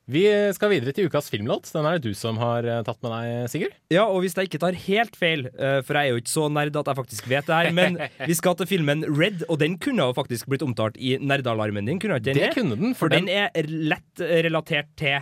Vi 0.09 0.23
skal 0.57 0.71
videre 0.73 0.93
til 0.95 1.05
ukas 1.05 1.29
filmlåt. 1.29 1.69
Den 1.69 1.85
er 1.85 1.97
det 1.99 2.09
du 2.09 2.17
som 2.17 2.39
har 2.41 2.65
eh, 2.65 2.81
tatt 2.85 2.97
med 3.05 3.13
deg, 3.13 3.49
Sigurd. 3.51 3.75
Ja, 3.93 4.07
og 4.09 4.23
hvis 4.23 4.33
jeg 4.37 4.49
ikke 4.49 4.61
tar 4.63 4.77
helt 4.87 5.17
feil, 5.19 5.45
eh, 5.53 5.79
for 5.85 5.97
jeg 5.97 6.09
er 6.09 6.15
jo 6.15 6.21
ikke 6.23 6.33
så 6.33 6.47
nerd 6.49 6.79
at 6.81 6.89
jeg 6.89 6.97
faktisk 6.97 7.29
vet 7.29 7.49
det 7.49 7.59
her, 7.59 7.69
men 7.77 7.99
vi 8.29 8.37
skal 8.37 8.57
til 8.57 8.69
filmen 8.71 9.05
Red, 9.05 9.45
og 9.47 9.59
den 9.61 9.77
kunne 9.81 10.09
jo 10.09 10.15
faktisk 10.17 10.49
blitt 10.49 10.65
omtalt 10.65 10.97
i 10.97 11.15
nerdealarmen 11.21 11.85
din, 11.91 12.01
kunne 12.01 12.17
ikke 12.17 12.31
den? 12.31 12.41
Det 12.41 12.53
kunne 12.57 12.79
den, 12.79 12.95
For, 12.97 13.05
for 13.05 13.13
den 13.13 13.29
er 13.29 13.53
lett 13.69 14.25
relatert 14.49 14.89
til 14.97 15.21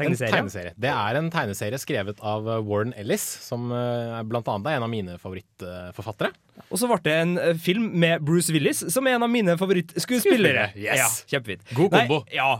En 0.00 0.16
tegneserie. 0.16 0.72
Det 0.80 0.90
er 0.92 1.18
en 1.18 1.30
tegneserie 1.32 1.80
skrevet 1.80 2.20
av 2.24 2.48
eh, 2.48 2.60
Warren 2.66 2.94
Ellis, 2.98 3.24
som 3.44 3.70
eh, 3.74 4.20
blant 4.28 4.48
annet 4.50 4.70
er 4.70 4.78
en 4.78 4.86
av 4.86 4.92
mine 4.92 5.16
favorittforfattere. 5.20 6.32
Og 6.68 6.80
så 6.80 6.88
ble 6.90 6.98
det 7.06 7.16
en 7.22 7.34
eh, 7.40 7.54
film 7.60 7.88
med 8.02 8.24
Bruce 8.26 8.52
Willis, 8.54 8.82
som 8.92 9.08
er 9.08 9.18
en 9.18 9.26
av 9.26 9.32
mine 9.32 9.56
favorittskuespillere. 9.60 10.70
Skuespillere, 10.70 10.70
yes. 10.76 11.24
Ja. 11.32 11.40
God 11.76 11.96
kombo. 11.96 12.20
Nei, 12.26 12.36
ja, 12.38 12.50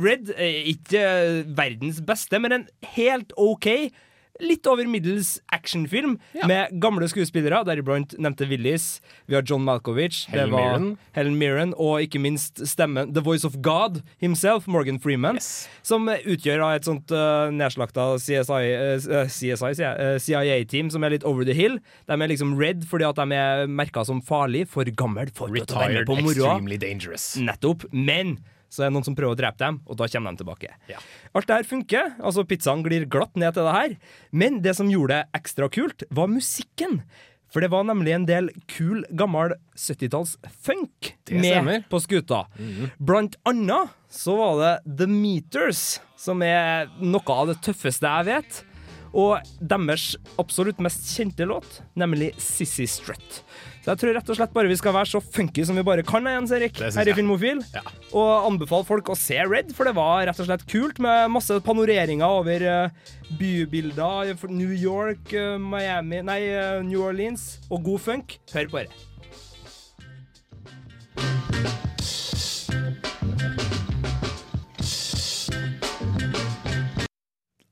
Red 0.00 0.32
er 0.36 0.70
ikke 0.74 1.02
verdens 1.56 2.00
beste, 2.06 2.40
men 2.42 2.60
en 2.60 2.68
helt 2.96 3.34
OK, 3.40 3.68
litt 4.44 4.66
over 4.70 4.88
middels 4.90 5.36
actionfilm 5.54 6.16
med 6.48 6.74
gamle 6.82 7.08
skuespillere, 7.10 7.62
deriblant 7.68 8.14
nevnte 8.18 8.48
Willis. 8.50 9.00
Vi 9.30 9.36
har 9.36 9.44
John 9.46 9.64
Malkovich, 9.66 10.26
det 10.30 10.38
Helen 10.38 10.54
var 10.54 10.66
Mirren. 10.66 10.88
Helen 11.16 11.38
Mirren, 11.40 11.74
og 11.76 12.04
ikke 12.04 12.22
minst 12.22 12.60
stemmen 12.68 13.14
The 13.14 13.24
Voice 13.24 13.46
of 13.46 13.58
God 13.64 14.02
himself, 14.22 14.68
Morgan 14.70 15.00
Freeman, 15.00 15.40
som 15.86 16.08
utgjør 16.08 16.64
et 16.70 16.88
sånt 16.88 17.12
uh, 17.14 17.48
nedslakta 17.54 18.12
CSI, 18.20 18.60
uh, 18.76 19.26
CSI 19.30 19.72
uh, 19.80 19.90
eh, 19.90 20.14
CIA-team 20.20 20.90
som 20.92 21.04
er 21.04 21.16
litt 21.16 21.26
over 21.28 21.46
the 21.48 21.56
hill. 21.56 21.80
De 22.10 22.16
er 22.16 22.32
liksom 22.32 22.56
red 22.60 22.86
fordi 22.90 23.08
at 23.08 23.20
de 23.20 23.40
er 23.40 23.66
merka 23.70 24.04
som 24.06 24.22
farlig, 24.24 24.66
for 24.70 24.86
gammel, 24.96 25.30
for 25.36 25.52
Retired, 25.52 25.76
å 25.76 25.82
være 25.82 26.00
med 26.00 26.08
på 26.08 26.18
moroa. 26.24 26.56
Nettopp. 27.40 27.86
Men 27.92 28.38
så 28.70 28.84
er 28.84 28.90
det 28.90 28.94
noen 28.94 29.06
som 29.08 29.16
prøver 29.18 29.34
å 29.34 29.38
drepe 29.40 29.58
dem, 29.64 29.80
og 29.90 29.98
da 29.98 30.06
kommer 30.12 30.30
de 30.36 30.40
tilbake. 30.44 30.70
Alt 31.34 31.48
det 31.50 31.56
her 31.58 31.66
funker. 31.66 32.12
altså 32.22 32.44
Pizzaen 32.46 32.84
glir 32.86 33.08
glatt 33.10 33.34
ned 33.36 33.56
til 33.56 33.66
det 33.66 33.74
her. 33.74 33.96
Men 34.30 34.60
det 34.62 34.76
som 34.78 34.90
gjorde 34.92 35.18
det 35.18 35.40
ekstra 35.40 35.66
kult, 35.74 36.06
var 36.14 36.30
musikken. 36.30 37.00
For 37.50 37.58
det 37.64 37.72
var 37.72 37.82
nemlig 37.82 38.12
en 38.14 38.26
del 38.28 38.48
kul, 38.70 39.02
gammel 39.10 39.56
70-talls 39.74 40.36
funk 40.62 41.16
med 41.34 41.48
stemmer. 41.50 41.82
på 41.90 41.98
skuta. 41.98 42.44
Blant 43.02 43.34
annet 43.50 43.90
så 44.10 44.36
var 44.38 44.60
det 44.62 44.96
The 45.02 45.08
Meters, 45.10 45.98
som 46.14 46.42
er 46.46 46.86
noe 47.02 47.34
av 47.34 47.50
det 47.50 47.58
tøffeste 47.66 48.06
jeg 48.06 48.28
vet. 48.30 48.60
Og 49.10 49.42
deres 49.58 50.12
absolutt 50.38 50.78
mest 50.78 51.08
kjente 51.10 51.42
låt, 51.50 51.80
nemlig 51.98 52.30
Sissy 52.38 52.86
Strut. 52.86 53.40
Så 53.80 53.94
jeg 53.94 54.00
tror 54.02 54.12
rett 54.12 54.28
og 54.28 54.36
slett 54.36 54.52
bare 54.52 54.68
vi 54.68 54.76
skal 54.76 54.92
være 54.92 55.08
så 55.08 55.20
funky 55.24 55.62
som 55.64 55.78
vi 55.78 55.84
bare 55.86 56.02
kan, 56.04 56.26
Jens 56.28 56.50
Erik, 56.52 56.76
her 56.76 57.08
i 57.08 57.14
Filmofil. 57.16 57.62
Filmofil. 57.64 58.10
Og 58.12 58.48
anbefale 58.50 58.84
folk 58.84 59.08
å 59.08 59.16
se 59.16 59.38
Red, 59.48 59.70
for 59.76 59.88
det 59.88 59.94
var 59.96 60.26
rett 60.28 60.42
og 60.42 60.50
slett 60.50 60.66
kult 60.68 61.00
med 61.00 61.32
masse 61.32 61.56
panoreringer 61.64 62.40
over 62.42 62.60
eh, 62.60 63.14
bybilder. 63.40 64.34
New 64.52 64.74
York, 64.76 65.32
eh, 65.32 65.56
Miami 65.56 66.20
Nei, 66.28 66.42
eh, 66.52 66.82
New 66.84 67.06
Orleans. 67.06 67.54
Og 67.72 67.80
god 67.88 68.04
funk. 68.04 68.36
Hør 68.52 68.68
på 68.68 68.84
det. 68.84 68.92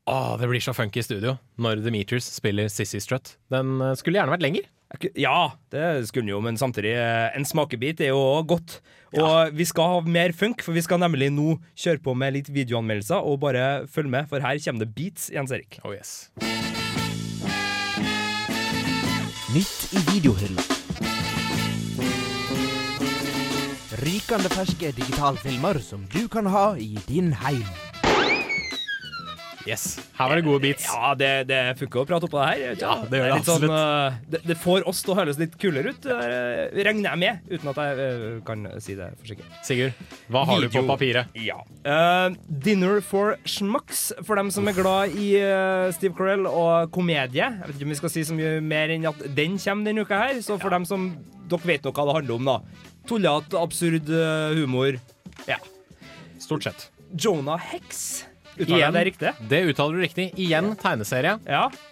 Åh, 0.09 0.33
det 0.41 0.49
blir 0.49 0.65
så 0.65 0.73
funky 0.73 1.03
i 1.03 1.05
studio 1.05 1.37
når 1.61 1.85
The 1.85 1.93
Meters 1.93 2.33
spiller 2.33 2.73
Sissy 2.73 3.05
Strut. 3.05 3.37
Den 3.53 3.77
skulle 4.01 4.23
gjerne 4.23 4.33
vært 4.39 4.49
lenger. 4.49 4.73
Ja, 5.21 5.53
det 5.71 6.09
skulle 6.09 6.25
den 6.25 6.33
jo, 6.33 6.41
men 6.41 6.57
samtidig, 6.57 6.95
eh, 6.97 7.29
en 7.37 7.45
smakebit 7.45 8.01
er 8.01 8.15
jo 8.15 8.43
godt. 8.49 8.81
Og 9.17 9.53
vi 9.57 9.65
skal 9.65 9.93
ha 9.93 10.01
mer 10.05 10.33
funk, 10.37 10.63
for 10.65 10.77
vi 10.77 10.85
skal 10.85 11.01
nemlig 11.01 11.31
nå 11.33 11.59
kjøre 11.77 12.01
på 12.05 12.15
med 12.17 12.35
litt 12.37 12.49
videoanmeldelser, 12.53 13.21
og 13.21 13.41
bare 13.45 13.87
følg 13.89 14.09
med, 14.13 14.29
for 14.29 14.45
her 14.45 14.61
kommer 14.65 14.85
det 14.85 14.95
beats, 14.97 15.31
Jens 15.33 15.53
Erik. 15.53 15.79
Oh 15.85 15.93
yes. 15.93 16.31
Nytt 19.53 19.93
i 19.97 20.05
videohylla. 20.13 20.65
Rykende 23.99 24.53
ferske 24.53 24.93
digitalfilmer 24.95 25.81
som 25.83 26.05
du 26.13 26.29
kan 26.29 26.47
ha 26.47 26.71
i 26.77 26.95
din 27.09 27.33
heim. 27.33 27.88
Yes. 29.69 29.99
Her 30.17 30.31
var 30.31 30.39
det 30.39 30.45
gode 30.47 30.63
beats. 30.65 30.87
Ja, 30.89 31.11
det, 31.19 31.31
det 31.51 31.59
funker 31.77 32.01
å 32.01 32.07
prate 32.09 32.25
oppå 32.25 32.39
det 32.41 32.47
her. 32.49 32.77
Ja, 32.81 32.93
det 33.05 33.19
gjør 33.19 33.27
det 33.29 33.35
litt 33.37 33.49
sånn, 33.49 33.65
eh, 33.77 34.15
det, 34.33 34.39
det 34.49 34.55
får 34.57 34.87
oss 34.89 35.03
til 35.05 35.13
å 35.13 35.17
høres 35.19 35.41
litt 35.41 35.59
kulere 35.61 35.93
ut, 35.93 36.07
eh, 36.09 36.71
regner 36.87 37.11
jeg 37.11 37.21
med, 37.21 37.43
uten 37.51 37.69
at 37.75 37.81
jeg 37.83 38.07
eh, 38.07 38.23
kan 38.47 38.65
si 38.81 38.97
det 38.97 39.11
for 39.19 39.29
sikkert. 39.29 39.59
Sigurd, 39.69 39.99
hva 40.33 40.47
har 40.49 40.65
du 40.65 40.71
på 40.73 40.85
papiret? 40.89 41.37
Ja. 41.37 41.59
Dinner 42.49 43.03
for 43.05 43.37
schmucks, 43.49 44.07
for 44.25 44.41
dem 44.41 44.53
som 44.55 44.71
er 44.71 44.79
glad 44.79 45.19
i 45.21 45.29
Steve 45.97 46.17
Carell 46.17 46.49
og 46.49 46.89
komedie. 46.95 47.45
Jeg 47.45 47.67
vet 47.67 47.77
ikke 47.77 47.91
om 47.91 47.93
vi 47.93 48.01
skal 48.01 48.15
si 48.15 48.25
så 48.25 48.39
mye 48.39 48.57
mer 48.65 48.95
enn 48.95 49.05
at 49.11 49.21
den 49.37 49.61
kommer 49.61 49.91
denne 49.91 50.07
uka 50.09 50.23
her. 50.23 50.41
Så 50.45 50.57
for 50.63 50.73
dem 50.73 50.89
som 50.89 51.11
Dere 51.49 51.65
vet 51.65 51.85
nok 51.85 51.97
hva 51.97 52.09
det 52.09 52.17
handler 52.19 52.41
om, 52.41 52.49
da. 52.49 52.89
Tullete, 53.09 53.61
absurd 53.61 54.09
humor. 54.57 54.97
Ja. 55.49 55.61
Stort 56.41 56.65
sett. 56.69 56.89
Jonah 57.17 57.61
Hex. 57.61 58.25
Uttaler 58.59 58.81
jeg 58.83 58.95
det 58.95 59.03
riktig? 59.09 59.33
Det 59.51 59.61
uttaler 59.71 59.99
du 59.99 60.03
riktig. 60.03 60.27
Igjen 60.41 60.73
tegneserie. 60.81 61.35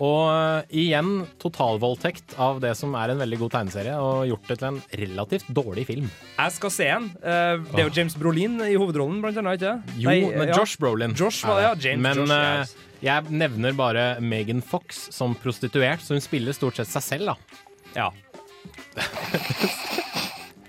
Og 0.03 0.23
uh, 0.31 0.75
igjen 0.75 1.11
totalvoldtekt 1.43 2.37
av 2.43 2.59
det 2.65 2.73
som 2.79 2.95
er 2.99 3.13
en 3.13 3.23
veldig 3.23 3.39
god 3.45 3.55
tegneserie, 3.59 3.95
og 4.03 4.27
gjort 4.31 4.51
det 4.51 4.59
til 4.61 4.69
en 4.73 4.81
relativt 5.03 5.53
dårlig 5.55 5.87
film. 5.89 6.09
Jeg 6.37 6.57
skal 6.57 6.75
se 6.75 6.89
den. 6.91 7.09
Eh, 7.21 7.55
det 7.71 7.83
er 7.83 7.87
jo 7.89 7.95
James 7.97 8.17
Brolin 8.19 8.59
i 8.67 8.75
hovedrollen, 8.75 9.21
blant 9.25 9.39
annet, 9.41 9.63
ikke 9.63 10.01
Jo, 10.03 10.11
Nei, 10.11 10.19
men 10.35 10.51
ja. 10.51 10.59
Josh 10.59 10.81
Brolin. 10.83 11.15
Josh 11.17 11.47
var 11.47 11.63
ja. 11.63 11.71
er. 11.73 11.81
James 11.87 12.03
Men 12.03 12.23
Josh, 12.23 12.35
ja. 12.35 12.65
uh, 12.67 13.03
jeg 13.07 13.37
nevner 13.43 13.77
bare 13.77 14.07
Megan 14.25 14.63
Fox 14.65 15.07
som 15.15 15.37
prostituert, 15.39 16.03
så 16.05 16.17
hun 16.17 16.25
spiller 16.25 16.57
stort 16.57 16.81
sett 16.81 16.91
seg 16.91 17.07
selv, 17.07 17.35
da. 17.35 17.63
Ja. 17.97 18.11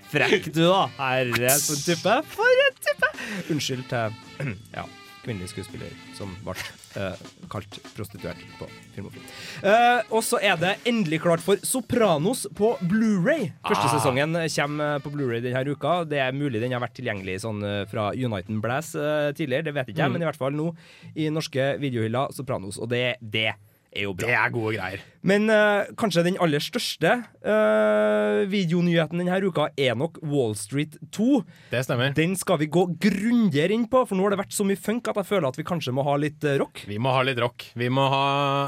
Frekk 0.08 0.48
du, 0.54 0.62
da. 0.64 0.86
Herre, 1.00 1.52
for 1.60 1.76
en 1.76 1.84
type. 1.84 2.14
For 2.32 2.62
en 2.68 2.80
type! 2.86 3.12
Unnskyld 3.52 3.84
til 3.90 4.16
Ja. 4.78 4.86
Kvinnelig 5.28 5.52
skuespiller 5.52 5.92
som 6.16 6.32
ble 6.42 6.56
eh, 6.96 7.20
kalt 7.52 7.78
prostituert 7.94 8.40
på 8.58 8.66
Filmofil. 8.96 9.22
Eh, 9.62 10.00
og 10.08 10.24
så 10.24 10.40
er 10.40 10.56
det 10.58 10.72
endelig 10.88 11.20
klart 11.22 11.44
for 11.44 11.60
Sopranos 11.68 12.46
på 12.56 12.72
Blu-ray. 12.88 13.50
Første 13.68 13.86
Ah. 13.86 13.94
sesongen 13.98 14.32
kommer 14.56 15.04
på 15.04 15.12
Blu-ray 15.14 15.42
denne 15.44 15.62
uka. 15.68 15.98
Det 16.08 16.18
er 16.24 16.32
mulig 16.32 16.60
den 16.64 16.72
har 16.72 16.80
vært 16.82 16.96
tilgjengelig 16.98 17.40
sånn 17.44 17.60
eh, 17.62 17.84
fra 17.90 18.08
Uniten 18.16 18.62
Blass 18.64 18.94
eh, 18.96 19.30
tidligere, 19.36 19.68
det 19.68 19.74
vet 19.76 19.92
ikke 19.92 20.00
jeg, 20.02 20.08
Mm. 20.08 20.12
men 20.16 20.22
i 20.22 20.28
hvert 20.30 20.40
fall 20.40 20.52
nå 20.56 20.70
i 21.14 21.28
norske 21.28 21.76
videohyller 21.82 22.32
Sopranos. 22.32 22.78
Og 22.80 22.88
det, 22.88 23.16
det 23.20 23.50
er 23.98 24.06
jo 24.06 24.14
bra. 24.16 24.28
Det 24.30 24.36
er 24.38 24.52
gode 24.54 24.74
greier. 24.76 25.04
Men 25.28 25.50
uh, 25.50 25.88
kanskje 25.98 26.24
den 26.28 26.38
aller 26.42 26.62
største 26.62 27.14
uh, 27.42 28.44
videonyheten 28.50 29.20
denne 29.20 29.40
uka 29.44 29.68
er 29.76 29.98
nok 29.98 30.20
Wall 30.22 30.54
Street 30.58 30.96
2. 31.14 31.42
Det 31.72 31.82
stemmer. 31.86 32.14
Den 32.16 32.36
skal 32.38 32.60
vi 32.62 32.70
gå 32.72 32.86
grundigere 33.02 33.74
inn 33.74 33.88
på, 33.90 34.04
for 34.08 34.18
nå 34.18 34.26
har 34.26 34.36
det 34.36 34.42
vært 34.44 34.56
så 34.56 34.66
mye 34.68 34.80
funk 34.80 35.10
at 35.10 35.20
jeg 35.22 35.30
føler 35.32 35.50
at 35.50 35.58
vi 35.58 35.66
kanskje 35.68 35.94
må 35.96 36.06
ha 36.06 36.16
litt 36.20 36.46
eh, 36.46 36.58
rock. 36.62 36.84
Vi 36.88 37.00
må 37.02 37.12
ha 37.14 37.24
litt 37.26 37.40
rock. 37.42 37.70
Vi 37.78 37.90
må 37.92 38.06
ha 38.12 38.26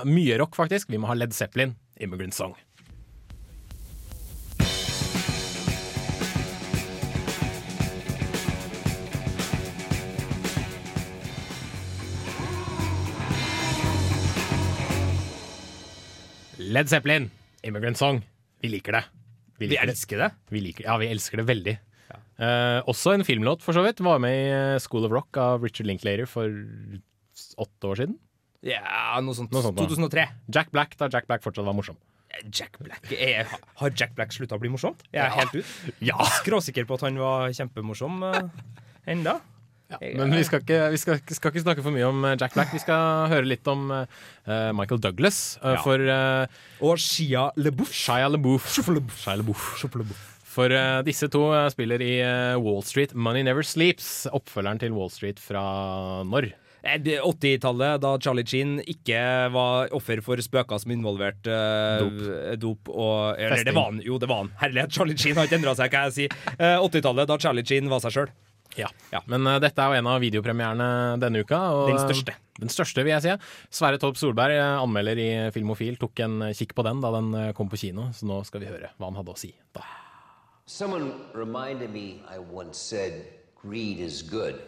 mye 0.09 0.41
rock, 0.43 0.59
faktisk. 0.59 0.91
Vi 0.93 1.01
må 1.01 1.11
ha 1.11 1.17
Led 1.19 1.37
Zeppelin, 1.37 1.77
Immigrant 2.03 2.37
Song. 2.37 2.57
Led 16.71 16.91
Zeppelin, 16.91 17.29
Immigrant 17.67 17.99
Song. 17.99 18.21
Vi 18.63 18.71
liker 18.71 18.95
det. 18.99 19.05
Vi 19.61 19.77
elsker 19.77 20.21
det. 20.23 20.29
Vi 20.55 20.61
liker, 20.65 20.87
ja, 20.87 20.97
vi 21.01 21.09
elsker 21.11 21.41
det 21.43 21.47
veldig. 21.49 21.77
Eh, 22.41 22.79
også 22.89 23.13
en 23.13 23.25
filmlåt, 23.27 23.61
for 23.65 23.77
så 23.77 23.83
vidt. 23.85 24.01
Var 24.01 24.21
med 24.23 24.33
i 24.33 24.45
eh, 24.55 24.77
School 24.81 25.05
of 25.09 25.13
Rock 25.13 25.37
av 25.41 25.65
Richard 25.67 25.89
Linklater 25.91 26.29
for 26.31 26.49
åtte 27.61 27.91
år 27.91 28.01
siden. 28.01 28.17
Ja, 28.65 29.19
noe 29.25 29.37
sånt. 29.37 29.53
Noe 29.53 29.65
sånt 29.65 29.77
da. 29.77 29.85
2003. 29.89 30.25
Jack 30.57 30.73
Black, 30.73 30.97
da 31.01 31.09
Jack 31.13 31.29
Black 31.29 31.45
fortsatt 31.45 31.67
var 31.69 31.77
morsom. 31.77 31.99
Jack 32.55 32.79
Black 32.79 33.11
er, 33.13 33.49
Har 33.81 33.93
Jack 33.99 34.15
Black 34.17 34.33
slutta 34.33 34.55
å 34.57 34.63
bli 34.63 34.71
morsom? 34.73 34.95
Jeg 35.11 35.21
er 35.25 35.33
Ja. 35.33 35.41
helt 35.41 35.57
ut. 35.59 35.95
Ja. 35.99 36.17
Skråsikker 36.39 36.87
på 36.89 36.95
at 36.97 37.05
han 37.09 37.19
var 37.21 37.51
kjempemorsom 37.57 38.23
uh, 38.23 38.49
enda. 39.11 39.41
Men 40.01 40.35
vi 40.35 40.43
skal 40.47 40.63
ikke, 40.63 40.81
vi 40.95 41.01
skal, 41.03 41.21
skal 41.27 41.53
ikke 41.53 41.65
snakke 41.65 41.85
for 41.85 41.95
mye 41.95 42.07
om 42.09 42.25
eh, 42.29 42.37
Jack 42.41 42.55
Black. 42.57 42.73
Vi 42.75 42.83
skal 42.83 43.27
høre 43.33 43.49
litt 43.49 43.67
om 43.71 43.89
uh, 43.93 44.05
Michael 44.77 45.03
Douglas. 45.03 45.59
Uh, 45.63 45.75
Ja. 45.75 45.83
For 45.85 46.03
uh, 46.03 46.61
Og 46.87 46.99
Shia 47.01 47.49
LeBouf. 47.59 47.93
Shia 47.95 48.29
LeBouf. 48.31 48.71
Shia 48.75 49.37
LeBouf. 49.41 49.67
For 50.51 50.73
disse 51.07 51.29
to 51.31 51.45
spiller 51.71 52.03
i 52.03 52.17
Wall 52.59 52.83
Street 52.83 53.15
Money 53.15 53.45
Never 53.47 53.63
Sleeps, 53.63 54.27
oppfølgeren 54.35 54.81
til 54.83 54.97
Wall 54.97 55.13
Street 55.15 55.39
fra 55.39 55.63
når? 56.27 56.51
Eh, 56.83 57.01
80-tallet, 57.21 58.01
da 58.01 58.15
Charlie 58.23 58.47
Sheen 58.47 58.79
ikke 58.89 59.21
var 59.53 59.93
offer 59.97 60.23
for 60.25 60.41
spøker 60.41 60.81
som 60.81 60.95
involverte 60.95 61.53
uh, 61.53 62.55
dop. 62.61 62.89
og 62.89 63.37
Eller 63.39 63.65
det 63.65 63.75
var 63.77 63.91
han. 63.91 64.01
Jo, 64.05 64.19
det 64.19 64.29
var 64.31 64.45
han. 64.45 64.53
Herlighet, 64.63 64.95
Charlie 64.97 65.19
Sheen 65.21 65.37
har 65.37 65.49
ikke 65.49 65.61
endra 65.61 65.77
seg, 65.77 65.93
hva 65.93 66.07
jeg 66.09 66.17
sier. 66.17 66.39
Uh, 66.57 66.81
80-tallet, 66.89 67.29
da 67.29 67.37
Charlie 67.41 67.67
Sheen 67.69 67.91
var 67.93 68.01
seg 68.05 68.17
sjøl. 68.17 68.33
Ja. 68.79 68.91
Men 69.27 69.47
uh, 69.49 69.59
dette 69.63 69.83
er 69.83 69.91
jo 69.91 70.01
en 70.01 70.11
av 70.11 70.21
videopremierene 70.23 70.89
denne 71.23 71.43
uka. 71.43 71.59
Og, 71.75 71.91
Den 71.91 72.03
største. 72.03 72.37
Den 72.61 72.73
største, 72.73 73.03
vil 73.07 73.15
jeg 73.15 73.25
si. 73.25 73.35
Sverre 73.73 73.99
Torp 74.01 74.19
Solberg, 74.21 74.53
eh, 74.53 74.83
anmelder 74.83 75.17
i 75.17 75.31
Filmofil, 75.55 75.97
tok 75.97 76.21
en 76.27 76.43
eh, 76.45 76.53
kikk 76.53 76.75
på 76.77 76.85
den 76.85 77.01
da 77.01 77.09
den 77.15 77.33
kom 77.57 77.71
på 77.73 77.81
kino, 77.81 78.11
så 78.13 78.29
nå 78.29 78.43
skal 78.45 78.61
vi 78.61 78.69
høre 78.69 78.91
hva 78.99 79.09
han 79.09 79.17
hadde 79.17 79.33
å 79.33 79.41
si. 79.41 79.55
Da. 79.73 79.87
Someone 80.69 81.15
reminded 81.33 81.91
me 81.91 82.21
I 82.29 82.39
once 82.39 82.77
said 82.77 83.25
greed 83.57 83.99
is 83.99 84.21
good. 84.21 84.61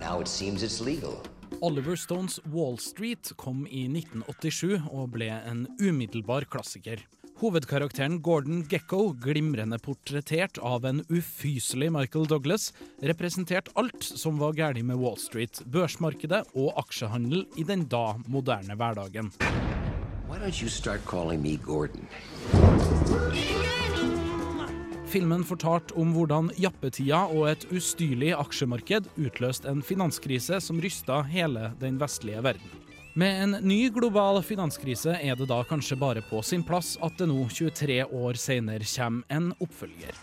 Now 0.00 0.20
it 0.20 0.28
seems 0.28 0.62
it's 0.62 0.80
legal. 0.80 1.20
Oliver 1.60 1.96
Stones 1.96 2.40
Wall 2.52 2.76
Street 2.78 3.32
kom 3.36 3.66
i 3.70 3.86
1987 3.88 4.88
og 4.90 5.12
ble 5.14 5.30
en 5.30 5.66
umiddelbar 5.80 6.44
klassiker. 6.52 7.00
Hovedkarakteren 7.36 8.22
Gordon 8.24 8.62
Gekko, 8.64 9.10
glimrende 9.20 9.76
portrettert 9.84 10.56
av 10.64 10.86
en 10.88 11.02
ufyselig 11.12 11.90
Michael 11.92 12.24
Douglas, 12.30 12.70
representerte 13.04 13.74
alt 13.76 14.06
som 14.08 14.38
var 14.40 14.54
galt 14.56 14.80
med 14.80 14.96
Wall 14.96 15.18
Street, 15.20 15.60
børsmarkedet 15.68 16.46
og 16.56 16.70
aksjehandel 16.80 17.44
i 17.60 17.66
den 17.68 17.84
da 17.92 18.14
moderne 18.24 18.72
hverdagen. 18.80 19.28
Filmen 25.12 25.44
fortalte 25.44 26.00
om 26.00 26.16
hvordan 26.16 26.50
jappetida 26.56 27.26
og 27.36 27.50
et 27.52 27.68
ustyrlig 27.68 28.32
aksjemarked 28.32 29.12
utløste 29.20 29.68
en 29.68 29.84
finanskrise 29.84 30.64
som 30.64 30.80
rysta 30.80 31.20
hele 31.28 31.74
den 31.84 32.00
vestlige 32.00 32.40
verden. 32.48 32.85
Med 33.16 33.42
en 33.42 33.50
ny 33.50 33.88
global 33.88 34.42
finanskrise 34.44 35.14
er 35.16 35.38
det 35.40 35.46
da 35.48 35.62
kanskje 35.64 35.96
bare 35.96 36.20
på 36.20 36.42
sin 36.44 36.60
plass 36.68 36.98
at 37.00 37.14
det 37.16 37.30
nå, 37.30 37.38
23 37.48 38.02
år 38.04 38.36
senere, 38.36 38.84
kommer 38.84 39.24
en 39.32 39.46
oppfølger. 39.56 40.18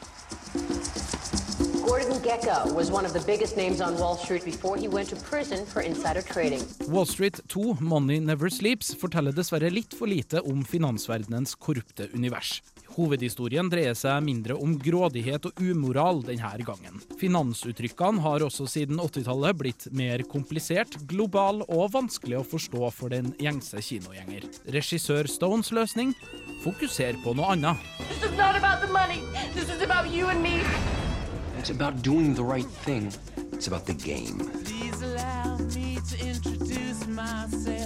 Gordon 1.88 2.22
Gecko 2.22 2.76
was 2.76 2.92
one 2.92 3.10
of 3.10 3.14
the 3.18 3.24
biggest 3.26 3.58
names 3.58 3.82
on 3.82 3.98
Wall 3.98 4.16
Street 4.16 4.46
before 4.46 4.78
he 4.78 4.88
went 4.88 5.10
to 5.10 5.16
prison 5.16 5.66
for 5.66 5.82
insider 5.82 6.22
trading. 6.22 6.62
Wall 6.88 7.08
Street 7.10 7.42
2 7.48 7.78
Money 7.82 8.20
Never 8.20 8.54
Sleeps 8.54 8.94
forteller 9.02 9.34
dessverre 9.34 9.74
litt 9.74 9.98
for 9.98 10.06
lite 10.06 10.46
om 10.46 10.62
finansverdenens 10.62 11.56
korrupte 11.56 12.12
univers. 12.14 12.60
Hovedhistorien 12.94 13.70
dreier 13.72 13.96
seg 13.98 14.22
mindre 14.26 14.56
om 14.60 14.76
grådighet 14.78 15.48
og 15.50 15.62
umoral 15.64 16.22
denne 16.28 16.52
gangen. 16.66 17.02
Finansuttrykkene 17.20 18.22
har 18.22 18.46
også 18.46 18.68
siden 18.70 19.02
80-tallet 19.02 19.58
blitt 19.58 19.88
mer 19.96 20.24
komplisert, 20.30 21.00
global 21.10 21.64
og 21.66 21.94
vanskelig 21.96 22.40
å 22.40 22.46
forstå 22.46 22.92
for 22.94 23.14
den 23.14 23.34
gjengse 23.42 23.82
kinogjenger. 23.82 24.46
Regissør 24.78 25.30
Stones 25.32 25.74
løsning 25.74 26.14
fokuserer 26.64 27.18
på 27.24 27.34
noe 27.38 27.56
annet. 27.56 27.82
This 28.10 28.30
is 28.30 28.38
not 28.38 28.56
about 28.56 28.86
the 28.86 28.92
money. 28.94 29.22
This 29.54 29.70
is 29.70 29.82
about 29.82 30.12
you 30.14 30.30
and 30.30 30.42
me. 30.44 30.62
It's 31.58 31.72
about 31.72 32.04
doing 32.04 32.34
the 32.36 32.44
right 32.44 32.70
thing. 32.86 33.12
It's 33.54 33.68
about 33.68 33.86
the 33.86 33.94
game. 33.94 34.40
Please 34.66 35.02
allow 35.02 35.58
me 35.58 35.98
to 36.10 36.28
introduce 36.28 37.08
myself. 37.08 37.83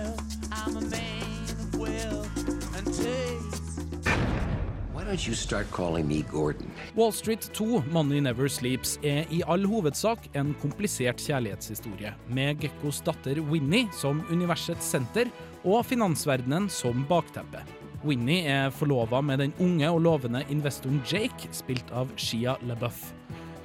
Wall 6.97 7.13
Street 7.15 7.45
2 7.53 7.83
Money 7.95 8.19
Never 8.19 8.49
Sleeps 8.51 8.97
er 9.07 9.29
i 9.31 9.39
all 9.47 9.63
hovedsak 9.63 10.25
en 10.35 10.49
komplisert 10.59 11.21
kjærlighetshistorie, 11.23 12.11
med 12.27 12.59
Gekkos 12.59 12.99
datter 13.07 13.39
Winnie 13.47 13.87
som 13.95 14.19
universets 14.27 14.89
senter 14.91 15.31
og 15.63 15.85
finansverdenen 15.87 16.67
som 16.67 17.05
bakteppe. 17.07 17.63
Winnie 18.03 18.43
er 18.51 18.67
forlova 18.75 19.23
med 19.23 19.45
den 19.45 19.55
unge 19.63 19.87
og 19.87 20.03
lovende 20.09 20.43
investoren 20.51 20.99
Jake, 21.07 21.53
spilt 21.55 21.87
av 21.95 22.11
Shia 22.19 22.59
LaBeouf. 22.67 23.13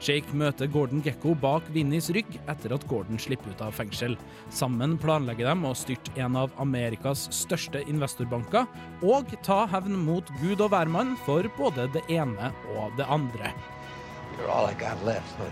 Jake 0.03 0.35
møter 0.35 0.67
Gordon 0.67 1.03
Gekko 1.05 1.37
bak 1.39 1.69
Vinnies 1.71 2.09
rygg 2.15 2.35
etter 2.51 2.75
at 2.75 2.87
Gordon 2.91 3.21
slipper 3.23 3.55
ut 3.55 3.61
av 3.63 3.75
fengsel. 3.77 4.17
Sammen 4.51 4.97
planlegger 4.99 5.47
de 5.47 5.69
å 5.69 5.75
styrte 5.79 6.15
en 6.19 6.39
av 6.41 6.51
Amerikas 6.63 7.29
største 7.35 7.85
investorbanker 7.87 8.67
og 9.07 9.31
ta 9.47 9.63
hevn 9.71 9.95
mot 10.03 10.27
gud 10.41 10.59
og 10.59 10.73
hvermann 10.75 11.15
for 11.23 11.47
både 11.59 11.87
det 11.95 12.03
ene 12.11 12.51
og 12.75 12.99
det 12.99 13.07
andre. 13.07 13.55
Left. 15.07 15.43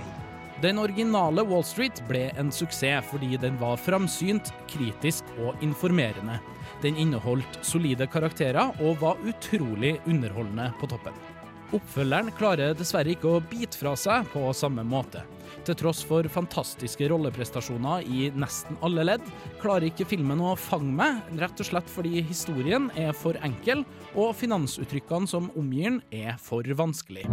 Den 0.60 0.80
originale 0.82 1.44
Wall 1.46 1.62
Street 1.64 2.02
ble 2.08 2.26
en 2.40 2.50
suksess 2.52 3.06
fordi 3.12 3.38
den 3.40 3.54
var 3.60 3.78
framsynt, 3.78 4.50
kritisk 4.68 5.30
og 5.38 5.62
informerende. 5.64 6.40
Den 6.82 6.98
inneholdt 6.98 7.60
solide 7.64 8.10
karakterer 8.10 8.74
og 8.82 8.98
var 9.04 9.20
utrolig 9.30 10.00
underholdende 10.10 10.72
på 10.80 10.90
toppen. 10.90 11.29
Oppfølgeren 11.70 12.33
klarer 12.35 12.72
dessverre 12.74 13.12
ikke 13.14 13.30
å 13.30 13.40
bite 13.46 13.78
fra 13.78 13.92
seg 13.94 14.26
på 14.33 14.42
samme 14.59 14.83
måte. 14.83 15.20
Til 15.66 15.76
tross 15.78 16.00
for 16.02 16.26
fantastiske 16.26 17.06
rolleprestasjoner 17.12 18.09
i 18.11 18.24
nesten 18.35 18.78
alle 18.83 19.04
ledd, 19.06 19.28
klarer 19.62 19.87
ikke 19.87 20.09
filmen 20.11 20.42
å 20.42 20.56
fange 20.59 20.90
meg, 20.98 21.20
rett 21.38 21.62
og 21.62 21.68
slett 21.68 21.92
fordi 21.92 22.24
historien 22.26 22.88
er 22.98 23.14
for 23.14 23.38
enkel, 23.46 23.85
og 24.18 24.35
finansuttrykkene 24.40 25.30
som 25.30 25.46
omgir 25.54 25.92
den, 25.92 26.00
er 26.11 26.35
for 26.42 26.66
vanskelig. 26.66 27.28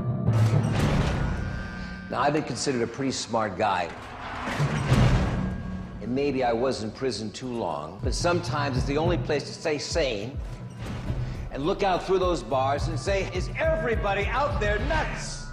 Now, 2.11 2.21
I've 2.21 2.33
been 2.33 2.43
considered 2.43 2.83
a 2.83 2.87
pretty 2.87 3.11
smart 3.11 3.57
guy. 3.57 3.89
And 6.03 6.13
maybe 6.13 6.43
I 6.43 6.53
was 6.53 6.83
in 6.83 6.91
prison 6.91 7.31
too 7.31 7.49
long, 7.49 7.99
but 8.03 8.13
sometimes 8.13 8.77
it's 8.77 8.85
the 8.85 8.99
only 8.99 9.17
place 9.17 9.43
to 9.45 9.53
stay 9.53 9.79
sane 9.79 10.31
and 11.57 11.65
look 11.65 11.81
out 11.83 12.05
through 12.05 12.19
those 12.19 12.43
bars 12.43 12.87
and 12.87 12.99
say, 12.99 13.29
is 13.33 13.49
everybody 13.57 14.25
out 14.29 14.59
there 14.59 14.79
nuts? 14.79 15.43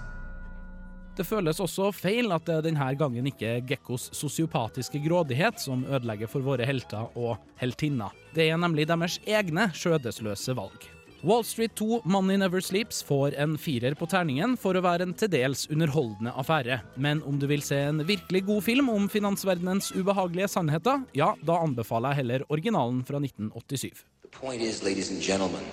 Det 1.17 1.25
føles 1.25 1.61
også 1.63 1.93
feil 1.95 2.33
at 2.35 2.43
det 2.49 2.65
denne 2.67 2.89
gangen 2.99 3.29
ikke 3.31 3.47
er 3.47 3.63
Gekkos 3.65 4.09
sosiopatiske 4.19 4.99
grådighet 5.05 5.63
som 5.63 5.85
ødelegger 5.87 6.29
for 6.29 6.45
våre 6.45 6.67
helter 6.67 7.07
og 7.15 7.39
heltinner. 7.61 8.11
Det 8.35 8.49
er 8.51 8.59
nemlig 8.59 8.89
deres 8.91 9.21
egne 9.23 9.69
skjødesløse 9.79 10.57
valg. 10.59 10.91
Wall 11.25 11.47
Street 11.47 11.73
2 11.79 12.03
Money 12.05 12.37
Never 12.43 12.61
Sleeps 12.61 12.99
får 13.07 13.39
en 13.41 13.55
firer 13.57 13.95
på 13.97 14.11
terningen 14.11 14.59
for 14.61 14.77
å 14.77 14.83
være 14.85 15.07
en 15.07 15.15
til 15.17 15.31
dels 15.33 15.65
underholdende 15.71 16.35
affære. 16.37 16.83
Men 17.01 17.23
om 17.25 17.39
du 17.41 17.47
vil 17.49 17.65
se 17.65 17.79
en 17.87 18.05
virkelig 18.05 18.45
god 18.51 18.67
film 18.67 18.91
om 18.93 19.09
finansverdenens 19.09 19.95
ubehagelige 19.95 20.51
sannheter, 20.59 21.07
ja, 21.17 21.33
da 21.41 21.63
anbefaler 21.65 22.13
jeg 22.13 22.25
heller 22.25 22.47
originalen 22.51 23.01
fra 23.09 23.23
1987. 23.23 24.05
The 24.27 24.35
point 24.37 24.61
is, 24.61 24.83
ladies 24.83 25.15
and 25.15 25.23
gentlemen, 25.23 25.65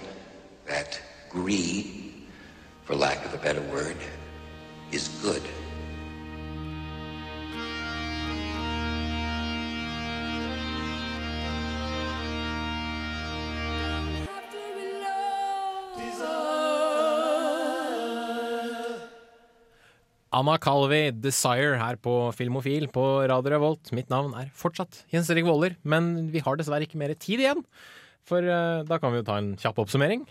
that 0.71 1.01
greed, 1.29 1.87
for 2.85 2.95
lack 2.95 3.19
of 3.25 3.33
a 3.33 3.41
better 3.43 3.63
word, 3.75 3.99
is 4.91 5.09
good. 5.21 5.43
Anna 20.33 20.55
Calvi, 20.57 21.11
'Desire' 21.11 21.75
her 21.75 21.97
på 21.99 22.31
Filmofil 22.31 22.87
på 22.87 23.27
Radio 23.27 23.51
Revolt. 23.51 23.91
Mitt 23.91 24.07
navn 24.09 24.31
er 24.39 24.47
fortsatt 24.55 25.03
Jens 25.11 25.29
Erik 25.29 25.43
Våler, 25.43 25.75
men 25.83 26.31
vi 26.31 26.39
har 26.39 26.55
dessverre 26.55 26.87
ikke 26.87 27.01
mer 27.01 27.11
tid 27.19 27.43
igjen. 27.43 27.65
For 28.23 28.39
eh, 28.39 28.83
da 28.87 28.99
kan 29.01 29.11
vi 29.11 29.19
jo 29.19 29.27
ta 29.27 29.35
en 29.41 29.57
kjapp 29.59 29.81
oppsummering. 29.83 30.23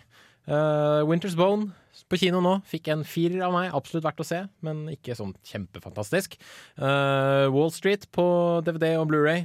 Eh, 0.48 1.02
Winter's 1.08 1.36
Bone 1.38 1.70
på 2.10 2.18
kino 2.18 2.40
nå 2.42 2.56
fikk 2.66 2.88
en 2.92 3.04
firer 3.06 3.42
av 3.46 3.52
meg. 3.54 3.70
Absolutt 3.76 4.06
verdt 4.06 4.22
å 4.22 4.26
se, 4.26 4.40
men 4.66 4.86
ikke 4.94 5.14
sånn 5.18 5.34
kjempefantastisk. 5.46 6.36
Uh, 6.80 7.46
Wall 7.54 7.70
Street 7.74 8.06
på 8.14 8.24
DVD 8.66 8.94
og 8.98 9.08
Blu-ray. 9.10 9.44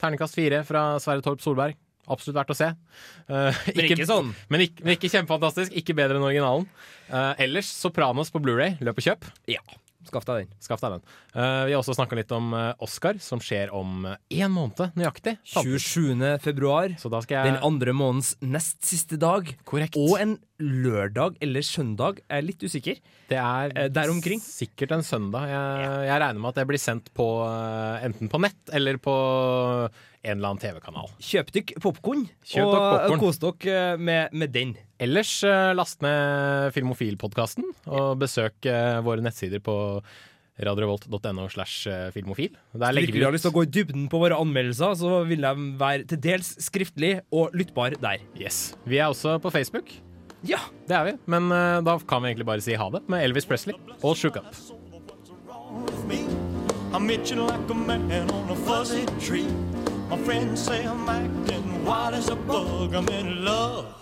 Ternekast 0.00 0.36
fire 0.36 0.62
fra 0.68 0.86
Sverre 1.02 1.24
Torp 1.24 1.42
Solberg. 1.44 1.76
Absolutt 2.06 2.36
verdt 2.38 2.52
å 2.54 2.56
se. 2.56 2.68
Eh, 3.26 3.56
Men 3.74 3.88
ikke 3.88 4.06
sånn. 4.06 4.28
Men 4.52 4.62
ikke, 4.68 4.84
men 4.84 4.94
ikke 4.94 5.10
kjempefantastisk. 5.10 5.72
Ikke 5.74 5.96
bedre 5.98 6.20
enn 6.20 6.26
originalen. 6.28 6.68
Ellers 7.42 7.72
Sopranos 7.74 8.30
på 8.30 8.38
Blu-ray. 8.44 8.76
Løp 8.86 9.00
og 9.02 9.08
kjøp. 9.08 9.26
Ja. 9.50 9.64
Skaff 10.10 10.26
deg 10.28 10.44
den. 10.44 10.56
Skaff 10.62 10.82
deg 10.82 10.96
den. 10.96 11.04
Uh, 11.34 11.62
vi 11.68 11.74
har 11.74 11.80
også 11.80 11.96
snakka 11.96 12.18
litt 12.18 12.32
om 12.34 12.52
eh, 12.56 12.72
Oscar, 12.84 13.18
som 13.22 13.42
skjer 13.42 13.72
om 13.74 14.06
én 14.06 14.52
måned 14.52 14.96
nøyaktig. 14.98 15.36
27. 15.52 16.38
februar. 16.44 16.94
Så 17.00 17.10
da 17.12 17.22
skal 17.24 17.40
jeg 17.40 17.54
Den 17.54 17.62
andre 17.66 17.94
månedens 17.96 18.34
nest 18.40 18.82
siste 18.86 19.18
dag. 19.20 19.50
Korrekt. 19.68 19.98
Og 19.98 20.18
en 20.22 20.36
lørdag 20.62 21.36
eller 21.44 21.64
søndag. 21.66 22.20
Jeg 22.24 22.38
er 22.38 22.46
litt 22.46 22.62
usikker. 22.64 23.00
Det 23.28 23.36
er 23.38 23.72
Eh, 23.76 23.88
der 23.92 24.10
omkring. 24.10 24.40
sikkert 24.40 24.92
en 24.96 25.02
søndag. 25.02 25.48
Jeg, 25.50 26.06
jeg 26.08 26.20
regner 26.22 26.40
med 26.40 26.48
at 26.52 26.60
det 26.60 26.66
blir 26.70 26.78
sendt 26.80 27.12
på 27.14 27.26
eh, 27.46 28.04
enten 28.06 28.28
på 28.32 28.40
nett 28.40 28.72
eller 28.72 28.96
på 28.98 29.14
en 30.26 30.38
eller 30.38 30.48
annen 30.48 30.62
TV-kanal. 30.62 31.10
Kjøp 31.22 31.52
dykk 31.54 31.74
popkorn, 31.82 32.24
og 32.62 32.72
popcorn. 32.74 33.20
kos 33.20 33.38
dere 33.42 33.74
eh, 33.94 33.98
med, 33.98 34.32
med 34.32 34.50
den. 34.54 34.76
Ellers 34.98 35.42
eh, 35.44 35.74
last 35.76 36.00
ned 36.02 36.72
Filmofil-podkasten, 36.74 37.68
og 37.86 38.16
besøk 38.22 38.64
eh, 38.66 39.00
våre 39.06 39.20
nettsider 39.22 39.60
på 39.62 39.76
radiorevolt.no 40.56 41.48
slash 41.52 41.84
eh, 41.92 42.08
filmofil. 42.14 42.54
Der 42.72 42.94
legger 42.96 43.12
vi 43.12 43.24
har 43.26 43.34
lyst 43.34 43.44
til 43.44 43.52
å 43.52 43.58
gå 43.58 43.66
i 43.66 43.72
dybden 43.76 44.06
på 44.08 44.22
våre 44.22 44.38
anmeldelser, 44.40 44.96
så 44.96 45.18
vil 45.28 45.44
de 45.44 45.52
være 45.76 46.06
til 46.08 46.22
dels 46.30 46.54
skriftlig 46.64 47.18
og 47.30 47.52
lyttbar 47.52 47.98
der. 48.00 48.24
Yes. 48.40 48.70
Vi 48.88 48.96
er 48.96 49.10
også 49.12 49.36
på 49.44 49.52
Facebook. 49.52 49.92
Ja. 50.46 50.62
Det 50.86 50.94
er 50.94 51.04
vi. 51.04 51.14
Men 51.26 51.50
uh, 51.52 51.82
da 51.84 51.98
kan 52.08 52.22
vi 52.22 52.32
egentlig 52.32 52.46
bare 52.46 52.64
si 52.64 52.76
ha 52.78 52.88
det 52.90 53.02
med 53.10 53.24
Elvis 53.26 53.46
Presley 53.46 53.74
og 54.02 54.16
Shook 54.16 54.36
Up. 54.40 54.54
I'm 56.94 57.10
itching 57.10 57.40
like 57.44 57.68
a 57.68 57.74
man 57.74 58.30
on 58.30 58.50
a 58.50 58.56
fuzzy 58.56 59.04
tree. 59.20 59.48
My 60.08 60.16
friends 60.24 60.62
say 60.62 60.86
I'm 60.86 61.08
acting 61.08 61.84
wild 61.84 62.14
as 62.14 62.30
a 62.30 62.36
bug. 62.36 62.94
I'm 62.94 63.08
in 63.08 63.44
love 63.44 63.95